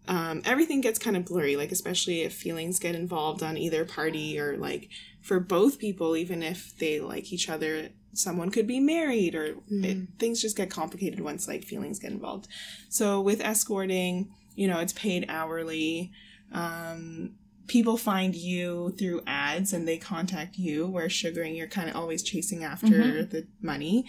um, 0.08 0.42
everything 0.44 0.80
gets 0.80 0.98
kind 0.98 1.16
of 1.16 1.24
blurry. 1.24 1.56
Like 1.56 1.70
especially 1.72 2.22
if 2.22 2.34
feelings 2.34 2.78
get 2.80 2.94
involved 2.94 3.42
on 3.42 3.56
either 3.56 3.84
party, 3.84 4.38
or 4.38 4.56
like 4.56 4.88
for 5.20 5.40
both 5.40 5.78
people, 5.78 6.16
even 6.16 6.42
if 6.42 6.76
they 6.78 7.00
like 7.00 7.32
each 7.32 7.48
other, 7.48 7.90
someone 8.12 8.50
could 8.50 8.66
be 8.66 8.80
married, 8.80 9.34
or 9.34 9.56
it, 9.70 10.08
things 10.18 10.40
just 10.42 10.56
get 10.56 10.70
complicated 10.70 11.20
once 11.20 11.46
like 11.46 11.64
feelings 11.64 11.98
get 11.98 12.10
involved. 12.12 12.48
So 12.88 13.20
with 13.20 13.40
escorting, 13.40 14.32
you 14.54 14.66
know, 14.68 14.80
it's 14.80 14.92
paid 14.94 15.26
hourly. 15.28 16.10
Um, 16.52 17.34
people 17.68 17.96
find 17.96 18.34
you 18.34 18.90
through 18.98 19.22
ads 19.28 19.72
and 19.72 19.86
they 19.86 19.96
contact 19.96 20.56
you 20.56 20.88
where 20.88 21.08
sugaring 21.08 21.54
you're 21.54 21.68
kind 21.68 21.88
of 21.88 21.94
always 21.94 22.22
chasing 22.22 22.64
after 22.64 22.88
Mhm. 22.88 23.30
the 23.30 23.46
money 23.62 24.04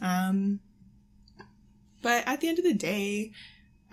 um 0.00 0.58
but 2.02 2.26
at 2.26 2.40
the 2.40 2.48
end 2.48 2.58
of 2.58 2.64
the 2.64 2.74
day 2.74 3.30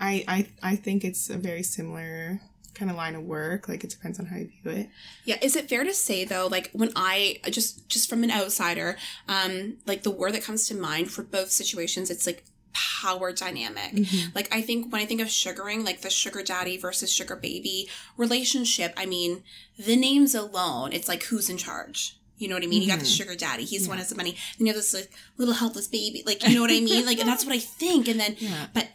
I, 0.00 0.24
I 0.26 0.48
i 0.72 0.74
think 0.74 1.04
it's 1.04 1.30
a 1.30 1.36
very 1.36 1.62
similar 1.62 2.40
kind 2.74 2.90
of 2.90 2.96
line 2.96 3.14
of 3.14 3.22
work 3.22 3.68
like 3.68 3.84
it 3.84 3.90
depends 3.90 4.18
on 4.18 4.26
how 4.26 4.36
you 4.36 4.48
view 4.62 4.70
it 4.72 4.88
Yeah, 5.24 5.36
is 5.42 5.56
it 5.56 5.68
fair 5.68 5.84
to 5.84 5.92
say 5.92 6.24
though, 6.24 6.46
like 6.50 6.70
when 6.72 6.90
I 6.96 7.38
just 7.50 7.88
just 7.88 8.08
from 8.08 8.24
an 8.24 8.30
outsider, 8.30 8.96
um, 9.28 9.76
like 9.86 10.02
the 10.02 10.10
word 10.10 10.32
that 10.34 10.42
comes 10.44 10.66
to 10.68 10.74
mind 10.74 11.10
for 11.10 11.22
both 11.22 11.50
situations, 11.50 12.10
it's 12.10 12.26
like 12.26 12.44
power 12.72 13.32
dynamic. 13.32 13.92
Mhm. 13.92 14.34
Like 14.34 14.48
I 14.54 14.62
think 14.62 14.90
when 14.90 15.02
I 15.02 15.04
think 15.06 15.20
of 15.20 15.30
sugaring, 15.30 15.84
like 15.84 16.00
the 16.00 16.08
sugar 16.08 16.42
daddy 16.42 16.78
versus 16.78 17.12
sugar 17.12 17.36
baby 17.36 17.88
relationship, 18.16 18.94
I 18.96 19.04
mean, 19.06 19.42
the 19.78 19.94
names 19.96 20.34
alone, 20.34 20.92
it's 20.92 21.08
like 21.08 21.24
who's 21.24 21.50
in 21.50 21.58
charge. 21.58 22.16
You 22.38 22.48
know 22.48 22.54
what 22.56 22.64
I 22.64 22.66
mean? 22.66 22.80
You 22.82 22.88
got 22.88 22.98
the 22.98 23.04
Mhm. 23.04 23.16
sugar 23.18 23.34
daddy, 23.36 23.64
he's 23.64 23.82
the 23.84 23.88
one 23.90 23.98
has 23.98 24.08
the 24.08 24.14
money. 24.16 24.36
Then 24.56 24.66
you 24.66 24.72
have 24.72 24.80
this 24.82 24.94
like 24.94 25.12
little 25.36 25.54
helpless 25.54 25.86
baby. 25.86 26.22
Like, 26.24 26.42
you 26.48 26.54
know 26.54 26.62
what 26.62 26.70
I 26.70 26.80
mean? 26.80 27.04
Like 27.04 27.20
and 27.20 27.28
that's 27.28 27.44
what 27.44 27.54
I 27.54 27.58
think. 27.58 28.08
And 28.08 28.18
then 28.18 28.36
Yeah. 28.40 28.68
but 28.72 28.88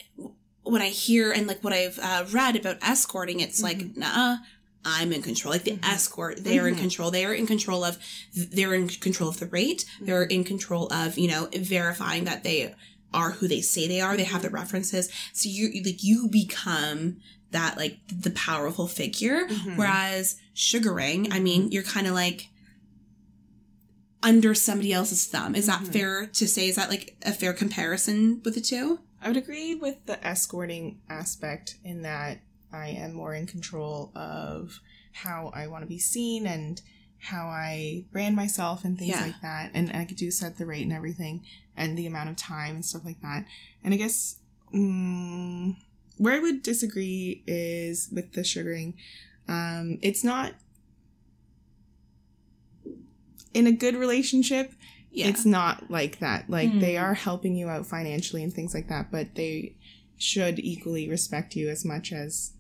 when 0.72 0.82
I 0.82 0.90
hear 0.90 1.32
and 1.32 1.48
like 1.48 1.64
what 1.64 1.74
I've 1.74 2.00
uh, 2.00 2.26
read 2.32 2.56
about 2.56 2.78
escorting, 2.82 3.40
it's 3.40 3.62
like, 3.62 3.96
nah, 3.96 4.38
I'm 4.86 5.12
in 5.12 5.22
control. 5.22 5.54
Like 5.54 5.64
the 5.64 5.72
Mhm. 5.72 5.84
escort, 5.94 6.44
they're 6.44 6.68
in 6.68 6.76
Mhm. 6.76 6.80
control. 6.80 7.12
They 7.12 7.26
are 7.26 7.34
in 7.34 7.48
control 7.48 7.84
of, 7.84 7.98
they're 8.34 8.74
in 8.74 8.88
control 8.88 9.30
of 9.30 9.40
the 9.40 9.48
rate. 9.48 9.86
They're 10.02 10.24
in 10.24 10.44
control 10.44 10.92
of, 10.94 11.18
you 11.18 11.28
know, 11.28 11.50
verifying 11.54 12.24
that 12.26 12.44
they 12.44 12.74
are 13.14 13.32
who 13.32 13.48
they 13.48 13.62
say 13.62 13.88
they 13.88 14.02
are. 14.02 14.16
They 14.18 14.24
have 14.26 14.42
the 14.42 14.50
references. 14.50 15.10
So 15.34 15.50
you, 15.50 15.82
like, 15.84 16.04
you 16.04 16.28
become 16.30 17.18
that, 17.52 17.78
like, 17.78 18.00
the 18.08 18.32
powerful 18.32 18.88
figure. 18.88 19.48
Mhm. 19.48 19.78
Whereas 19.78 20.36
sugaring, 20.54 21.32
I 21.32 21.40
mean, 21.40 21.72
you're 21.72 21.84
kind 21.84 22.08
of 22.08 22.14
like, 22.14 22.50
under 24.24 24.54
somebody 24.56 24.92
else's 24.92 25.26
thumb. 25.26 25.56
Is 25.56 25.68
that 25.68 25.88
fair 25.88 26.26
to 26.26 26.48
say? 26.48 26.68
Is 26.68 26.76
that 26.76 26.90
like 26.90 27.16
a 27.24 27.32
fair 27.32 27.54
comparison 27.54 28.42
with 28.44 28.56
the 28.56 28.62
two? 28.62 29.00
I 29.22 29.28
would 29.28 29.38
agree 29.38 29.76
with 29.76 30.06
the 30.06 30.26
escorting 30.26 31.00
aspect 31.10 31.76
in 31.84 32.04
that 32.04 32.40
I 32.72 32.90
am 32.90 33.14
more 33.14 33.34
in 33.34 33.48
control 33.48 34.12
of 34.16 34.80
how 35.14 35.52
I 35.56 35.68
want 35.68 35.84
to 35.84 35.88
be 35.88 36.00
seen 36.00 36.46
and 36.46 36.82
how 37.20 37.48
I 37.48 38.06
brand 38.12 38.36
myself 38.36 38.86
and 38.86 38.98
things 38.98 39.10
Yeah. 39.10 39.22
like 39.26 39.42
that. 39.42 39.72
And, 39.74 39.92
I 39.96 40.06
could 40.06 40.18
do 40.18 40.30
set 40.30 40.58
the 40.58 40.66
rate 40.68 40.84
and 40.84 40.94
everything 40.94 41.44
and 41.76 41.98
the 41.98 42.06
amount 42.06 42.30
of 42.30 42.36
time 42.36 42.76
and 42.76 42.86
stuff 42.86 43.04
like 43.04 43.22
that. 43.22 43.46
And 43.84 43.94
I 43.94 43.98
guess 43.98 44.38
mm, 44.74 45.76
where 46.18 46.34
I 46.36 46.40
would 46.40 46.62
disagree 46.62 47.44
is 47.48 48.10
with 48.12 48.34
the 48.34 48.44
sugaring. 48.44 48.94
Um, 49.48 49.98
it's 50.02 50.24
not 50.24 50.54
in 53.54 53.66
a 53.66 53.72
good 53.72 53.96
relationship 53.96 54.74
Yeah. 55.12 55.28
it's 55.28 55.46
not 55.46 55.90
like 55.90 56.20
that. 56.20 56.50
Like 56.50 56.72
Hmm. 56.72 56.80
they 56.80 56.98
are 56.98 57.14
helping 57.14 57.56
you 57.56 57.70
out 57.70 57.86
financially 57.88 58.44
and 58.44 58.54
things 58.54 58.74
like 58.74 58.88
that, 58.90 59.12
but 59.12 59.36
they 59.36 59.76
should 60.18 60.60
equally 60.60 61.10
respect 61.10 61.56
you 61.56 61.70
as 61.70 61.84
much 61.86 62.12
as 62.12 62.52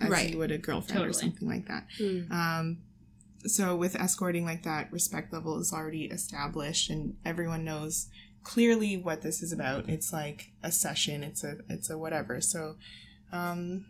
as 0.00 0.08
Right. 0.10 0.30
you 0.32 0.38
would 0.38 0.50
a 0.50 0.58
girlfriend 0.58 1.04
or 1.06 1.12
something 1.12 1.46
like 1.46 1.68
that. 1.68 1.86
Mm. 1.98 2.30
Um, 2.30 2.78
so 3.46 3.76
with 3.76 3.94
escorting 3.96 4.44
like 4.46 4.62
that, 4.62 4.90
respect 4.92 5.32
level 5.32 5.58
is 5.60 5.72
already 5.72 6.04
established, 6.06 6.88
and 6.90 7.16
everyone 7.24 7.64
knows 7.64 8.08
clearly 8.42 8.96
what 8.96 9.20
this 9.22 9.42
is 9.42 9.52
about. 9.52 9.88
It's 9.90 10.12
like 10.12 10.52
a 10.62 10.72
session. 10.72 11.22
It's 11.22 11.44
a 11.44 11.58
it's 11.68 11.90
a 11.90 11.98
whatever. 11.98 12.40
So. 12.40 12.76
Um, 13.32 13.86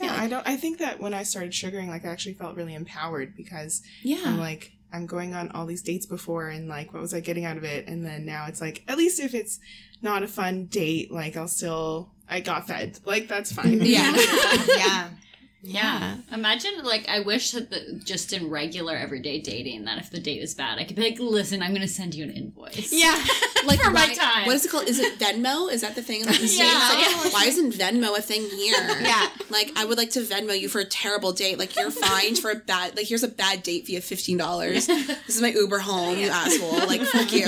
yeah, 0.00 0.06
Yeah. 0.14 0.22
I 0.22 0.28
don't. 0.28 0.48
I 0.48 0.56
think 0.56 0.78
that 0.78 0.98
when 1.00 1.12
I 1.14 1.22
started 1.24 1.54
sugaring, 1.54 1.88
like 1.88 2.04
I 2.04 2.08
actually 2.08 2.34
felt 2.34 2.56
really 2.56 2.74
empowered 2.74 3.36
because 3.36 3.82
yeah. 4.02 4.22
I'm 4.24 4.38
like, 4.38 4.72
I'm 4.92 5.06
going 5.06 5.34
on 5.34 5.50
all 5.52 5.66
these 5.66 5.82
dates 5.82 6.06
before, 6.06 6.48
and 6.48 6.68
like, 6.68 6.92
what 6.92 7.02
was 7.02 7.14
I 7.14 7.20
getting 7.20 7.44
out 7.44 7.56
of 7.56 7.64
it? 7.64 7.86
And 7.88 8.04
then 8.04 8.24
now 8.24 8.46
it's 8.48 8.60
like, 8.60 8.82
at 8.88 8.98
least 8.98 9.20
if 9.20 9.34
it's 9.34 9.60
not 10.02 10.22
a 10.22 10.28
fun 10.28 10.66
date, 10.66 11.10
like, 11.10 11.36
I'll 11.36 11.48
still, 11.48 12.10
I 12.28 12.40
got 12.40 12.66
fed. 12.66 12.98
Like, 13.04 13.28
that's 13.28 13.52
fine. 13.52 13.80
Yeah. 13.82 14.16
yeah. 14.76 15.10
Yeah. 15.62 16.16
Imagine, 16.32 16.82
like, 16.84 17.06
I 17.08 17.20
wish 17.20 17.50
that 17.52 17.70
the, 17.70 18.00
just 18.04 18.32
in 18.32 18.48
regular 18.48 18.96
everyday 18.96 19.40
dating, 19.40 19.84
that 19.84 19.98
if 19.98 20.10
the 20.10 20.18
date 20.18 20.40
is 20.42 20.54
bad, 20.54 20.78
I 20.78 20.84
could 20.84 20.96
be 20.96 21.02
like, 21.02 21.18
listen, 21.18 21.62
I'm 21.62 21.70
going 21.70 21.82
to 21.82 21.88
send 21.88 22.14
you 22.14 22.24
an 22.24 22.30
invoice. 22.30 22.90
Yeah. 22.92 23.22
like 23.66 23.78
for 23.80 23.90
my 23.90 24.06
why- 24.06 24.14
time. 24.14 24.46
What 24.46 24.56
is 24.56 24.64
it 24.64 24.70
called? 24.70 24.88
Is 24.88 24.98
it 24.98 25.18
Venmo? 25.18 25.70
Is 25.70 25.82
that 25.82 25.94
the 25.94 26.02
thing? 26.02 26.24
Like, 26.24 26.38
the 26.38 26.46
Yeah, 26.56 26.64
Like, 26.64 26.98
yeah. 27.06 27.30
Why 27.30 27.44
isn't 27.46 27.74
Venmo 27.74 28.16
a 28.16 28.22
thing 28.22 28.42
here? 28.48 28.74
Yeah. 29.02 29.28
Like 29.50 29.72
I 29.76 29.84
would 29.84 29.98
like 29.98 30.10
to 30.10 30.20
Venmo 30.20 30.58
you 30.58 30.68
for 30.68 30.78
a 30.80 30.84
terrible 30.84 31.32
date. 31.32 31.58
Like 31.58 31.76
you're 31.76 31.90
fined 31.90 32.38
for 32.38 32.50
a 32.50 32.54
bad. 32.54 32.96
Like 32.96 33.06
here's 33.06 33.22
a 33.22 33.28
bad 33.28 33.62
date 33.62 33.86
fee 33.86 33.96
of 33.96 34.04
fifteen 34.04 34.38
dollars. 34.38 34.86
This 35.30 35.36
is 35.36 35.42
my 35.42 35.48
Uber 35.50 35.78
home, 35.80 36.18
you 36.18 36.28
asshole. 36.28 36.86
Like 36.86 37.02
fuck 37.02 37.32
you. 37.32 37.46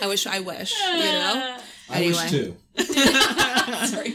I 0.00 0.06
wish. 0.06 0.26
I 0.26 0.40
wish. 0.40 0.74
You 0.80 0.98
know. 0.98 1.58
I 1.88 2.00
wish 2.02 2.30
too. 2.30 2.56
Sorry. 3.86 4.14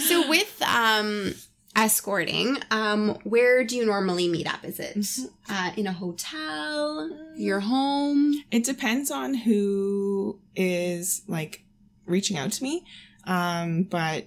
So 0.00 0.28
with 0.28 0.60
um 0.62 1.34
escorting, 1.76 2.58
um, 2.70 3.18
where 3.24 3.64
do 3.64 3.76
you 3.76 3.86
normally 3.86 4.28
meet 4.28 4.52
up? 4.52 4.64
Is 4.64 4.80
it 4.80 5.30
uh, 5.48 5.70
in 5.76 5.86
a 5.86 5.92
hotel, 5.92 7.10
your 7.36 7.60
home? 7.60 8.34
It 8.50 8.64
depends 8.64 9.10
on 9.10 9.34
who 9.34 10.38
is 10.56 11.22
like 11.28 11.64
reaching 12.06 12.36
out 12.36 12.52
to 12.52 12.62
me. 12.62 12.84
Um, 13.24 13.84
but 13.84 14.26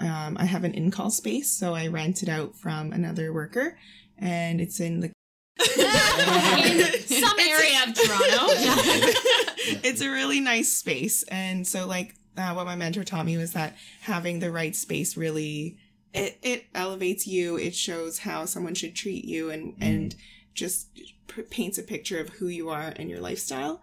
um, 0.00 0.36
I 0.38 0.44
have 0.44 0.64
an 0.64 0.74
in 0.74 0.90
call 0.90 1.10
space, 1.10 1.50
so 1.50 1.74
I 1.74 1.88
rent 1.88 2.22
it 2.22 2.28
out 2.28 2.56
from 2.56 2.92
another 2.92 3.32
worker, 3.32 3.78
and 4.16 4.60
it's 4.60 4.80
in 4.80 5.00
the. 5.00 5.12
In 5.60 7.00
some 7.02 7.38
area 7.38 7.82
of 7.86 7.94
Toronto. 7.94 8.46
it's 9.82 10.00
a 10.00 10.08
really 10.08 10.38
nice 10.38 10.68
space, 10.68 11.24
and 11.24 11.66
so 11.66 11.86
like 11.86 12.14
uh, 12.36 12.52
what 12.52 12.64
my 12.64 12.76
mentor 12.76 13.02
taught 13.02 13.26
me 13.26 13.36
was 13.36 13.52
that 13.54 13.76
having 14.00 14.38
the 14.38 14.52
right 14.52 14.74
space 14.76 15.16
really 15.16 15.76
it 16.14 16.38
it 16.42 16.64
elevates 16.74 17.26
you. 17.26 17.56
It 17.56 17.74
shows 17.74 18.18
how 18.20 18.44
someone 18.46 18.74
should 18.74 18.94
treat 18.94 19.24
you, 19.24 19.50
and 19.50 19.74
and 19.80 20.14
just 20.54 20.88
p- 21.28 21.42
paints 21.42 21.78
a 21.78 21.82
picture 21.82 22.18
of 22.20 22.28
who 22.30 22.48
you 22.48 22.68
are 22.70 22.92
and 22.96 23.08
your 23.10 23.20
lifestyle. 23.20 23.80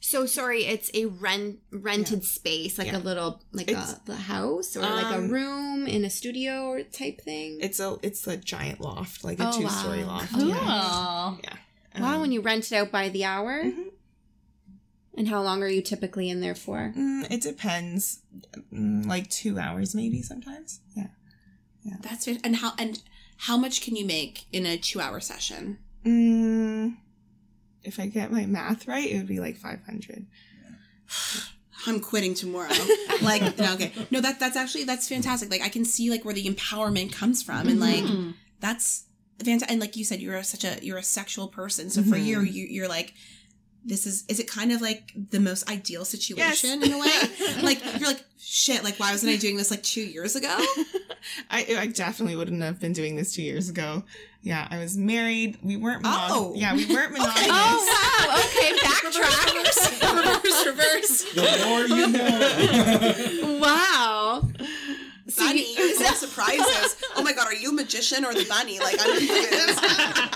So 0.00 0.24
sorry, 0.24 0.64
it's 0.64 0.90
a 0.94 1.06
rent 1.06 1.58
rented 1.70 2.24
space, 2.24 2.78
like 2.78 2.88
Yeah. 2.88 2.98
a 2.98 3.00
little 3.00 3.42
like 3.52 3.68
It's- 3.70 3.92
a 3.94 4.00
the 4.06 4.16
house 4.16 4.76
or 4.76 4.80
like 4.82 5.06
a 5.14 5.18
Um, 5.18 5.28
room 5.28 5.86
in 5.86 6.04
a 6.04 6.10
studio 6.10 6.66
or 6.68 6.82
type 6.82 7.20
thing. 7.22 7.58
It's 7.60 7.80
a 7.80 7.98
it's 8.02 8.26
a 8.26 8.36
giant 8.36 8.80
loft, 8.80 9.24
like 9.24 9.40
a 9.40 9.48
Oh, 9.48 9.60
two 9.60 9.68
story 9.68 10.00
wow. 10.04 10.06
loft. 10.06 10.32
Cool. 10.32 10.48
Yeah. 10.48 10.56
wow, 12.00 12.16
Um, 12.16 12.22
and 12.24 12.32
you 12.34 12.40
rent 12.40 12.70
it 12.70 12.76
out 12.76 12.90
by 12.90 13.08
the 13.08 13.24
hour. 13.24 13.62
Mhm. 13.64 13.90
And 15.16 15.28
how 15.28 15.42
long 15.42 15.62
are 15.62 15.68
you 15.68 15.80
typically 15.82 16.28
in 16.28 16.40
there 16.40 16.56
for? 16.56 16.92
Mm, 16.96 17.30
it 17.30 17.40
depends, 17.42 18.20
mm, 18.72 19.06
like 19.06 19.30
two 19.30 19.58
hours 19.58 19.94
maybe 19.94 20.22
sometimes. 20.22 20.80
Yeah. 20.96 21.08
That's 22.00 22.26
it. 22.28 22.40
And 22.44 22.56
how 22.56 22.72
and 22.78 23.00
how 23.38 23.56
much 23.56 23.80
can 23.82 23.96
you 23.96 24.04
make 24.06 24.46
in 24.52 24.66
a 24.66 24.76
two 24.76 25.00
hour 25.00 25.20
session? 25.20 25.78
Mm, 26.04 26.96
if 27.82 27.98
I 28.00 28.06
get 28.06 28.30
my 28.32 28.46
math 28.46 28.86
right, 28.88 29.08
it 29.10 29.16
would 29.16 29.26
be 29.26 29.40
like 29.40 29.56
five 29.56 29.80
hundred. 29.84 30.26
I'm 31.86 32.00
quitting 32.00 32.34
tomorrow. 32.34 32.72
like 33.22 33.58
no, 33.58 33.74
okay, 33.74 33.92
no, 34.10 34.20
that 34.20 34.40
that's 34.40 34.56
actually 34.56 34.84
that's 34.84 35.08
fantastic. 35.08 35.50
Like 35.50 35.62
I 35.62 35.68
can 35.68 35.84
see 35.84 36.10
like 36.10 36.24
where 36.24 36.34
the 36.34 36.46
empowerment 36.46 37.12
comes 37.12 37.42
from, 37.42 37.68
and 37.68 37.80
like 37.80 38.04
Mhm. 38.04 38.34
that's 38.60 39.04
fantastic. 39.38 39.70
And 39.70 39.80
like 39.80 39.96
you 39.96 40.04
said, 40.04 40.20
you're 40.20 40.36
a, 40.36 40.44
such 40.44 40.64
a 40.64 40.78
you're 40.84 40.98
a 40.98 41.02
sexual 41.02 41.48
person, 41.48 41.90
so 41.90 42.02
for 42.02 42.16
Mhm. 42.16 42.24
you, 42.24 42.40
you 42.40 42.66
you're 42.70 42.88
like. 42.88 43.12
This 43.86 44.06
is 44.06 44.24
is 44.28 44.40
it 44.40 44.48
kind 44.50 44.72
of 44.72 44.80
like 44.80 45.12
the 45.30 45.40
most 45.40 45.68
ideal 45.70 46.04
situation 46.04 46.82
in 46.82 46.92
a 46.92 46.98
way? 46.98 47.12
Like 47.62 47.82
you're 47.98 48.08
like 48.08 48.24
shit. 48.38 48.82
Like 48.82 48.98
why 48.98 49.12
wasn't 49.12 49.32
I 49.32 49.36
doing 49.36 49.56
this 49.56 49.70
like 49.70 49.82
two 49.82 50.00
years 50.02 50.36
ago? 50.36 50.48
I 51.50 51.66
I 51.78 51.86
definitely 51.88 52.36
wouldn't 52.36 52.62
have 52.62 52.80
been 52.80 52.92
doing 52.92 53.16
this 53.16 53.32
two 53.34 53.42
years 53.42 53.68
ago. 53.68 54.04
Yeah, 54.42 54.68
I 54.70 54.78
was 54.78 54.96
married. 54.96 55.58
We 55.62 55.76
weren't. 55.78 56.02
Monog- 56.04 56.28
Oh. 56.30 56.52
yeah, 56.54 56.74
we 56.74 56.84
weren't 56.86 57.12
monogamous. 57.12 57.46
Oh 57.48 58.26
wow! 58.26 58.40
Okay, 58.44 58.76
backtrack. 58.78 59.54
reverse, 60.14 60.66
reverse. 60.66 61.32
The 61.34 61.64
more 61.66 61.86
you 61.98 62.06
know. 62.08 63.58
wow. 63.60 64.42
So 65.38 65.44
Bunny, 65.44 65.74
you- 65.74 65.82
is 65.84 65.98
that 65.98 66.16
surprises? 66.16 66.96
Oh 67.16 67.22
my 67.22 67.32
god, 67.32 67.46
are 67.48 67.54
you 67.54 67.70
a 67.70 67.72
magician 67.72 68.24
or 68.24 68.32
the 68.34 68.44
bunny? 68.48 68.78
Like 68.78 68.96
I'm 69.00 69.16
confused. 69.18 69.82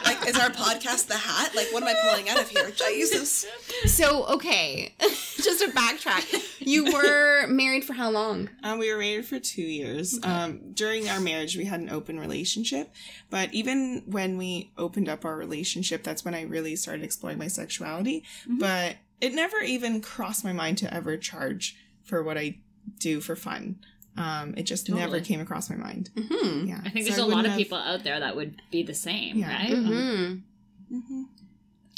like 0.04 0.26
is 0.28 0.36
our 0.38 0.50
podcast 0.50 1.06
the 1.06 1.14
hat? 1.16 1.54
Like 1.54 1.68
what 1.72 1.82
am 1.84 1.88
I 1.88 1.94
pulling 2.08 2.28
out 2.28 2.40
of 2.40 2.48
here? 2.48 2.70
Jesus. 2.70 3.46
So 3.86 4.24
okay, 4.26 4.92
just 5.00 5.60
to 5.60 5.70
backtrack, 5.70 6.58
you 6.60 6.92
were 6.92 7.46
married 7.46 7.84
for 7.84 7.92
how 7.92 8.10
long? 8.10 8.48
Um, 8.64 8.78
we 8.80 8.92
were 8.92 8.98
married 8.98 9.26
for 9.26 9.38
two 9.38 9.62
years. 9.62 10.18
Um, 10.24 10.72
during 10.74 11.08
our 11.08 11.20
marriage, 11.20 11.56
we 11.56 11.64
had 11.64 11.80
an 11.80 11.90
open 11.90 12.18
relationship. 12.18 12.92
But 13.30 13.54
even 13.54 14.02
when 14.06 14.36
we 14.36 14.72
opened 14.76 15.08
up 15.08 15.24
our 15.24 15.36
relationship, 15.36 16.02
that's 16.02 16.24
when 16.24 16.34
I 16.34 16.42
really 16.42 16.74
started 16.76 17.04
exploring 17.04 17.38
my 17.38 17.48
sexuality. 17.48 18.24
Mhm. 18.48 18.58
But 18.58 18.96
it 19.20 19.32
never 19.34 19.58
even 19.58 20.00
crossed 20.00 20.44
my 20.44 20.52
mind 20.52 20.78
to 20.78 20.92
ever 20.92 21.16
charge 21.16 21.76
for 22.04 22.22
what 22.22 22.36
I 22.36 22.58
do 22.98 23.20
for 23.20 23.36
fun. 23.36 23.76
Um, 24.16 24.54
it 24.56 24.64
just 24.64 24.88
never 24.88 25.20
came 25.20 25.40
across 25.40 25.70
my 25.70 25.76
mind. 25.76 26.10
hmm 26.16 26.66
Yeah, 26.66 26.80
I 26.84 26.90
think 26.90 27.06
So 27.06 27.12
there's 27.14 27.18
a 27.18 27.26
lot 27.26 27.44
of 27.44 27.52
have- 27.52 27.58
people 27.58 27.78
out 27.78 28.02
there 28.02 28.18
that 28.18 28.34
would 28.34 28.60
be 28.70 28.82
the 28.82 28.94
same, 28.94 29.36
Yeah. 29.38 29.48
right? 29.54 29.70
Mm-hmm. 29.72 30.98
hmm 30.98 31.22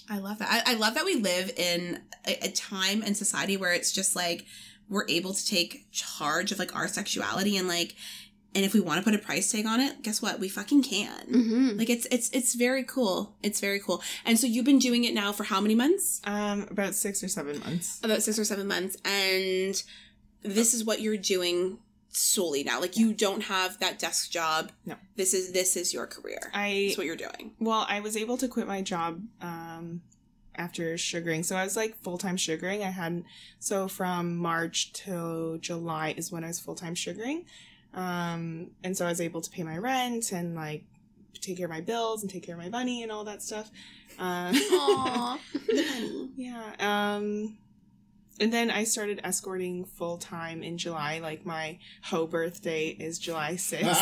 I 0.09 0.19
love 0.19 0.39
that. 0.41 0.65
I, 0.67 0.73
I 0.73 0.75
love 0.75 0.95
that 0.95 1.05
we 1.05 1.15
live 1.17 1.53
in 1.57 2.01
a, 2.27 2.47
a 2.47 2.51
time 2.51 3.03
and 3.07 3.17
society 3.17 3.57
where 3.57 3.73
it's 3.73 3.93
just 3.93 4.17
like 4.17 4.45
we're 4.89 5.07
able 5.09 5.33
to 5.33 5.47
take 5.47 5.87
charge 5.93 6.51
of 6.51 6.59
like 6.59 6.75
our 6.75 6.89
sexuality 6.89 7.57
and 7.57 7.69
like, 7.69 7.95
and 8.53 8.65
if 8.65 8.75
we 8.75 8.81
want 8.81 8.99
to 8.99 9.05
put 9.09 9.15
a 9.15 9.23
price 9.25 9.53
tag 9.53 9.65
on 9.67 9.79
it, 9.79 10.03
guess 10.03 10.21
what? 10.21 10.41
We 10.41 10.49
fucking 10.49 10.83
can. 10.83 11.27
Mm-hmm. 11.29 11.79
Like 11.79 11.89
it's 11.89 12.07
it's 12.11 12.29
it's 12.31 12.55
very 12.57 12.83
cool. 12.83 13.37
It's 13.45 13.61
very 13.61 13.79
cool. 13.79 14.03
And 14.27 14.37
so 14.37 14.49
you've 14.49 14.65
been 14.65 14.81
doing 14.81 15.05
it 15.05 15.15
now 15.15 15.31
for 15.31 15.45
how 15.45 15.61
many 15.61 15.77
months? 15.77 16.21
Um, 16.25 16.67
about 16.69 16.97
six 16.97 17.23
or 17.23 17.29
seven 17.29 17.61
months. 17.61 18.01
About 18.03 18.21
six 18.25 18.37
or 18.37 18.45
seven 18.45 18.67
months. 18.67 18.97
And 19.05 19.81
this 20.43 20.75
is 20.75 20.85
what 20.85 21.01
you're 21.01 21.17
doing 21.17 21.79
solely 22.11 22.65
now. 22.65 22.81
Like 22.81 22.97
you 22.97 23.13
don't 23.13 23.43
have 23.45 23.79
that 23.81 23.99
desk 23.99 24.31
job. 24.31 24.73
No. 24.85 24.97
This 25.17 25.35
is 25.35 25.53
this 25.53 25.77
is 25.77 25.93
your 25.95 26.07
career. 26.07 26.51
I 26.55 26.87
That's 26.89 26.99
what 26.99 27.07
you're 27.07 27.17
doing. 27.17 27.53
well, 27.59 27.87
I 27.89 28.01
was 28.01 28.17
able 28.17 28.37
to 28.39 28.49
quit 28.49 28.67
my 28.67 28.83
job 28.83 29.23
um, 29.41 30.03
after 30.55 30.97
sugaring. 30.99 31.43
So 31.43 31.57
I 31.57 31.65
was 31.65 31.77
like 31.77 32.01
full 32.03 32.19
time 32.19 32.37
sugaring. 32.37 32.83
I 32.83 32.91
hadn't 32.91 33.25
so 33.59 33.89
from 33.89 34.37
March 34.37 34.93
till 34.93 35.59
July 35.59 36.15
is 36.17 36.31
when 36.33 36.45
I 36.45 36.49
was 36.49 36.59
full 36.61 36.75
time 36.75 36.95
sugaring, 36.95 37.45
um, 37.95 38.71
and 38.85 38.97
so 38.97 39.07
I 39.07 39.09
was 39.09 39.21
able 39.21 39.41
to 39.41 39.51
pay 39.51 39.63
my 39.63 39.79
rent 39.79 40.33
and 40.33 40.55
like 40.55 40.85
take 41.41 41.57
care 41.57 41.67
of 41.67 41.71
my 41.71 41.81
bills 41.81 42.23
and 42.23 42.31
take 42.31 42.43
care 42.43 42.55
of 42.55 42.61
my 42.61 42.69
bunny 42.69 43.03
and 43.03 43.11
all 43.11 43.25
that 43.25 43.43
stuff. 43.43 43.71
Uh, 44.19 44.53
Aw. 44.53 45.39
yeah. 46.37 46.73
Um, 46.79 47.57
and 48.41 48.53
then 48.53 48.71
I 48.71 48.85
started 48.85 49.21
escorting 49.23 49.85
full 49.85 50.17
time 50.19 50.63
in 50.63 50.79
July. 50.79 51.19
Like 51.21 51.45
my 51.47 51.79
hoe 52.03 52.27
birthday 52.27 52.89
is 52.89 53.19
July 53.19 53.57
sixth. 53.57 53.87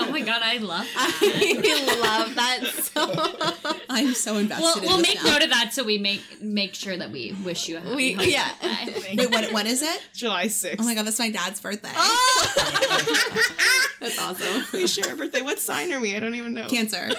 Oh 0.00 0.08
my 0.10 0.20
god, 0.20 0.40
I 0.42 0.58
love 0.58 0.86
that. 0.94 1.20
I 1.64 2.00
love 2.00 2.34
that 2.34 2.64
so 2.64 3.82
I'm 3.90 4.14
so 4.14 4.36
invested 4.36 4.62
We'll, 4.64 4.76
in 4.78 4.82
we'll 4.88 4.96
this 4.98 5.14
make 5.16 5.24
now. 5.24 5.30
note 5.32 5.42
of 5.42 5.50
that 5.50 5.72
so 5.72 5.84
we 5.84 5.98
make 5.98 6.22
make 6.40 6.74
sure 6.74 6.96
that 6.96 7.10
we 7.10 7.34
wish 7.44 7.68
you 7.68 7.76
a 7.76 7.80
happy 7.80 7.94
We- 7.96 8.12
husband 8.12 8.32
yeah. 8.32 8.52
birthday. 8.94 9.16
Wait, 9.16 9.30
what 9.30 9.52
when 9.52 9.66
is 9.66 9.82
it? 9.82 10.02
July 10.14 10.46
sixth. 10.48 10.80
Oh 10.80 10.84
my 10.84 10.94
god, 10.94 11.06
that's 11.06 11.18
my 11.18 11.30
dad's 11.30 11.60
birthday. 11.60 11.90
Oh! 11.94 13.54
That's 14.00 14.16
awesome. 14.20 14.64
We 14.72 14.86
share 14.86 15.12
a 15.12 15.16
birthday. 15.16 15.42
What 15.42 15.58
sign 15.58 15.92
are 15.92 15.98
we? 15.98 16.14
I 16.14 16.20
don't 16.20 16.36
even 16.36 16.54
know. 16.54 16.68
Cancer. 16.68 17.10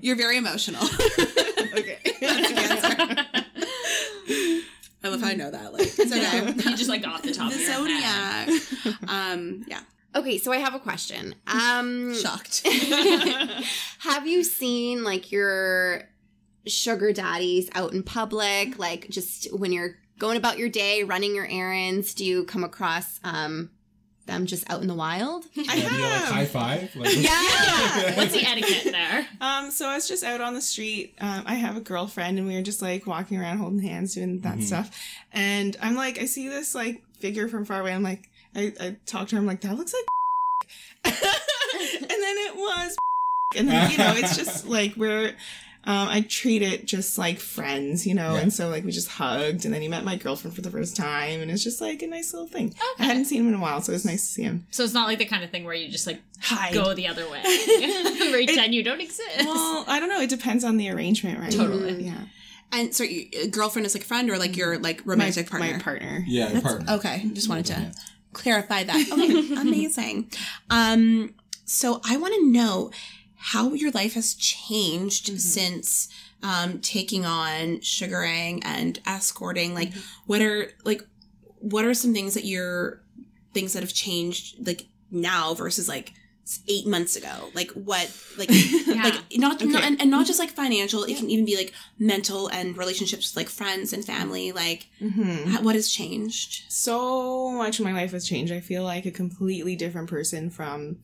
You're 0.00 0.16
very 0.16 0.38
emotional. 0.38 0.82
okay. 0.82 1.98
I 2.22 3.24
love 3.24 3.35
how 5.26 5.32
I 5.32 5.34
know 5.36 5.50
that. 5.50 5.72
Like 5.72 5.82
it's 5.82 6.12
okay. 6.12 6.46
You 6.70 6.76
just 6.76 6.88
like 6.88 7.06
off 7.06 7.22
the 7.22 7.32
top 7.32 7.50
the 7.52 7.56
of 7.56 7.60
your 7.62 8.00
head. 8.00 8.48
zodiac. 8.50 9.10
Um, 9.10 9.64
yeah. 9.66 9.80
Okay, 10.14 10.38
so 10.38 10.52
I 10.52 10.56
have 10.58 10.74
a 10.74 10.78
question. 10.78 11.34
Um 11.46 12.14
Shocked. 12.14 12.66
have 13.98 14.26
you 14.26 14.42
seen 14.44 15.04
like 15.04 15.30
your 15.30 16.08
sugar 16.66 17.12
daddies 17.12 17.68
out 17.74 17.92
in 17.92 18.02
public 18.02 18.78
like 18.78 19.08
just 19.08 19.52
when 19.54 19.72
you're 19.72 19.96
going 20.18 20.36
about 20.36 20.58
your 20.58 20.68
day 20.68 21.04
running 21.04 21.32
your 21.32 21.46
errands 21.46 22.12
do 22.12 22.24
you 22.24 22.42
come 22.44 22.64
across 22.64 23.20
um 23.22 23.70
them 24.26 24.44
just 24.46 24.68
out 24.70 24.82
in 24.82 24.88
the 24.88 24.94
wild 24.94 25.44
I 25.56 25.60
Yeah, 25.60 25.72
do 25.72 25.78
you 25.80 26.02
like 26.02 26.10
have. 26.12 26.28
high 26.34 26.44
five? 26.46 26.96
Like, 26.96 27.16
yeah 27.16 28.16
What's 28.16 28.32
the 28.32 28.44
etiquette 28.44 28.92
there? 28.92 29.26
Um, 29.40 29.70
so 29.70 29.86
I 29.88 29.94
was 29.94 30.08
just 30.08 30.24
out 30.24 30.40
on 30.40 30.54
the 30.54 30.60
street. 30.60 31.14
Um, 31.20 31.44
I 31.46 31.54
have 31.54 31.76
a 31.76 31.80
girlfriend, 31.80 32.38
and 32.38 32.46
we 32.46 32.54
were 32.54 32.62
just 32.62 32.82
like 32.82 33.06
walking 33.06 33.38
around, 33.40 33.58
holding 33.58 33.80
hands, 33.80 34.14
doing 34.14 34.40
that 34.40 34.58
Mhm. 34.58 34.62
stuff. 34.64 34.98
And 35.32 35.76
I'm 35.80 35.94
like, 35.94 36.18
I 36.18 36.24
see 36.26 36.48
this 36.48 36.74
like 36.74 37.02
figure 37.20 37.48
from 37.48 37.64
far 37.64 37.80
away. 37.80 37.92
I'm 37.92 38.02
like, 38.02 38.28
I, 38.54 38.72
I 38.80 38.96
talk 39.06 39.28
to 39.28 39.36
her. 39.36 39.40
I'm 39.40 39.46
like, 39.46 39.60
that 39.62 39.76
looks 39.76 39.92
like. 39.94 40.04
and 41.04 42.10
then 42.10 42.36
it 42.38 42.56
was, 42.56 42.96
and 43.56 43.68
then 43.68 43.90
you 43.90 43.98
know, 43.98 44.14
it's 44.16 44.36
just 44.36 44.66
like 44.66 44.94
we're. 44.96 45.34
Um, 45.88 46.08
I 46.08 46.22
treat 46.22 46.62
it 46.62 46.84
just 46.84 47.16
like 47.16 47.38
friends, 47.38 48.06
you 48.08 48.14
know, 48.14 48.34
Yeah. 48.34 48.40
and 48.40 48.52
so 48.52 48.68
like 48.68 48.84
we 48.84 48.90
just 48.90 49.06
hugged, 49.08 49.64
and 49.64 49.72
then 49.72 49.82
he 49.82 49.88
met 49.88 50.02
my 50.04 50.16
girlfriend 50.16 50.56
for 50.56 50.60
the 50.62 50.70
first 50.70 50.96
time, 50.96 51.40
and 51.40 51.48
it's 51.50 51.62
just 51.62 51.80
like 51.80 52.02
a 52.02 52.08
nice 52.08 52.32
little 52.34 52.48
thing. 52.48 52.74
I 52.98 53.04
hadn't 53.04 53.26
seen 53.26 53.42
him 53.42 53.48
in 53.48 53.54
a 53.54 53.60
while, 53.60 53.80
so 53.80 53.92
it 53.92 53.94
was 53.94 54.04
nice 54.04 54.26
to 54.26 54.32
see 54.32 54.42
him. 54.42 54.66
So 54.72 54.82
it's 54.82 54.94
not 54.94 55.06
like 55.06 55.18
the 55.18 55.24
kind 55.26 55.44
of 55.44 55.50
thing 55.50 55.64
where 55.64 55.74
you 55.74 55.88
just 55.88 56.06
like 56.06 56.20
Hi. 56.42 56.72
go 56.72 56.92
the 56.92 57.06
other 57.06 57.28
way. 57.30 57.40
Pretend 58.32 58.74
you 58.74 58.82
don't 58.82 59.00
exist. 59.00 59.44
Well, 59.44 59.84
I 59.86 60.00
don't 60.00 60.08
know. 60.08 60.20
It 60.20 60.28
depends 60.30 60.64
on 60.64 60.76
the 60.76 60.90
arrangement, 60.90 61.38
right? 61.38 61.52
Totally. 61.52 62.04
Yeah. 62.04 62.24
and 62.72 62.92
so, 62.92 63.04
you, 63.04 63.48
girlfriend 63.48 63.86
is 63.86 63.94
like 63.94 64.02
friend 64.02 64.28
or 64.28 64.38
like 64.38 64.56
your 64.56 64.78
like 64.78 65.02
romantic 65.04 65.52
my, 65.52 65.58
partner. 65.60 65.76
My 65.76 65.82
partner. 65.82 66.24
yeah, 66.26 66.50
your 66.52 66.62
partner. 66.62 66.92
Okay, 66.94 67.30
just 67.32 67.48
wanted 67.48 67.66
to 67.66 67.72
Yeah. 67.74 67.92
clarify 68.32 68.82
that. 68.82 69.12
Okay, 69.12 69.54
amazing. 69.60 70.32
Um, 70.68 71.34
so 71.64 72.00
I 72.04 72.16
want 72.16 72.34
to 72.34 72.50
know 72.50 72.90
how 73.52 73.72
your 73.74 73.90
life 73.92 74.14
has 74.14 74.34
changed 74.34 75.26
Mm-hmm. 75.26 75.38
since 75.38 76.08
um 76.42 76.80
taking 76.80 77.24
on 77.24 77.80
sugaring 77.80 78.62
and 78.64 78.98
escorting. 79.06 79.74
Like, 79.74 79.90
Mm-hmm. 79.90 80.00
what 80.26 80.40
are 80.42 80.70
like 80.84 81.02
what 81.72 81.84
are 81.84 81.94
some 81.94 82.12
things 82.12 82.34
that 82.34 82.44
you're 82.44 83.00
things 83.54 83.72
that 83.72 83.82
have 83.82 83.92
changed 83.94 84.66
like 84.66 84.86
now 85.10 85.54
versus 85.54 85.88
like 85.88 86.12
eight 86.68 86.86
months 86.86 87.16
ago? 87.16 87.50
Like 87.54 87.70
what 87.72 88.06
like 88.36 88.50
like 88.86 89.14
not, 89.36 89.64
not 89.64 89.82
and, 89.84 90.00
and 90.00 90.10
not 90.10 90.26
just 90.26 90.38
like 90.38 90.50
financial. 90.50 91.04
It 91.04 91.16
can 91.16 91.30
even 91.30 91.44
be 91.44 91.56
like 91.56 91.72
mental 91.98 92.48
and 92.48 92.76
relationships 92.76 93.30
with 93.32 93.36
like 93.36 93.48
friends 93.48 93.92
and 93.92 94.04
family. 94.04 94.52
Like, 94.52 94.86
hmm 94.98 95.44
how, 95.50 95.62
what 95.62 95.74
has 95.74 95.88
changed? 95.90 96.64
So 96.68 97.50
much 97.52 97.78
of 97.78 97.84
my 97.84 97.92
life 97.92 98.12
has 98.12 98.26
changed. 98.28 98.52
I 98.52 98.60
feel 98.60 98.84
like 98.84 99.06
a 99.06 99.10
completely 99.10 99.74
different 99.76 100.08
person 100.10 100.50
from 100.50 100.98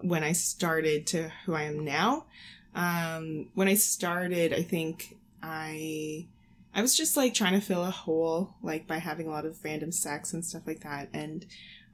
when 0.00 0.22
I 0.24 0.32
started 0.32 1.06
to 1.08 1.30
who 1.44 1.54
I 1.54 1.62
am 1.62 1.84
now. 1.84 2.26
Um, 2.74 3.48
when 3.54 3.68
I 3.68 3.74
started, 3.74 4.52
I 4.52 4.62
think 4.62 5.16
I 5.42 6.26
I 6.74 6.82
was 6.82 6.96
just 6.96 7.16
like 7.16 7.34
trying 7.34 7.54
to 7.58 7.66
fill 7.66 7.82
a 7.84 7.90
hole, 7.90 8.54
like 8.62 8.86
by 8.86 8.98
having 8.98 9.26
a 9.26 9.30
lot 9.30 9.44
of 9.46 9.62
random 9.64 9.90
sex 9.90 10.32
and 10.32 10.44
stuff 10.44 10.62
like 10.66 10.80
that. 10.80 11.08
And 11.12 11.46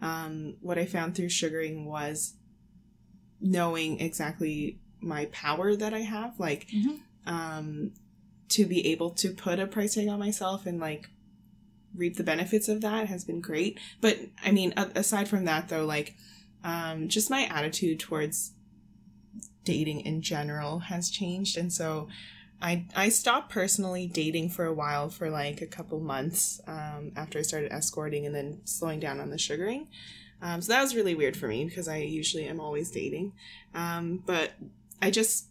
um, 0.03 0.57
what 0.61 0.77
I 0.79 0.85
found 0.85 1.15
through 1.15 1.29
sugaring 1.31 1.87
was 1.87 2.35
knowing 3.41 4.01
exactly 4.01 4.79
my 5.01 5.27
power 5.27 5.77
that 5.77 5.95
I 5.95 6.01
have, 6.01 6.39
like 6.39 6.69
Mhm. 6.69 7.01
um, 7.27 7.93
to 8.49 8.67
be 8.67 8.87
able 8.89 9.11
to 9.11 9.31
put 9.31 9.59
a 9.59 9.67
price 9.67 9.95
tag 9.95 10.09
on 10.09 10.19
myself 10.19 10.67
and 10.67 10.79
like 10.81 11.09
reap 11.95 12.17
the 12.17 12.25
benefits 12.25 12.69
of 12.69 12.81
that 12.81 13.07
has 13.09 13.25
been 13.25 13.41
great. 13.41 13.79
But 14.01 14.19
I 14.45 14.51
mean, 14.51 14.75
a- 14.77 14.91
aside 14.95 15.29
from 15.29 15.45
that, 15.45 15.69
though, 15.69 15.85
like 15.87 16.15
um, 16.65 17.09
just 17.09 17.31
my 17.31 17.45
attitude 17.45 18.01
towards 18.01 18.53
dating 19.65 20.01
in 20.01 20.21
general 20.21 20.81
has 20.81 21.11
changed, 21.11 21.57
and 21.57 21.73
so 21.73 22.09
I 22.61 22.87
I 22.97 23.09
stopped 23.11 23.53
personally 23.53 24.07
dating 24.07 24.51
for 24.51 24.65
a 24.65 24.73
while 24.73 25.09
for 25.09 25.31
like 25.31 25.61
a 25.61 25.67
couple 25.67 26.01
months 26.01 26.61
um, 26.67 27.13
after 27.15 27.39
I 27.39 27.43
started 27.43 27.73
escorting, 27.73 28.27
and 28.27 28.35
then 28.35 28.61
slowing 28.65 28.99
down 28.99 29.21
on 29.21 29.31
the 29.31 29.39
sugaring. 29.39 29.87
Um, 30.43 30.61
so 30.61 30.73
that 30.73 30.83
was 30.83 30.97
really 30.97 31.15
weird 31.15 31.37
for 31.37 31.47
me 31.47 31.65
because 31.65 31.87
I 31.87 31.99
usually 31.99 32.47
am 32.47 32.61
always 32.61 32.91
dating, 32.91 33.33
um, 33.75 34.23
but 34.27 34.53
I 35.01 35.11
just 35.11 35.47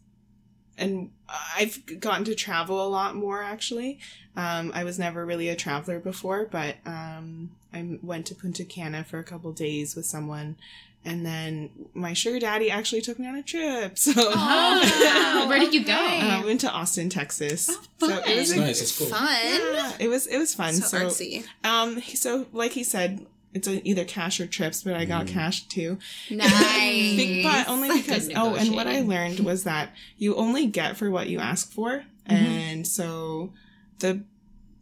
and 0.77 1.11
I've 1.55 1.99
gotten 1.99 2.25
to 2.25 2.35
travel 2.35 2.85
a 2.85 2.89
lot 2.89 3.15
more 3.15 3.43
actually. 3.43 3.99
Um, 4.35 4.71
I 4.73 4.83
was 4.83 4.97
never 4.97 5.25
really 5.25 5.49
a 5.49 5.55
traveler 5.55 5.99
before, 5.99 6.47
but 6.49 6.77
um, 6.85 7.51
I 7.71 7.99
went 8.01 8.25
to 8.27 8.35
Punta 8.35 8.63
Cana 8.63 9.03
for 9.03 9.19
a 9.19 9.23
couple 9.23 9.51
days 9.51 9.95
with 9.95 10.05
someone, 10.05 10.57
and 11.05 11.25
then 11.25 11.69
my 11.93 12.13
sugar 12.13 12.39
daddy 12.39 12.71
actually 12.71 13.01
took 13.01 13.19
me 13.19 13.27
on 13.27 13.35
a 13.35 13.43
trip. 13.43 13.97
So 13.97 14.11
Oh, 14.17 15.45
where 15.49 15.59
did 15.59 15.73
you 15.73 15.83
go? 15.83 15.93
uh, 15.93 16.41
went 16.45 16.61
to 16.61 16.71
Austin, 16.71 17.09
Texas. 17.09 17.69
Oh, 18.01 18.07
So 18.07 18.17
it 18.25 18.37
was 18.37 18.53
fun. 18.53 18.63
a- 18.63 18.65
Nice, 18.67 18.81
it's 18.81 18.97
cool. 18.97 19.07
Fun. 19.07 19.19
yeah, 19.43 19.91
it 19.99 20.07
was 20.07 20.27
it 20.27 20.37
was 20.37 20.53
fun. 20.55 20.73
So, 20.73 20.87
So, 20.87 21.05
artsy. 21.05 21.45
um, 21.63 22.01
so 22.01 22.47
like 22.53 22.71
he 22.71 22.83
said, 22.83 23.25
it's 23.53 23.67
a, 23.67 23.87
either 23.87 24.03
cash 24.03 24.39
or 24.39 24.47
trips, 24.47 24.81
but 24.83 24.95
I 24.95 25.05
got 25.05 25.25
Mm. 25.27 25.29
cash 25.29 25.67
too. 25.67 25.99
nice 26.31 27.43
but 27.43 27.67
only 27.69 27.91
because 28.01 28.29
oh, 28.35 28.55
and 28.55 28.73
what 28.75 28.87
I 28.87 29.01
learned 29.01 29.39
was 29.41 29.63
that 29.65 29.93
you 30.17 30.35
only 30.35 30.65
get 30.65 30.97
for 30.97 31.09
what 31.11 31.27
you 31.27 31.39
ask 31.39 31.71
for, 31.71 32.03
and 32.25 32.87
so 32.87 33.53
the 33.99 34.23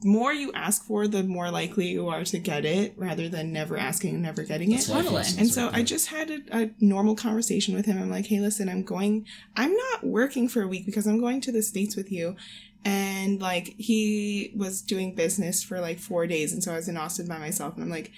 more 0.04 0.34
you 0.34 0.52
ask 0.54 0.84
for, 0.86 1.08
the 1.08 1.24
more 1.24 1.52
likely 1.52 1.88
you 1.88 2.08
are 2.10 2.24
to 2.24 2.40
get 2.40 2.66
it, 2.66 2.94
rather 2.98 3.30
than 3.30 3.52
never 3.54 3.78
asking 3.78 4.16
and 4.16 4.24
never 4.24 4.44
getting 4.44 4.72
it. 4.72 4.76
That's 4.76 4.90
life 4.90 4.98
Totally. 5.04 5.16
lessons 5.16 5.38
And 5.40 5.52
so 5.52 5.66
right 5.66 5.76
I 5.76 5.84
just 5.84 6.08
had 6.08 6.30
a, 6.30 6.40
a 6.52 6.70
normal 6.80 7.16
conversation 7.16 7.76
with 7.76 7.86
him. 7.86 8.02
I'm 8.02 8.10
like, 8.10 8.28
hey, 8.28 8.40
listen, 8.40 8.70
I'm 8.70 8.84
going, 8.84 9.26
I'm 9.56 9.76
not 9.76 10.04
working 10.04 10.48
for 10.48 10.62
a 10.62 10.68
week 10.68 10.86
because 10.86 11.08
I'm 11.08 11.20
going 11.20 11.42
to 11.42 11.52
the 11.52 11.62
States 11.62 11.96
with 11.96 12.12
you. 12.12 12.36
And 12.84 13.40
like, 13.40 13.76
he 13.78 14.52
was 14.56 14.82
doing 14.82 15.14
business 15.14 15.64
for 15.64 15.80
like 15.80 16.00
four 16.00 16.26
days. 16.26 16.52
And 16.52 16.64
so 16.64 16.74
I 16.74 16.78
was 16.78 16.88
in 16.88 16.98
Austin 16.98 17.28
by 17.28 17.38
myself. 17.38 17.76
And 17.76 17.84
I'm 17.84 17.92
like, 17.92 18.12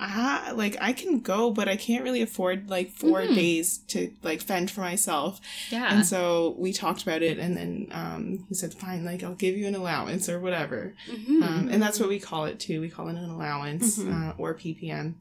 ah, 0.00 0.52
like 0.54 0.76
I 0.80 0.92
can 0.92 1.20
go, 1.20 1.50
but 1.50 1.68
I 1.68 1.76
can't 1.76 2.02
really 2.02 2.22
afford 2.22 2.70
like 2.70 2.90
4 2.92 3.20
Mhm. 3.20 3.34
days 3.34 3.78
to 3.88 4.10
like 4.22 4.40
fend 4.40 4.70
for 4.70 4.80
myself. 4.80 5.40
Yeah. 5.70 5.94
And 5.94 6.06
so 6.06 6.54
we 6.58 6.72
talked 6.72 7.02
about 7.02 7.22
it. 7.22 7.38
And 7.38 7.56
then 7.56 7.88
um, 7.92 8.46
he 8.48 8.54
said, 8.54 8.72
fine, 8.74 9.04
like 9.04 9.22
I'll 9.22 9.34
give 9.34 9.56
you 9.56 9.66
an 9.66 9.74
allowance 9.74 10.28
or 10.28 10.40
whatever. 10.40 10.94
Mm-hmm. 11.10 11.42
Um, 11.42 11.68
and 11.70 11.82
that's 11.82 12.00
what 12.00 12.08
we 12.08 12.18
call 12.18 12.46
it 12.46 12.58
too. 12.58 12.80
We 12.80 12.88
call 12.88 13.08
it 13.08 13.16
an 13.16 13.28
allowance 13.30 13.98
Mhm. 13.98 14.30
uh, 14.30 14.34
or 14.38 14.54
PPM. 14.54 15.14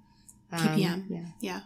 Um, 0.51 0.59
PPM. 0.67 1.03
yeah. 1.09 1.25
Yeah. 1.41 1.59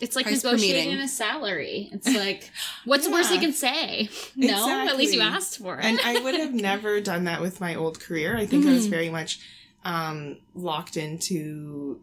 It's 0.00 0.16
like 0.16 0.24
Price 0.24 0.42
negotiating 0.42 0.90
meeting. 0.92 1.04
a 1.04 1.08
salary. 1.08 1.90
It's 1.92 2.06
like, 2.14 2.50
what's 2.86 3.04
the 3.06 3.12
worst 3.12 3.28
you 3.30 3.36
Yeah. 3.36 3.42
can 3.42 3.52
say? 3.52 4.08
No, 4.36 4.86
at 4.88 4.96
least 4.96 5.12
you 5.12 5.20
asked 5.20 5.58
for 5.58 5.78
it. 5.78 5.84
and 5.84 6.00
I 6.02 6.18
would 6.22 6.34
have 6.36 6.54
never 6.70 7.00
done 7.00 7.24
that 7.24 7.40
with 7.42 7.60
my 7.60 7.74
old 7.74 8.00
career. 8.00 8.36
I 8.36 8.46
think 8.46 8.64
I 8.66 8.70
was 8.72 8.86
Mhm. 8.86 8.90
very 8.90 9.10
much 9.10 9.38
um, 9.84 10.36
locked 10.54 10.96
into 10.96 12.00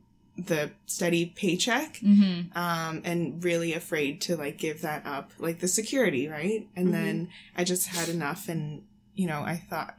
the 0.47 0.71
steady 0.85 1.27
paycheck 1.27 1.95
mm-hmm. 1.97 2.57
um, 2.57 3.01
and 3.05 3.43
really 3.43 3.73
afraid 3.73 4.21
to 4.21 4.35
like 4.37 4.57
give 4.57 4.81
that 4.81 5.05
up, 5.05 5.31
like 5.39 5.59
the 5.59 5.67
security, 5.67 6.27
right? 6.27 6.67
And 6.75 6.87
Mhm. 6.89 6.91
then 6.91 7.29
I 7.55 7.63
just 7.63 7.87
had 7.87 8.09
enough, 8.09 8.47
and 8.49 8.83
you 9.15 9.27
know, 9.27 9.41
I 9.41 9.57
thought, 9.69 9.95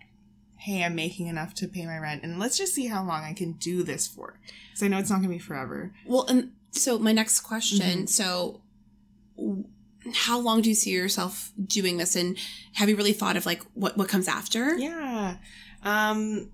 hey, 0.57 0.85
I'm 0.85 0.95
making 0.95 1.27
enough 1.27 1.55
to 1.55 1.69
pay 1.69 1.87
my 1.87 1.99
rent, 1.99 2.23
and 2.23 2.39
let's 2.39 2.59
just 2.59 2.75
see 2.75 2.87
how 2.87 3.05
long 3.05 3.25
I 3.25 3.33
can 3.33 3.53
do 3.53 3.83
this 3.83 4.07
for. 4.07 4.39
Because 4.69 4.83
I 4.83 4.89
know 4.89 4.99
it's 4.99 5.11
not 5.11 5.17
going 5.17 5.29
to 5.31 5.35
be 5.35 5.39
forever. 5.39 5.93
Well, 6.07 6.27
and 6.27 6.53
so 6.71 6.99
my 6.99 7.13
next 7.13 7.41
question. 7.41 7.81
Mm-hmm. 7.81 8.07
So, 8.07 8.61
how 10.15 10.39
long 10.39 10.63
do 10.63 10.69
you 10.69 10.75
see 10.75 10.91
yourself 10.91 11.53
doing 11.63 11.97
this, 11.99 12.17
and 12.17 12.37
have 12.75 12.89
you 12.89 12.97
really 12.97 13.13
thought 13.13 13.37
of 13.37 13.47
like 13.47 13.63
what 13.75 13.97
what 13.97 14.09
comes 14.09 14.29
after? 14.29 14.77
Yeah. 14.77 15.37
Um. 15.83 16.51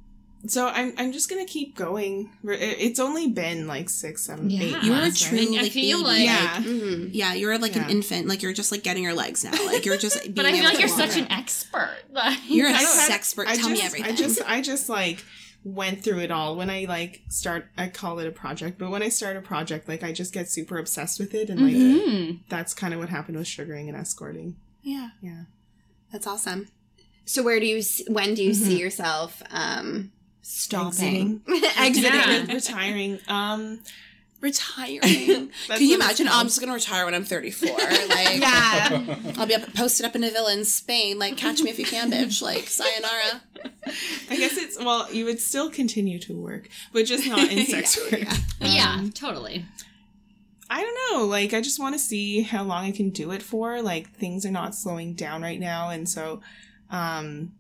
So 0.49 0.69
I'm 0.69 0.93
I'm 0.97 1.13
just 1.13 1.29
gonna 1.29 1.45
keep 1.47 1.75
going. 1.77 2.31
It's 2.45 3.01
only 3.01 3.29
been 3.29 3.67
like 3.67 3.89
six, 3.91 4.23
seven, 4.23 4.49
Yeah. 4.49 4.61
eight 4.63 4.83
You 4.85 4.93
are 4.93 4.99
a 4.99 5.01
months, 5.01 5.23
true 5.29 5.39
right? 5.39 5.49
I 5.49 5.63
like, 5.63 5.73
feel 5.73 5.99
baby. 6.05 6.09
like- 6.09 6.25
Yeah. 6.25 6.63
Mhm. 6.63 7.11
Yeah, 7.13 7.35
you're 7.35 7.59
like 7.59 7.75
Yeah. 7.75 7.85
an 7.85 7.91
infant. 7.91 8.29
Like 8.29 8.43
you're 8.43 8.53
just 8.53 8.71
like 8.71 8.83
getting 8.85 9.03
your 9.03 9.15
legs 9.15 9.43
now. 9.43 9.51
Like 9.67 9.85
you're 9.85 9.97
just. 9.97 10.21
Being 10.23 10.35
But 10.35 10.45
I 10.47 10.53
feel 10.53 10.61
able 10.61 10.69
like 10.71 10.79
you're 10.79 10.89
walk 10.89 10.99
such 11.11 11.17
an 11.17 11.31
expert. 11.33 11.97
Like, 12.13 12.39
You're 12.49 12.69
a 12.69 12.73
I 12.73 12.83
don't 12.83 13.11
expert. 13.11 13.47
I 13.49 13.57
Tell 13.57 13.69
me 13.71 13.77
just- 13.77 13.87
everything. 13.87 14.13
I 14.13 14.17
just 14.17 14.41
I 14.47 14.61
just 14.63 14.89
like 14.89 15.25
went 15.65 16.05
through 16.05 16.21
it 16.21 16.31
all. 16.31 16.55
When 16.57 16.71
I 16.71 16.87
like 16.89 17.23
start, 17.29 17.67
I 17.77 17.89
call 17.89 18.21
it 18.21 18.29
a 18.29 18.31
project. 18.31 18.79
But 18.79 18.91
when 18.91 19.03
I 19.03 19.09
start 19.09 19.37
a 19.37 19.41
project, 19.41 19.89
like 19.89 20.05
I 20.05 20.13
just 20.13 20.33
get 20.33 20.49
super 20.49 20.79
obsessed 20.79 21.19
with 21.19 21.35
it, 21.35 21.51
and 21.51 21.61
like 21.61 21.75
Mhm. 21.75 22.41
that's 22.49 22.73
kind 22.73 22.95
of 22.95 23.01
what 23.01 23.09
happened 23.09 23.37
with 23.37 23.49
sugaring 23.49 23.89
and 23.89 23.99
escorting. 23.99 24.57
yeah, 24.83 25.09
Yeah. 25.21 25.43
that's 26.13 26.27
awesome. 26.29 26.69
So 27.25 27.43
where 27.43 27.59
do 27.59 27.67
you 27.67 27.83
when 28.07 28.35
do 28.35 28.45
you 28.45 28.55
see 28.55 28.77
Mhm. 28.77 28.81
yourself 28.81 29.43
um 29.51 30.13
stopping 30.49 31.41
Exiting. 31.47 31.71
exiting? 31.77 32.13
Yeah. 32.13 32.47
retiring. 32.55 33.19
Um. 33.29 33.81
Retiring. 34.41 35.01
Can 35.67 35.81
you 35.83 35.95
imagine? 35.97 36.29
Oh, 36.29 36.33
I'm 36.35 36.47
just 36.47 36.61
gonna 36.61 36.75
retire 36.75 37.05
when 37.07 37.15
I'm 37.15 37.25
34. 37.25 37.71
Like, 37.71 38.39
Yeah. 38.39 39.17
I'll 39.39 39.47
be 39.47 39.55
up, 39.55 39.73
posted 39.75 40.05
up 40.05 40.15
in 40.15 40.23
a 40.23 40.31
villa 40.31 40.53
in 40.53 40.65
Spain. 40.67 41.19
Like, 41.19 41.37
catch 41.39 41.63
me 41.63 41.71
if 41.71 41.79
you 41.79 41.87
can, 41.87 42.11
bitch. 42.13 42.43
Like, 42.43 42.69
sayonara. 42.69 43.41
I 44.31 44.37
guess 44.37 44.57
it's 44.59 44.79
well, 44.79 45.13
you 45.13 45.25
would 45.25 45.41
still 45.41 45.71
continue 45.71 46.19
to 46.21 46.35
work, 46.39 46.69
but 46.93 47.07
just 47.07 47.27
not 47.27 47.51
in 47.51 47.65
sex 47.67 47.97
Yeah, 47.97 48.19
work. 48.19 48.29
yeah. 48.61 48.69
yeah, 48.69 48.95
Um, 48.99 49.11
totally. 49.11 49.65
I 50.69 50.83
don't 50.83 51.19
know. 51.19 51.25
Like, 51.27 51.55
I 51.55 51.61
just 51.63 51.81
want 51.81 51.95
to 51.95 51.99
see 51.99 52.43
how 52.43 52.63
long 52.63 52.85
I 52.85 52.91
can 52.93 53.11
do 53.11 53.31
it 53.33 53.43
for. 53.43 53.81
Like, 53.81 54.11
things 54.17 54.45
are 54.45 54.51
not 54.51 54.75
slowing 54.75 55.15
down 55.15 55.41
right 55.43 55.59
now, 55.61 55.89
and 55.89 56.07
so, 56.09 56.41
um, 56.91 57.53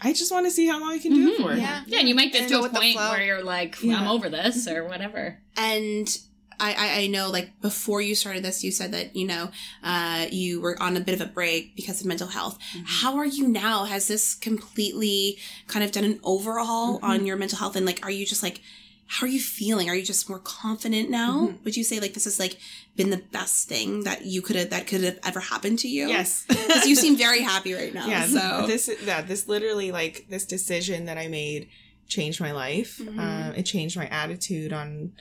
I 0.00 0.12
just 0.12 0.30
want 0.32 0.46
to 0.46 0.50
see 0.50 0.66
how 0.66 0.80
long 0.80 0.92
I 0.92 0.98
can 0.98 1.14
do 1.14 1.32
it 1.32 1.38
Mhm. 1.38 1.42
for. 1.42 1.54
Yeah. 1.54 1.82
Yeah, 1.86 1.98
and 2.00 2.08
you 2.08 2.14
might 2.14 2.32
get 2.32 2.42
And 2.42 2.50
to 2.50 2.62
a 2.62 2.68
point 2.68 2.96
where 2.96 3.22
you're 3.22 3.42
like, 3.44 3.82
Yeah. 3.82 4.00
I'm 4.00 4.08
over 4.08 4.28
this 4.28 4.66
or 4.68 4.84
whatever. 4.84 5.38
And 5.56 6.18
I, 6.60 6.72
I, 6.72 7.00
I 7.02 7.06
know, 7.08 7.30
like, 7.30 7.60
before 7.60 8.00
you 8.00 8.14
started 8.14 8.44
this, 8.44 8.62
you 8.62 8.70
said 8.70 8.92
that, 8.92 9.16
you 9.16 9.26
know, 9.26 9.50
uh, 9.82 10.26
you 10.30 10.60
were 10.60 10.80
on 10.80 10.96
a 10.96 11.00
bit 11.00 11.14
of 11.14 11.20
a 11.20 11.26
break 11.30 11.74
because 11.74 12.00
of 12.00 12.06
mental 12.06 12.28
health. 12.28 12.58
How 12.84 13.16
are 13.16 13.24
you 13.26 13.48
now? 13.48 13.84
Has 13.86 14.06
this 14.06 14.34
completely 14.34 15.38
kind 15.66 15.84
of 15.84 15.90
done 15.90 16.04
an 16.04 16.20
overhaul 16.22 17.00
on 17.02 17.26
your 17.26 17.36
mental 17.36 17.58
health? 17.58 17.74
And, 17.76 17.84
like, 17.86 18.04
are 18.04 18.10
you 18.10 18.24
just, 18.24 18.42
like, 18.42 18.60
how 19.06 19.26
are 19.26 19.28
you 19.30 19.40
feeling? 19.40 19.88
Are 19.90 19.94
you 19.94 20.02
just 20.04 20.28
more 20.28 20.38
confident 20.38 21.10
now? 21.10 21.54
Would 21.64 21.76
you 21.76 21.84
say, 21.84 22.00
like, 22.00 22.14
this 22.14 22.24
has, 22.24 22.38
like, 22.40 22.56
been 22.96 23.10
the 23.10 23.22
best 23.32 23.68
thing 23.68 24.04
that 24.04 24.24
you 24.24 24.40
could 24.42 24.56
have, 24.56 24.70
that 24.70 24.86
could 24.86 25.02
have 25.04 25.18
ever 25.24 25.40
happened 25.40 25.78
to 25.80 25.88
you? 25.88 26.08
Yes. 26.08 26.44
Because 26.48 26.86
you 26.86 26.96
seem 26.96 27.16
very 27.16 27.40
happy 27.42 27.74
right 27.74 27.92
now. 27.94 28.06
yeah. 28.06 28.26
So, 28.26 28.66
This, 28.66 28.90
yeah, 29.04 29.20
this 29.22 29.46
literally, 29.46 29.92
like, 29.92 30.26
this 30.30 30.44
decision 30.46 31.04
that 31.04 31.18
I 31.18 31.28
made 31.28 31.68
changed 32.08 32.40
my 32.40 32.52
life. 32.52 32.98
Mhm. 32.98 33.18
Uh, 33.18 33.52
it 33.56 33.64
changed 33.64 33.96
my 33.96 34.06
attitude 34.08 34.72
on, 34.72 35.12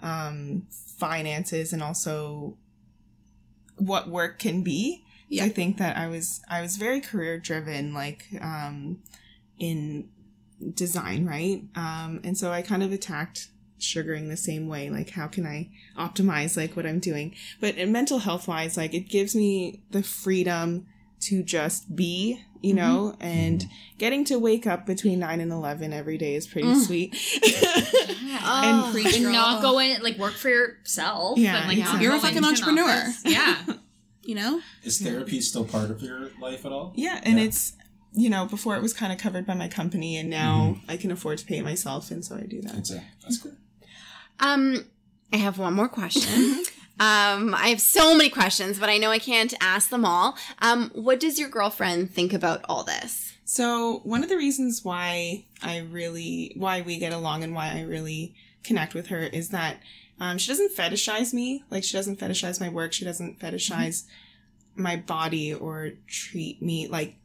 um, 0.00 0.66
finances 0.98 1.72
and 1.72 1.82
also 1.82 2.56
what 3.76 4.08
work 4.08 4.38
can 4.38 4.62
be. 4.62 5.04
Yeah. 5.28 5.44
I 5.44 5.48
think 5.50 5.76
that 5.78 5.96
I 5.96 6.06
was 6.08 6.40
I 6.48 6.60
was 6.62 6.76
very 6.76 7.00
career 7.00 7.38
driven, 7.38 7.92
like 7.92 8.26
um, 8.40 9.02
in 9.58 10.08
design, 10.74 11.26
right? 11.26 11.62
Um, 11.74 12.20
and 12.24 12.36
so 12.36 12.50
I 12.52 12.62
kind 12.62 12.82
of 12.82 12.92
attacked 12.92 13.48
sugaring 13.78 14.28
the 14.28 14.36
same 14.36 14.68
way. 14.68 14.88
Like, 14.90 15.10
how 15.10 15.26
can 15.26 15.46
I 15.46 15.68
optimize 15.98 16.56
like 16.56 16.76
what 16.76 16.86
I'm 16.86 16.98
doing? 16.98 17.34
But 17.60 17.76
in 17.76 17.92
mental 17.92 18.18
health 18.20 18.48
wise, 18.48 18.76
like 18.76 18.94
it 18.94 19.08
gives 19.08 19.34
me 19.36 19.82
the 19.90 20.02
freedom 20.02 20.86
to 21.20 21.42
just 21.42 21.94
be, 21.96 22.42
you 22.60 22.74
know, 22.74 23.16
and 23.20 23.64
getting 23.98 24.24
to 24.26 24.38
wake 24.38 24.66
up 24.66 24.86
between 24.86 25.18
nine 25.18 25.40
and 25.40 25.50
eleven 25.52 25.92
every 25.92 26.18
day 26.18 26.34
is 26.34 26.46
pretty 26.46 26.68
Mm. 26.68 26.84
sweet. 26.84 27.16
Oh. 28.48 28.90
Preach, 28.92 29.16
and 29.16 29.32
not 29.32 29.60
go 29.62 29.78
in 29.80 30.00
like 30.02 30.18
work 30.18 30.34
for 30.34 30.48
yourself. 30.48 31.38
Yeah, 31.38 31.56
and, 31.58 31.68
like, 31.68 31.78
exactly. 31.78 32.04
You're 32.04 32.14
a 32.14 32.20
fucking 32.20 32.36
into 32.38 32.48
entrepreneur. 32.48 33.02
Yeah. 33.24 33.56
you 34.22 34.34
know? 34.34 34.60
Is 34.84 35.00
therapy 35.00 35.40
still 35.40 35.64
part 35.64 35.90
of 35.90 36.00
your 36.02 36.30
life 36.40 36.64
at 36.64 36.72
all? 36.72 36.92
Yeah, 36.96 37.20
and 37.24 37.38
Yeah. 37.38 37.44
it's 37.46 37.72
you 38.16 38.30
know 38.30 38.46
before 38.46 38.74
it 38.76 38.82
was 38.82 38.92
kind 38.92 39.12
of 39.12 39.18
covered 39.18 39.46
by 39.46 39.54
my 39.54 39.68
company, 39.68 40.16
and 40.16 40.28
now 40.28 40.78
I 40.88 40.96
can 40.96 41.12
afford 41.12 41.38
to 41.38 41.46
pay 41.46 41.58
it 41.58 41.64
myself, 41.64 42.10
and 42.10 42.24
so 42.24 42.36
I 42.36 42.40
do 42.40 42.60
that. 42.62 42.72
That's 42.72 42.90
a, 42.90 43.04
that's 43.22 43.38
cool. 43.38 43.52
Um, 44.40 44.86
I 45.32 45.36
have 45.36 45.58
one 45.58 45.74
more 45.74 45.88
question. 45.88 46.64
um, 46.98 47.54
I 47.54 47.68
have 47.68 47.80
so 47.80 48.16
many 48.16 48.30
questions, 48.30 48.78
but 48.78 48.88
I 48.88 48.98
know 48.98 49.10
I 49.10 49.18
can't 49.18 49.54
ask 49.60 49.90
them 49.90 50.04
all. 50.04 50.36
Um, 50.60 50.90
what 50.94 51.20
does 51.20 51.38
your 51.38 51.48
girlfriend 51.48 52.12
think 52.12 52.32
about 52.32 52.64
all 52.68 52.84
this? 52.84 53.34
So 53.44 54.00
one 54.02 54.22
of 54.22 54.28
the 54.28 54.36
reasons 54.36 54.84
why 54.84 55.44
I 55.62 55.78
really 55.78 56.52
why 56.56 56.80
we 56.80 56.98
get 56.98 57.12
along 57.12 57.44
and 57.44 57.54
why 57.54 57.72
I 57.72 57.82
really 57.82 58.34
connect 58.64 58.94
with 58.94 59.08
her 59.08 59.20
is 59.20 59.50
that 59.50 59.76
um, 60.18 60.38
she 60.38 60.48
doesn't 60.48 60.74
fetishize 60.74 61.32
me. 61.32 61.62
Like 61.70 61.84
she 61.84 61.96
doesn't 61.96 62.18
fetishize 62.18 62.60
my 62.60 62.68
work. 62.68 62.92
She 62.92 63.04
doesn't 63.04 63.38
fetishize 63.38 64.04
my 64.74 64.96
body 64.96 65.54
or 65.54 65.92
treat 66.06 66.60
me 66.60 66.88
like 66.88 67.16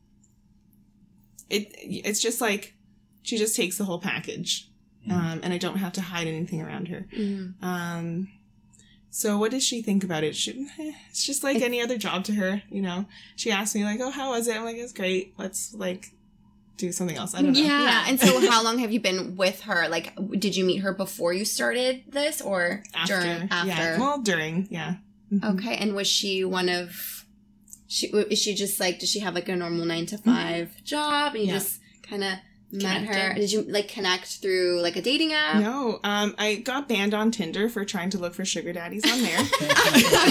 it. 1.51 1.71
It's 2.07 2.21
just 2.21 2.41
like 2.41 2.73
she 3.23 3.37
just 3.37 3.55
takes 3.55 3.77
the 3.77 3.83
whole 3.83 3.99
package, 3.99 4.69
um, 5.09 5.41
and 5.43 5.53
I 5.53 5.57
don't 5.57 5.77
have 5.77 5.93
to 5.93 6.01
hide 6.01 6.27
anything 6.27 6.61
around 6.61 6.87
her. 6.87 7.05
Um, 7.61 8.29
so 9.09 9.37
what 9.37 9.51
does 9.51 9.63
she 9.63 9.81
think 9.81 10.03
about 10.03 10.23
it? 10.23 10.35
She, 10.35 10.67
it's 11.09 11.25
just 11.25 11.43
like 11.43 11.61
any 11.61 11.81
other 11.81 11.97
job 11.97 12.23
to 12.25 12.33
her, 12.33 12.63
you 12.69 12.81
know. 12.81 13.05
She 13.35 13.51
asked 13.51 13.75
me 13.75 13.83
like, 13.83 13.99
"Oh, 13.99 14.09
how 14.11 14.31
was 14.31 14.47
it?" 14.47 14.55
I'm 14.55 14.63
like, 14.63 14.77
"It's 14.77 14.93
great. 14.93 15.33
Let's 15.37 15.73
like 15.73 16.07
do 16.77 16.91
something 16.91 17.17
else." 17.17 17.35
I 17.35 17.41
don't 17.41 17.53
know. 17.53 17.59
Yeah. 17.59 17.81
Yeah. 17.83 18.05
And 18.07 18.19
so, 18.19 18.49
how 18.49 18.63
long 18.63 18.79
have 18.79 18.91
you 18.91 18.99
been 19.01 19.35
with 19.35 19.61
her? 19.61 19.87
Like, 19.89 20.13
did 20.39 20.55
you 20.55 20.63
meet 20.65 20.77
her 20.77 20.93
before 20.93 21.33
you 21.33 21.45
started 21.45 22.03
this, 22.07 22.41
or 22.41 22.83
After, 22.95 23.19
during? 23.21 23.47
After. 23.51 23.67
yeah, 23.67 23.99
well, 23.99 24.19
during, 24.21 24.67
yeah. 24.71 24.95
Mhm. 25.31 25.55
Okay. 25.55 25.75
And 25.75 25.93
was 25.95 26.07
she 26.07 26.43
one 26.45 26.69
of? 26.69 27.20
She 27.91 28.07
is 28.07 28.39
she 28.39 28.55
just 28.55 28.79
like? 28.79 28.99
Does 28.99 29.09
she 29.09 29.19
have 29.19 29.35
like 29.35 29.49
a 29.49 29.55
normal 29.55 29.85
nine 29.85 30.05
to 30.05 30.17
5 30.17 30.25
mm-hmm. 30.25 30.85
job? 30.85 31.35
And 31.35 31.43
you 31.43 31.49
Yeah. 31.49 31.59
just 31.59 31.81
kind 32.01 32.23
of 32.23 32.35
met 32.71 33.03
her. 33.03 33.33
Did 33.33 33.51
you 33.51 33.61
like 33.63 33.87
connect 33.87 34.37
through 34.37 34.81
like 34.81 34.95
a 34.95 35.01
dating 35.01 35.33
app? 35.33 35.61
No, 35.61 35.99
um, 36.03 36.35
I 36.37 36.55
got 36.55 36.87
banned 36.87 37.13
on 37.13 37.31
Tinder 37.31 37.69
for 37.69 37.83
trying 37.85 38.09
to 38.11 38.17
look 38.17 38.33
for 38.33 38.45
sugar 38.45 38.73
daddies 38.73 39.03
on 39.11 39.21
there. 39.21 39.39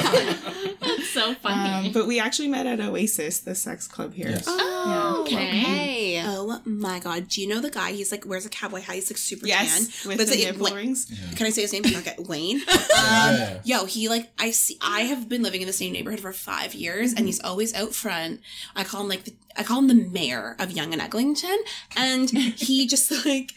That's 0.80 1.08
so 1.10 1.34
funny. 1.34 1.88
um, 1.88 1.92
but 1.92 2.06
we 2.06 2.18
actually 2.20 2.48
met 2.48 2.66
at 2.66 2.80
Oasis, 2.80 3.40
the 3.40 3.54
sex 3.54 3.86
club 3.86 4.14
here. 4.14 4.30
Yes. 4.30 4.44
Oh, 4.46 5.26
Yeah. 5.28 5.38
okay. 5.38 5.60
Okay. 5.60 6.22
Oh 6.24 6.60
my 6.64 6.98
god. 6.98 7.28
Do 7.28 7.40
you 7.40 7.48
know 7.48 7.60
the 7.60 7.70
guy? 7.70 7.92
He's 7.92 8.10
like 8.10 8.26
wears 8.26 8.46
a 8.46 8.48
cowboy 8.48 8.80
hat. 8.80 8.94
He's 8.96 9.10
like 9.10 9.18
super 9.18 9.46
Yes, 9.46 10.02
tan. 10.02 10.08
with 10.10 10.18
But 10.18 10.26
the 10.28 10.34
it's, 10.34 10.44
nipple 10.44 10.64
like- 10.64 10.74
rings. 10.74 11.06
Can 11.36 11.46
I 11.46 11.50
say 11.50 11.62
his 11.62 11.72
name? 11.72 11.82
Okay, 11.86 12.14
Wayne. 12.18 12.56
Um, 12.56 12.76
Yeah. 12.90 13.60
Yo, 13.64 13.84
he 13.84 14.08
like 14.08 14.30
I 14.38 14.50
see. 14.50 14.78
I 14.80 15.02
have 15.02 15.28
been 15.28 15.42
living 15.42 15.60
in 15.60 15.66
the 15.66 15.72
same 15.72 15.92
neighborhood 15.92 16.20
for 16.20 16.32
five 16.32 16.74
years, 16.74 17.12
and 17.14 17.26
he's 17.26 17.40
always 17.40 17.74
out 17.74 17.94
front. 17.94 18.40
I 18.74 18.84
call 18.84 19.02
him 19.02 19.08
like 19.08 19.24
the, 19.24 19.32
I 19.60 19.62
call 19.62 19.78
him 19.78 19.88
the 19.88 19.94
mayor 20.10 20.56
of 20.58 20.70
Yonge 20.72 20.92
and 20.94 21.02
Eglinton, 21.02 21.56
and 21.96 22.30
he 22.30 22.86
just 22.88 23.24
like 23.26 23.52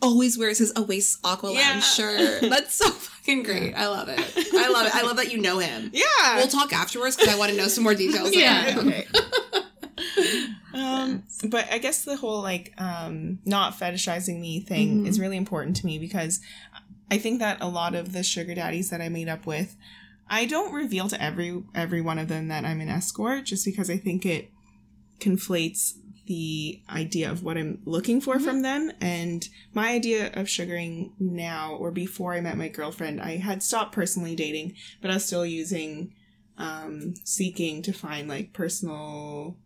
always 0.00 0.38
wears 0.38 0.58
his 0.58 0.72
Oasis 0.76 1.18
Aqualounge 1.22 1.54
Yeah. 1.54 1.80
shirt. 1.80 2.42
That's 2.42 2.74
so 2.74 2.88
fucking 2.90 3.42
great. 3.42 3.74
I 3.74 3.88
love 3.88 4.08
it. 4.08 4.18
I 4.54 4.68
love 4.68 4.86
it. 4.86 4.94
I 4.94 5.02
love 5.02 5.16
that 5.16 5.32
you 5.32 5.38
know 5.38 5.58
him. 5.58 5.90
Yeah. 5.92 6.36
We'll 6.36 6.46
talk 6.46 6.72
afterwards 6.72 7.16
because 7.16 7.34
I 7.34 7.36
want 7.38 7.50
to 7.50 7.56
know 7.56 7.66
some 7.66 7.82
more 7.82 7.94
details. 7.94 8.34
Yeah. 8.34 8.74
Okay. 8.78 9.06
Um, 10.74 11.24
but 11.48 11.66
I 11.72 11.78
guess 11.78 12.04
the 12.04 12.16
whole 12.16 12.40
like 12.42 12.72
um 12.78 13.38
not 13.44 13.74
fetishizing 13.78 14.38
me 14.40 14.60
thing 14.60 15.06
is 15.06 15.18
really 15.18 15.36
important 15.36 15.74
to 15.76 15.86
me 15.86 15.98
because 15.98 16.40
I 17.10 17.18
think 17.18 17.40
that 17.40 17.58
a 17.60 17.66
lot 17.68 17.94
of 17.94 18.12
the 18.12 18.22
sugar 18.22 18.54
daddies 18.54 18.90
that 18.90 19.00
I 19.00 19.08
meet 19.08 19.28
up 19.28 19.44
with, 19.46 19.76
I 20.28 20.44
don't 20.44 20.72
reveal 20.72 21.08
to 21.08 21.20
every 21.20 21.62
every 21.74 22.00
one 22.00 22.18
of 22.18 22.28
them 22.28 22.48
that 22.48 22.64
I'm 22.64 22.80
an 22.80 22.88
escort 22.88 23.44
just 23.44 23.64
because 23.64 23.90
I 23.90 23.96
think 23.96 24.24
it 24.26 24.50
conflates 25.20 25.94
the 26.26 26.82
idea 26.90 27.30
of 27.30 27.42
what 27.42 27.56
I'm 27.56 27.80
looking 27.86 28.20
for 28.20 28.38
from 28.38 28.60
them 28.60 28.92
and 29.00 29.48
my 29.72 29.88
idea 29.92 30.30
of 30.34 30.46
sugaring 30.48 31.14
now 31.18 31.72
or 31.74 31.90
before 31.90 32.34
I 32.34 32.40
met 32.42 32.58
my 32.58 32.68
girlfriend, 32.68 33.20
I 33.22 33.38
had 33.38 33.62
stopped 33.62 33.94
personally 33.94 34.36
dating, 34.36 34.74
but 35.00 35.10
I 35.10 35.14
was 35.14 35.24
still 35.24 35.46
using 35.46 36.12
um 36.58 37.14
seeking 37.24 37.80
to 37.82 37.92
find 37.92 38.28
like 38.28 38.52
personal 38.52 39.56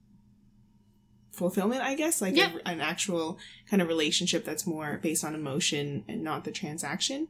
fulfillment, 1.33 1.83
I 1.83 1.95
guess, 1.95 2.21
like 2.21 2.37
Yeah. 2.37 2.53
a, 2.65 2.69
an 2.69 2.81
actual 2.81 3.39
kind 3.69 3.81
of 3.83 3.89
relationship 3.89 4.45
that's 4.45 4.67
more 4.67 5.01
based 5.03 5.25
on 5.25 5.35
emotion 5.35 6.05
and 6.07 6.23
not 6.23 6.45
the 6.45 6.53
transaction. 6.53 7.29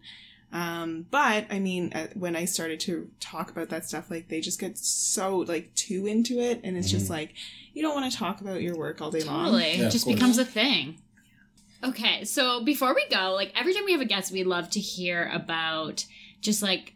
Um, 0.53 1.07
but 1.11 1.47
I 1.51 1.59
mean, 1.59 1.93
uh, 1.95 2.09
when 2.15 2.37
I 2.37 2.45
started 2.45 2.79
to 2.81 3.11
talk 3.21 3.51
about 3.51 3.71
that 3.71 3.87
stuff, 3.87 4.11
like 4.11 4.29
they 4.29 4.41
just 4.41 4.61
get 4.61 4.77
so 4.77 5.39
like 5.39 5.75
too 5.75 6.07
into 6.07 6.39
it, 6.39 6.61
and 6.63 6.77
it's 6.77 6.91
just 6.91 7.09
like 7.09 7.33
you 7.73 7.83
don't 7.83 7.95
want 7.95 8.13
to 8.13 8.17
talk 8.17 8.41
about 8.41 8.61
your 8.61 8.77
work 8.77 9.01
all 9.01 9.11
day 9.11 9.23
long. 9.23 9.47
Totally. 9.47 9.79
Yeah, 9.79 9.87
it 9.87 9.91
just 9.91 10.07
becomes 10.07 10.39
a 10.39 10.45
thing. 10.45 10.99
Okay, 11.85 12.25
so 12.25 12.63
before 12.63 12.95
we 12.95 13.05
go, 13.11 13.33
like 13.33 13.53
every 13.57 13.75
time 13.75 13.85
we 13.85 13.93
have 13.93 14.01
a 14.01 14.07
guest, 14.07 14.31
we 14.31 14.45
love 14.45 14.71
to 14.71 14.81
hear 14.81 15.31
about 15.33 16.05
just 16.41 16.63
like 16.63 16.95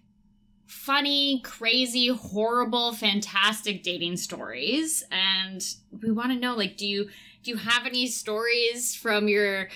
funny, 0.67 1.41
crazy, 1.43 2.09
horrible, 2.09 2.93
fantastic 2.93 3.83
dating 3.83 4.17
stories. 4.17 5.03
And 5.11 5.65
we 6.03 6.13
want 6.13 6.33
to 6.33 6.39
know 6.39 6.55
like 6.55 6.77
do 6.77 6.87
you 6.87 7.09
do 7.43 7.53
you 7.53 7.57
have 7.57 7.87
any 7.87 8.07
stories 8.07 8.95
from 8.95 9.29
your 9.29 9.69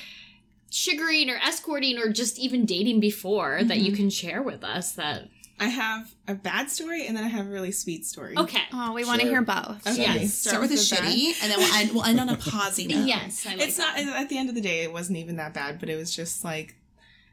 sugaring 0.70 1.28
or 1.28 1.36
escorting 1.36 1.98
or 1.98 2.08
just 2.12 2.38
even 2.38 2.64
dating 2.64 3.00
before 3.00 3.62
that 3.64 3.78
you 3.78 3.92
Mhm. 3.92 3.96
can 3.96 4.10
share 4.10 4.42
with 4.42 4.62
us 4.64 4.92
that 4.92 5.28
I 5.58 5.66
have 5.68 6.14
a 6.26 6.34
bad 6.34 6.70
story, 6.70 7.06
and 7.06 7.14
then 7.14 7.22
I 7.24 7.28
have 7.28 7.46
a 7.46 7.50
really 7.50 7.70
sweet 7.72 8.06
story. 8.06 8.34
Okay. 8.34 8.62
Oh, 8.72 8.92
we 8.94 9.04
want 9.04 9.20
to 9.20 9.26
hear 9.28 9.42
both. 9.42 9.86
Okay. 9.86 10.00
Yes. 10.00 10.32
Start 10.32 10.62
with 10.62 10.70
a 10.70 10.76
the 10.76 10.96
bad. 10.96 11.04
shitty, 11.04 11.42
and 11.42 11.52
then 11.52 11.58
we'll 11.58 11.74
end, 11.74 11.90
we'll 11.92 12.04
end 12.04 12.18
on 12.20 12.28
a 12.30 12.36
posy 12.38 12.86
note. 12.86 13.06
Yes, 13.06 13.44
I 13.46 13.56
like 13.56 13.68
it's 13.68 13.76
that. 13.76 14.02
not 14.06 14.16
at 14.22 14.28
the 14.30 14.38
end 14.38 14.48
of 14.48 14.54
the 14.54 14.62
day 14.62 14.82
it 14.84 14.90
wasn't 14.92 15.18
even 15.18 15.36
that 15.36 15.52
bad 15.52 15.78
but 15.78 15.90
it 15.90 15.96
was 15.96 16.16
just 16.16 16.44
like 16.44 16.76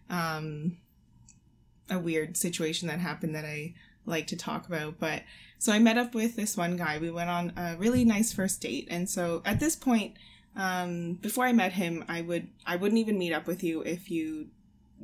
um 0.10 0.76
a 1.90 2.00
weird 2.00 2.36
situation 2.36 2.88
that 2.90 3.00
happened 3.00 3.34
that 3.36 3.46
i 3.46 3.74
like 4.06 4.28
to 4.28 4.36
talk 4.36 4.68
about 4.68 5.00
but 5.00 5.24
so 5.58 5.72
i 5.72 5.80
met 5.80 5.98
up 5.98 6.14
with 6.14 6.36
this 6.36 6.58
one 6.58 6.76
guy 6.78 6.98
we 6.98 7.10
went 7.12 7.30
on 7.30 7.52
a 7.58 7.76
really 7.78 8.04
nice 8.06 8.34
first 8.34 8.60
date 8.62 8.88
and 8.92 9.10
so 9.10 9.42
at 9.46 9.60
this 9.62 9.76
point 9.76 10.14
um 10.58 11.14
before 11.22 11.46
i 11.46 11.54
met 11.54 11.72
him 11.74 12.04
i 12.10 12.20
would 12.22 12.48
i 12.66 12.76
wouldn't 12.76 13.00
even 13.00 13.18
meet 13.18 13.32
up 13.32 13.48
with 13.48 13.64
you 13.64 13.82
if 13.84 14.10
you 14.12 14.48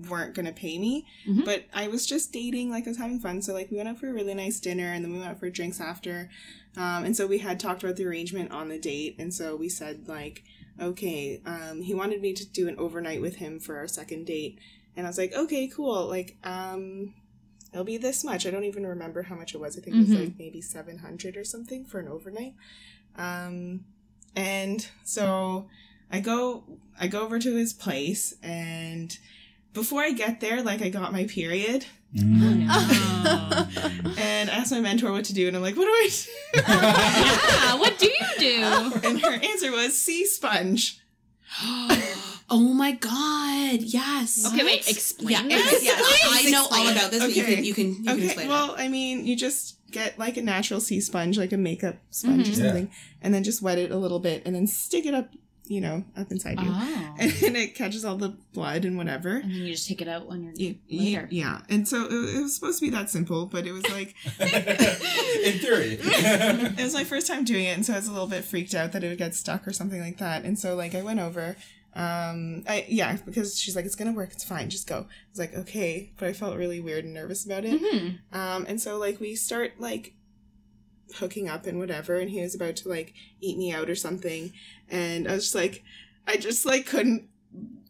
weren't 0.09 0.33
gonna 0.33 0.51
pay 0.51 0.79
me. 0.79 1.05
Mhm. 1.27 1.45
but 1.45 1.65
i 1.71 1.87
was 1.87 2.05
just 2.07 2.33
dating 2.33 2.71
like 2.71 2.85
i 2.87 2.89
was 2.89 2.97
having 2.97 3.19
fun. 3.19 3.41
So 3.43 3.53
like 3.53 3.69
we 3.69 3.77
went 3.77 3.87
out 3.89 3.99
for 3.99 4.09
a 4.09 4.13
really 4.13 4.33
nice 4.33 4.59
dinner 4.59 4.91
and 4.91 5.05
then 5.05 5.11
we 5.13 5.19
went 5.19 5.29
out 5.29 5.39
for 5.39 5.49
drinks 5.51 5.79
after. 5.79 6.31
Um, 6.75 7.05
and 7.05 7.15
so 7.15 7.27
we 7.27 7.37
had 7.37 7.59
talked 7.59 7.83
about 7.83 7.95
the 7.97 8.05
arrangement 8.07 8.51
on 8.51 8.69
the 8.69 8.79
date. 8.79 9.15
And 9.19 9.31
so 9.31 9.55
we 9.55 9.69
said 9.69 10.07
like 10.07 10.43
okay 10.81 11.39
um, 11.45 11.83
he 11.83 11.93
wanted 11.93 12.19
me 12.21 12.33
to 12.33 12.43
do 12.59 12.67
an 12.67 12.75
overnight 12.79 13.21
with 13.21 13.35
him 13.35 13.59
for 13.59 13.77
our 13.77 13.87
second 13.87 14.25
date. 14.25 14.57
And 14.97 15.05
i 15.05 15.09
was 15.11 15.19
like 15.19 15.33
okay 15.35 15.67
cool. 15.67 16.07
Like 16.07 16.37
um 16.43 17.13
it'll 17.71 17.85
be 17.85 17.97
this 17.97 18.23
much. 18.23 18.47
I 18.47 18.51
don't 18.51 18.63
even 18.65 18.87
remember 18.87 19.21
how 19.21 19.35
much 19.35 19.53
it 19.53 19.59
was. 19.59 19.77
I 19.77 19.81
think 19.81 19.95
it 19.95 19.99
was 19.99 20.09
Mhm. 20.09 20.19
like 20.21 20.39
maybe 20.39 20.59
700 20.61 21.37
or 21.37 21.43
something 21.43 21.85
for 21.85 21.99
an 21.99 22.07
overnight. 22.07 22.55
Um 23.15 23.85
and 24.35 24.87
so 25.03 25.67
i 26.11 26.19
go 26.19 26.63
i 26.99 27.07
go 27.07 27.21
over 27.21 27.39
to 27.39 27.55
his 27.55 27.73
place 27.73 28.33
and 28.43 29.17
before 29.73 30.01
i 30.01 30.11
get 30.11 30.39
there 30.39 30.61
like 30.63 30.81
i 30.81 30.89
got 30.89 31.11
my 31.11 31.25
period 31.25 31.85
Mm. 32.15 32.67
Oh, 32.69 34.13
and 34.19 34.47
I 34.49 34.53
asked 34.53 34.71
my 34.71 34.79
mentor 34.81 35.11
what 35.11 35.25
to 35.25 35.33
do 35.33 35.47
and 35.47 35.55
i'm 35.57 35.63
like 35.63 35.75
what 35.75 35.85
do 35.85 35.89
i 35.91 36.09
do 36.53 36.61
yeah, 36.61 37.75
what 37.75 37.97
do 37.97 38.05
you 38.05 38.27
do? 38.37 38.99
and 39.07 39.19
her 39.19 39.31
answer 39.33 39.71
was 39.71 39.97
sea 39.99 40.23
sponge 40.25 40.99
oh 42.49 42.73
my 42.75 42.91
god! 42.93 43.81
Yes. 43.81 44.45
Okay, 44.51 44.63
wait, 44.63 44.87
explain 44.89 45.49
Yeah, 45.49 45.57
that. 45.57 45.79
yes, 45.81 46.45
I 46.47 46.49
know 46.51 46.65
all 46.69 46.87
about 46.87 47.11
this, 47.11 47.19
but 47.21 47.35
you 47.35 47.43
Okay. 47.43 47.55
can 47.55 47.63
you 47.63 47.73
can 47.73 47.87
you 47.95 48.03
can 48.03 48.09
okay 48.13 48.25
explain. 48.25 48.47
well 48.49 48.75
i 48.77 48.87
mean 48.87 49.25
you 49.25 49.35
just 49.35 49.77
get 49.93 50.19
like 50.19 50.35
a 50.37 50.41
natural 50.41 50.81
sea 50.81 50.99
sponge 50.99 51.37
like 51.37 51.53
a 51.53 51.57
makeup 51.57 51.95
sponge 52.09 52.47
Mhm. 52.47 52.51
or 52.51 52.55
something 52.55 52.91
and 53.21 53.33
then 53.33 53.43
just 53.43 53.61
wet 53.61 53.77
it 53.77 53.91
a 53.91 53.97
little 53.97 54.19
bit 54.19 54.41
and 54.45 54.53
then 54.55 54.67
stick 54.67 55.05
it 55.05 55.13
up 55.13 55.29
you 55.65 55.79
know 55.79 56.03
up 56.17 56.29
inside 56.29 56.59
you 56.59 56.67
Oh. 56.69 57.15
and 57.19 57.31
then 57.31 57.55
it 57.55 57.73
catches 57.73 58.03
all 58.03 58.17
the 58.17 58.35
blood 58.53 58.83
and 58.83 58.97
whatever 58.97 59.37
And 59.37 59.49
then 59.49 59.61
you 59.61 59.71
just 59.71 59.87
take 59.87 60.01
it 60.01 60.09
out 60.09 60.27
when 60.27 60.43
you're 60.43 60.53
You- 60.55 60.75
you- 60.89 60.99
later. 61.15 61.27
yeah 61.31 61.61
and 61.69 61.87
so 61.87 62.03
it, 62.05 62.35
it 62.35 62.41
was 62.41 62.53
supposed 62.55 62.79
to 62.79 62.85
be 62.85 62.89
that 62.89 63.09
simple 63.09 63.45
but 63.45 63.65
it 63.65 63.71
was 63.71 63.87
like 63.89 64.13
In 64.41 65.59
theory. 65.59 65.99
it 66.01 66.83
was 66.83 66.93
my 66.93 67.03
first 67.05 67.27
time 67.27 67.45
doing 67.45 67.63
it 67.65 67.75
and 67.77 67.85
so 67.85 67.93
i 67.93 67.95
was 67.97 68.07
a 68.07 68.11
little 68.11 68.27
bit 68.27 68.43
freaked 68.43 68.75
out 68.75 68.91
that 68.91 69.03
it 69.05 69.09
would 69.09 69.17
get 69.17 69.35
stuck 69.35 69.65
or 69.67 69.71
something 69.73 70.01
like 70.01 70.17
that 70.17 70.43
and 70.43 70.59
so 70.59 70.75
like 70.75 70.95
i 70.95 71.01
went 71.01 71.19
over 71.19 71.55
um 71.95 72.63
i 72.67 72.85
yeah 72.89 73.17
because 73.25 73.59
she's 73.59 73.75
like 73.75 73.85
it's 73.85 73.95
gonna 73.95 74.11
work 74.11 74.31
it's 74.31 74.43
fine 74.43 74.69
just 74.69 74.87
go 74.87 74.95
i 74.97 75.05
was 75.31 75.37
like 75.39 75.53
okay 75.55 76.11
but 76.17 76.27
i 76.27 76.33
felt 76.33 76.57
really 76.57 76.79
weird 76.79 77.05
and 77.05 77.13
nervous 77.13 77.45
about 77.45 77.63
it 77.65 77.79
Mm-hmm. 77.79 78.35
um 78.37 78.65
and 78.67 78.81
so 78.81 78.97
like 78.97 79.19
we 79.19 79.35
start 79.35 79.73
like 79.79 80.15
hooking 81.17 81.47
up 81.47 81.67
and 81.67 81.77
whatever 81.77 82.17
and 82.17 82.31
he 82.31 82.41
was 82.41 82.55
about 82.55 82.75
to 82.77 82.89
like 82.89 83.13
eat 83.41 83.57
me 83.57 83.71
out 83.71 83.89
or 83.89 83.95
something 83.95 84.51
and 84.89 85.27
i 85.27 85.33
was 85.33 85.43
just 85.43 85.55
like 85.55 85.83
i 86.27 86.35
just 86.35 86.65
like 86.65 86.87
couldn't 86.87 87.27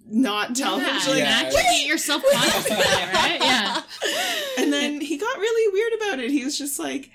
not 0.05 0.53
tell 0.53 0.79
him 0.79 0.85
Yeah, 0.87 0.99
She's 0.99 1.07
like, 1.07 1.17
Yeah. 1.19 1.41
naturally 1.43 1.85
you're 1.85 1.97
self 1.97 2.23
conscious 2.29 2.65
about 2.67 2.79
it, 2.79 3.13
right? 3.13 3.39
Yeah. 3.41 3.81
and 4.59 4.73
then 4.73 4.99
he 4.99 5.17
got 5.17 5.37
really 5.37 5.71
weird 5.73 5.93
about 5.93 6.19
it. 6.19 6.29
He 6.29 6.43
was 6.43 6.57
just 6.57 6.77
like, 6.77 7.09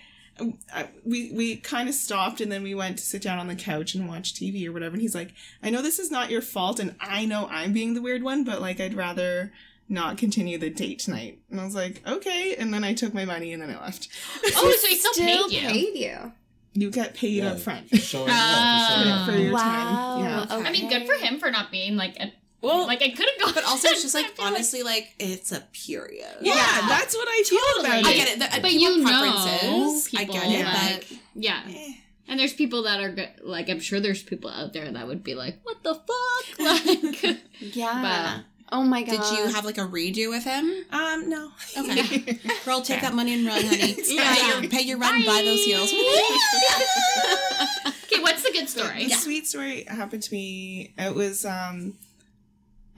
we 1.04 1.30
we 1.32 1.56
kind 1.56 1.88
of 1.88 1.94
stopped, 1.94 2.40
and 2.40 2.50
then 2.50 2.62
we 2.62 2.74
went 2.74 2.98
to 2.98 3.04
sit 3.04 3.22
down 3.22 3.38
on 3.38 3.48
the 3.48 3.54
couch 3.56 3.94
and 3.94 4.08
watch 4.08 4.34
TV 4.34 4.66
or 4.66 4.72
whatever. 4.72 4.94
And 4.94 5.02
he's 5.02 5.14
like, 5.14 5.32
"I 5.62 5.70
know 5.70 5.82
this 5.82 5.98
is 5.98 6.10
not 6.10 6.30
your 6.30 6.42
fault, 6.42 6.78
and 6.80 6.94
I 7.00 7.24
know 7.24 7.46
I'm 7.50 7.72
being 7.72 7.94
the 7.94 8.02
weird 8.02 8.22
one, 8.22 8.44
but 8.44 8.60
like, 8.60 8.80
I'd 8.80 8.94
rather." 8.94 9.52
Not 9.90 10.18
continue 10.18 10.58
the 10.58 10.68
date 10.68 10.98
tonight, 10.98 11.38
and 11.50 11.58
I 11.58 11.64
was 11.64 11.74
like, 11.74 12.02
okay. 12.06 12.54
And 12.56 12.74
then 12.74 12.84
I 12.84 12.92
took 12.92 13.14
my 13.14 13.24
money 13.24 13.54
and 13.54 13.62
then 13.62 13.70
I 13.70 13.80
left. 13.80 14.10
Oh, 14.44 14.76
so 14.78 14.86
he 14.86 14.96
still, 14.96 15.14
paid 15.14 15.50
you. 15.50 15.60
paid 15.66 15.94
you. 15.94 16.32
you 16.74 16.90
get 16.90 17.14
paid 17.14 17.42
Yeah. 17.42 17.52
up 17.52 17.58
front 17.58 17.88
Showing 17.98 18.28
yeah, 18.28 19.24
for 19.24 19.32
for 19.32 19.38
your 19.38 19.54
Wow. 19.54 20.44
time. 20.46 20.60
Yeah. 20.62 20.68
I 20.68 20.72
mean, 20.72 20.90
good 20.90 21.06
for 21.06 21.14
him 21.14 21.38
for 21.40 21.50
not 21.50 21.70
being 21.70 21.96
like 21.96 22.16
a 22.20 22.30
well, 22.60 22.86
like 22.86 23.02
I 23.02 23.10
could 23.10 23.26
have 23.30 23.40
gone. 23.40 23.54
but 23.54 23.64
also 23.64 23.88
it's 23.88 24.02
just 24.02 24.14
like 24.14 24.26
feel 24.26 24.44
like- 24.44 24.52
honestly, 24.54 24.82
like 24.82 25.14
it's 25.18 25.52
a 25.52 25.60
period. 25.72 26.26
yeah, 26.40 26.54
that's 26.88 27.14
what 27.14 27.28
I 27.28 27.42
feel 27.46 27.58
Totally. 27.76 28.00
about 28.00 28.06
I 28.06 28.10
it. 28.12 28.16
get 28.16 28.28
it. 28.28 28.38
The, 28.40 28.48
But 28.60 28.70
people 28.70 28.96
you 28.96 29.02
know 29.04 29.10
preferences. 29.10 30.08
I 30.16 30.24
get 30.24 30.46
it, 30.50 30.62
that- 30.64 31.04
but 31.08 31.18
yeah. 31.34 31.60
Eh. 31.68 31.92
And 32.30 32.38
there's 32.38 32.52
people 32.52 32.82
that 32.82 33.00
are 33.00 33.10
good. 33.10 33.30
Like 33.42 33.70
I'm 33.70 33.80
sure 33.80 34.00
there's 34.00 34.22
people 34.22 34.50
out 34.50 34.72
there 34.74 34.90
that 34.92 35.06
would 35.06 35.24
be 35.24 35.34
like, 35.34 35.60
"What 35.62 35.82
the 35.82 35.94
fuck?" 35.94 36.58
Like, 37.22 37.38
Yeah. 37.60 38.40
oh 38.70 38.82
my 38.84 39.02
god. 39.02 39.12
did 39.12 39.38
you 39.38 39.46
have 39.54 39.64
like 39.64 39.78
a 39.78 39.86
redo 39.86 40.28
with 40.28 40.44
him? 40.44 40.70
Um, 40.90 41.30
no. 41.30 41.50
Okay. 41.76 42.38
Girl, 42.66 42.82
take 42.82 43.00
that 43.00 43.14
money 43.14 43.32
and 43.32 43.46
run, 43.46 43.64
honey. 43.64 43.96
Yeah. 44.08 44.34
Pay 44.34 44.46
your 44.60 44.68
pay 44.68 44.82
your 44.82 44.98
rent 44.98 45.14
and 45.16 45.24
buy 45.24 45.40
those 45.42 45.64
heels. 45.64 45.90
okay, 47.86 48.20
what's 48.20 48.42
the 48.42 48.50
good 48.52 48.68
story? 48.68 49.04
The 49.08 49.14
sweet 49.14 49.46
story 49.46 49.84
happened 49.88 50.22
to 50.24 50.32
me. 50.34 50.92
It 50.98 51.14
was 51.14 51.44
um, 51.46 51.94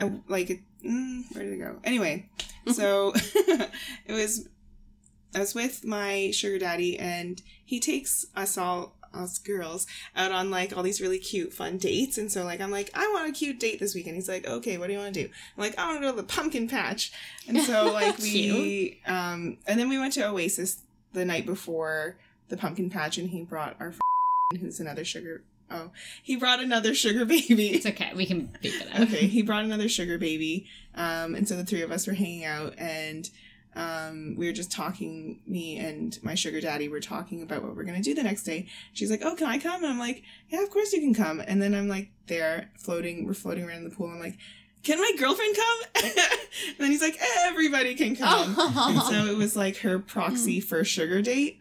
a, 0.00 0.12
like 0.28 0.62
mm, 0.84 1.22
where 1.34 1.44
did 1.44 1.54
it 1.54 1.58
go? 1.58 1.78
Anyway, 1.84 2.28
so 2.72 3.12
it 3.14 4.12
was. 4.12 4.48
I 5.32 5.38
was 5.38 5.54
with 5.54 5.84
my 5.84 6.32
sugar 6.32 6.58
daddy, 6.58 6.98
and 6.98 7.40
he 7.64 7.78
takes 7.78 8.26
us 8.34 8.58
all 8.58 8.96
us 9.12 9.38
girls 9.38 9.86
out 10.16 10.32
on 10.32 10.50
like 10.50 10.76
all 10.76 10.82
these 10.82 11.00
really 11.00 11.18
cute 11.18 11.52
fun 11.52 11.78
dates. 11.78 12.18
And 12.18 12.30
so 12.30 12.44
like 12.44 12.60
i'm 12.60 12.70
like 12.70 12.90
i 12.94 13.08
want 13.12 13.28
a 13.28 13.32
cute 13.32 13.58
date 13.58 13.80
this 13.80 13.94
weekend. 13.94 14.16
He's 14.16 14.28
like 14.28 14.46
okay 14.46 14.78
what 14.78 14.86
do 14.86 14.92
you 14.92 14.98
want 14.98 15.14
to 15.14 15.24
do? 15.24 15.30
I'm 15.56 15.62
like 15.62 15.78
i 15.78 15.86
want 15.86 16.00
to 16.00 16.06
go 16.06 16.10
to 16.12 16.16
the 16.16 16.26
pumpkin 16.26 16.68
patch. 16.68 17.12
And 17.48 17.60
so 17.60 17.92
like 17.92 18.18
we 18.18 19.00
um 19.06 19.58
and 19.66 19.78
then 19.78 19.88
we 19.88 19.98
went 19.98 20.12
to 20.14 20.26
oasis 20.28 20.82
the 21.12 21.24
night 21.24 21.46
before 21.46 22.18
the 22.48 22.56
pumpkin 22.56 22.90
patch 22.90 23.18
and 23.18 23.30
he 23.30 23.42
brought 23.42 23.76
our 23.80 23.92
friend 24.50 24.62
who's 24.62 24.80
another 24.80 25.04
sugar 25.04 25.42
oh 25.70 25.90
he 26.22 26.36
brought 26.36 26.60
another 26.60 26.94
sugar 26.94 27.24
baby. 27.24 27.68
It's 27.70 27.86
okay. 27.86 28.12
We 28.14 28.26
can 28.26 28.46
beep 28.60 28.74
it 28.80 28.88
out. 28.92 29.00
okay 29.02 29.26
he 29.26 29.42
brought 29.42 29.64
another 29.64 29.88
sugar 29.88 30.18
baby 30.18 30.66
um 30.94 31.34
and 31.34 31.48
so 31.48 31.56
the 31.56 31.64
three 31.64 31.82
of 31.82 31.90
us 31.90 32.06
were 32.06 32.12
hanging 32.14 32.44
out 32.44 32.74
and 32.78 33.30
um 33.76 34.34
we 34.36 34.46
were 34.46 34.52
just 34.52 34.72
talking 34.72 35.40
me 35.46 35.78
and 35.78 36.18
my 36.22 36.34
sugar 36.34 36.60
daddy 36.60 36.88
were 36.88 36.98
talking 37.00 37.40
about 37.42 37.62
what 37.62 37.76
we're 37.76 37.84
gonna 37.84 38.02
do 38.02 38.14
the 38.14 38.22
next 38.22 38.42
day. 38.42 38.66
She's 38.92 39.10
like 39.10 39.22
oh 39.24 39.34
can 39.36 39.46
i 39.46 39.58
come? 39.58 39.82
And 39.84 39.92
i'm 39.92 39.98
like 39.98 40.22
yeah 40.48 40.62
of 40.62 40.70
course 40.70 40.92
you 40.92 41.00
can 41.00 41.14
come. 41.14 41.40
And 41.40 41.62
then 41.62 41.74
i'm 41.74 41.88
like 41.88 42.10
there 42.26 42.70
floating 42.76 43.26
we're 43.26 43.34
floating 43.34 43.64
around 43.64 43.78
in 43.78 43.84
the 43.84 43.94
pool 43.94 44.08
i'm 44.10 44.20
like 44.20 44.38
can 44.82 44.98
my 44.98 45.12
girlfriend 45.18 45.54
come? 45.56 46.04
And 46.68 46.78
then 46.78 46.90
he's 46.90 47.02
like 47.02 47.18
everybody 47.46 47.94
can 47.94 48.16
come. 48.16 48.54
And 48.58 49.02
so 49.02 49.26
it 49.26 49.36
was 49.36 49.54
like 49.54 49.76
her 49.78 49.98
proxy 49.98 50.58
for 50.60 50.82
sugar 50.84 51.20
date 51.22 51.58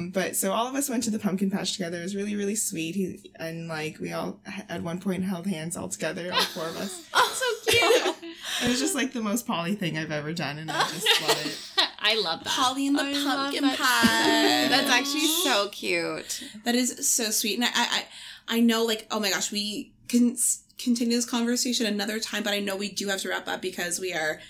um 0.00 0.10
but 0.10 0.36
so 0.36 0.52
all 0.52 0.66
of 0.66 0.74
us 0.74 0.88
went 0.88 1.02
to 1.04 1.10
the 1.10 1.18
pumpkin 1.18 1.50
patch 1.50 1.72
together 1.72 1.98
it 1.98 2.02
was 2.02 2.16
really 2.16 2.34
really 2.36 2.54
sweet 2.56 2.94
he 2.94 3.30
and 3.36 3.68
like 3.68 3.98
we 3.98 4.12
all 4.12 4.40
at 4.68 4.82
one 4.82 5.00
point 5.00 5.22
held 5.24 5.46
hands 5.46 5.76
all 5.76 5.88
together 5.88 6.30
all 6.32 6.42
four 6.42 6.66
of 6.66 6.76
us 6.76 7.08
Oh, 7.14 7.32
so 7.64 7.70
cute. 7.70 8.16
it 8.62 8.68
was 8.68 8.80
just 8.80 8.94
like 8.94 9.12
the 9.12 9.20
most 9.22 9.46
poly 9.46 9.74
thing 9.74 9.96
i've 9.98 10.12
ever 10.12 10.32
done 10.32 10.58
and 10.58 10.70
i 10.70 10.80
just 10.88 11.06
love 11.22 11.46
it 11.46 11.58
I 12.02 12.18
love 12.18 12.42
that. 12.44 12.50
Holly 12.50 12.86
and 12.86 12.96
the 12.98 13.02
I 13.02 13.12
love 13.12 13.24
pumpkin 13.52 13.62
that. 13.62 14.66
That's 14.70 14.90
actually 14.90 15.26
so 15.26 15.68
cute. 15.68 16.42
That 16.64 16.74
is 16.74 17.06
so 17.08 17.24
sweet, 17.24 17.56
and 17.58 17.64
I, 17.64 17.68
I, 17.68 18.04
I 18.48 18.56
I 18.56 18.60
know, 18.60 18.84
like, 18.84 19.06
oh 19.10 19.20
my 19.20 19.30
gosh, 19.30 19.52
we 19.52 19.92
can 20.08 20.34
continue 20.78 21.14
this 21.16 21.26
conversation 21.26 21.86
another 21.86 22.18
time, 22.18 22.42
but 22.42 22.52
I 22.54 22.58
know 22.58 22.74
we 22.74 22.90
do 22.90 23.08
have 23.08 23.20
to 23.20 23.28
wrap 23.28 23.46
up 23.46 23.60
because 23.62 24.00
we 24.00 24.12
are 24.12 24.40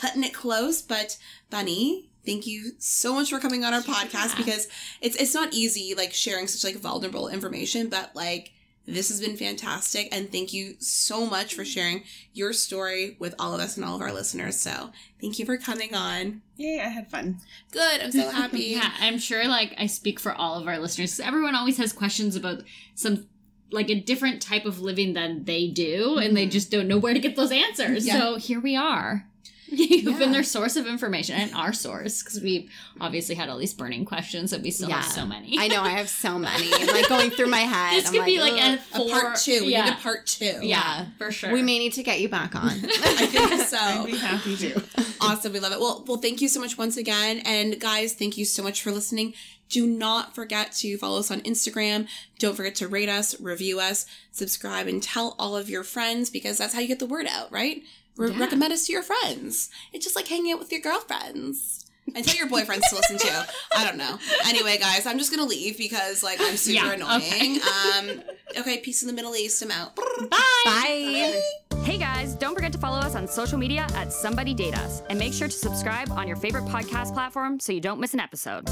cutting 0.00 0.22
it 0.22 0.34
close. 0.34 0.80
But 0.82 1.16
Bunny, 1.50 2.08
thank 2.28 2.46
you 2.46 2.72
so 2.78 3.14
much 3.14 3.30
for 3.30 3.38
coming 3.40 3.64
on 3.64 3.72
our 3.72 3.80
podcast 3.80 4.36
because 4.36 4.68
it's 5.00 5.16
it's 5.16 5.34
not 5.34 5.54
easy, 5.54 5.94
like 5.96 6.12
sharing 6.12 6.46
such 6.46 6.62
like 6.70 6.80
vulnerable 6.80 7.28
information, 7.28 7.88
but 7.88 8.14
like 8.14 8.52
This 8.86 9.10
has 9.10 9.20
been 9.20 9.36
fantastic. 9.36 10.08
And 10.12 10.32
thank 10.32 10.54
you 10.54 10.74
so 10.78 11.26
much 11.26 11.54
for 11.54 11.62
sharing 11.64 12.04
your 12.32 12.54
story 12.54 13.16
with 13.18 13.34
all 13.38 13.52
of 13.54 13.60
us 13.60 13.76
and 13.76 13.84
all 13.84 13.94
of 13.94 14.00
our 14.00 14.14
listeners. 14.14 14.58
So 14.58 14.90
thank 15.20 15.38
you 15.38 15.44
for 15.44 15.58
coming 15.58 15.94
on. 15.94 16.40
Yay, 16.56 16.80
I 16.80 16.88
had 16.88 17.10
fun. 17.10 17.38
Good. 17.70 18.00
I'm 18.00 18.12
so 18.12 18.30
happy. 18.42 18.62
Yeah, 18.62 18.90
I'm 19.00 19.18
sure 19.18 19.46
like 19.46 19.74
I 19.76 19.86
speak 19.86 20.18
for 20.18 20.32
all 20.32 20.58
of 20.58 20.66
our 20.66 20.78
listeners. 20.78 21.12
'cause 21.12 21.26
Everyone 21.26 21.54
always 21.54 21.76
has 21.76 21.92
questions 21.92 22.34
about 22.34 22.62
some 22.94 23.26
like 23.70 23.90
a 23.90 24.00
different 24.00 24.40
type 24.40 24.64
of 24.64 24.80
living 24.80 25.12
than 25.12 25.44
they 25.44 25.68
do, 25.68 26.16
and 26.16 26.34
they 26.34 26.44
mm-hmm. 26.44 26.50
just 26.50 26.70
don't 26.70 26.88
know 26.88 26.96
where 26.98 27.12
to 27.12 27.20
get 27.20 27.36
those 27.36 27.52
answers. 27.52 28.06
Yeah. 28.06 28.18
So 28.18 28.36
here 28.36 28.60
we 28.60 28.74
are. 28.76 29.28
You've 29.70 30.04
Yeah. 30.14 30.18
been 30.18 30.32
their 30.32 30.42
source 30.42 30.76
of 30.76 30.86
information 30.86 31.34
and 31.36 31.52
our 31.54 31.72
source 31.72 32.22
because 32.22 32.40
we 32.40 32.68
obviously 33.00 33.34
had 33.34 33.48
all 33.48 33.58
these 33.58 33.74
burning 33.74 34.04
questions 34.04 34.50
that 34.50 34.62
we 34.62 34.70
still 34.70 34.88
have 34.90 35.04
so 35.04 35.26
many. 35.26 35.58
I 35.58 35.68
know 35.68 35.82
I 35.82 35.90
have 35.90 36.08
so 36.08 36.38
many 36.48 36.70
like 36.70 37.08
going 37.08 37.30
through 37.30 37.48
my 37.48 37.60
head. 37.60 38.00
this 38.02 38.08
I'm 38.08 38.14
could 38.14 38.24
be 38.24 38.40
like 38.40 38.60
a, 38.60 38.78
A 38.94 39.08
part 39.10 39.36
two. 39.38 39.64
We 39.66 39.72
Yeah, 39.72 39.84
need 39.84 39.92
a 39.94 39.96
part 39.96 40.26
two. 40.26 40.58
yeah, 40.62 41.06
for 41.18 41.30
sure. 41.30 41.52
we 41.52 41.62
may 41.62 41.78
need 41.78 41.92
to 41.94 42.02
get 42.02 42.20
you 42.20 42.28
back 42.28 42.54
on. 42.54 42.70
I 42.70 43.26
think 43.26 43.36
I'd 43.52 43.66
so. 43.68 44.06
be 44.06 44.16
happy 44.16 44.56
to. 44.56 44.82
Awesome. 45.20 45.52
We 45.52 45.60
love 45.60 45.72
it. 45.72 45.80
Well, 45.80 46.04
well, 46.06 46.18
thank 46.18 46.40
you 46.40 46.48
so 46.48 46.60
much 46.60 46.78
once 46.78 46.96
again. 46.96 47.40
And 47.44 47.78
guys, 47.80 48.14
thank 48.14 48.36
you 48.38 48.44
so 48.44 48.62
much 48.62 48.82
for 48.82 48.90
listening. 48.90 49.34
Do 49.68 49.86
not 49.86 50.34
forget 50.34 50.72
to 50.78 50.96
follow 50.96 51.18
us 51.18 51.30
on 51.30 51.40
Instagram. 51.42 52.08
Don't 52.38 52.54
forget 52.56 52.74
to 52.76 52.88
rate 52.88 53.10
us, 53.10 53.38
review 53.38 53.80
us, 53.80 54.06
subscribe, 54.32 54.86
and 54.86 55.02
tell 55.02 55.36
all 55.38 55.56
of 55.58 55.68
your 55.68 55.84
friends 55.84 56.30
because 56.30 56.56
that's 56.56 56.72
how 56.72 56.80
you 56.80 56.88
get 56.88 57.00
the 57.00 57.06
word 57.06 57.26
out, 57.26 57.52
right? 57.52 57.82
Re- 58.18 58.30
Yeah. 58.32 58.38
Recommend 58.40 58.72
us 58.74 58.84
to 58.86 58.92
your 58.92 59.02
friends. 59.02 59.70
It's 59.94 60.04
just 60.04 60.14
like 60.16 60.28
hanging 60.28 60.52
out 60.52 60.58
with 60.58 60.70
your 60.70 60.82
girlfriends. 60.82 61.86
And 62.14 62.24
tell 62.24 62.36
your 62.36 62.48
boyfriends 62.48 62.80
to 62.88 62.96
listen 62.96 63.18
too. 63.18 63.38
I 63.76 63.84
don't 63.84 63.98
know. 63.98 64.18
Anyway, 64.46 64.78
guys, 64.78 65.04
I'm 65.06 65.18
just 65.18 65.30
gonna 65.30 65.44
leave 65.48 65.76
because 65.76 66.22
like 66.22 66.38
I'm 66.40 66.56
super 66.56 66.86
Yeah, 66.86 66.92
annoying. 66.92 67.22
okay. 67.22 67.58
Um 67.60 68.22
okay, 68.58 68.78
peace 68.78 69.02
in 69.02 69.08
the 69.08 69.12
Middle 69.14 69.36
East. 69.36 69.62
I'm 69.62 69.70
out. 69.70 69.94
Bye. 70.30 71.42
Hey 71.82 71.98
guys, 71.98 72.34
don't 72.34 72.54
forget 72.54 72.72
to 72.72 72.78
follow 72.78 72.96
us 72.98 73.14
on 73.14 73.28
social 73.28 73.58
media 73.58 73.86
at 73.94 74.10
Somebody 74.12 74.54
Date 74.54 74.74
Us 74.78 75.02
and 75.10 75.18
make 75.18 75.32
sure 75.34 75.48
to 75.48 75.54
subscribe 75.54 76.10
on 76.12 76.26
your 76.26 76.36
favorite 76.36 76.64
podcast 76.64 77.12
platform 77.12 77.60
so 77.60 77.72
you 77.72 77.80
don't 77.80 78.00
miss 78.00 78.14
an 78.14 78.20
episode. 78.20 78.66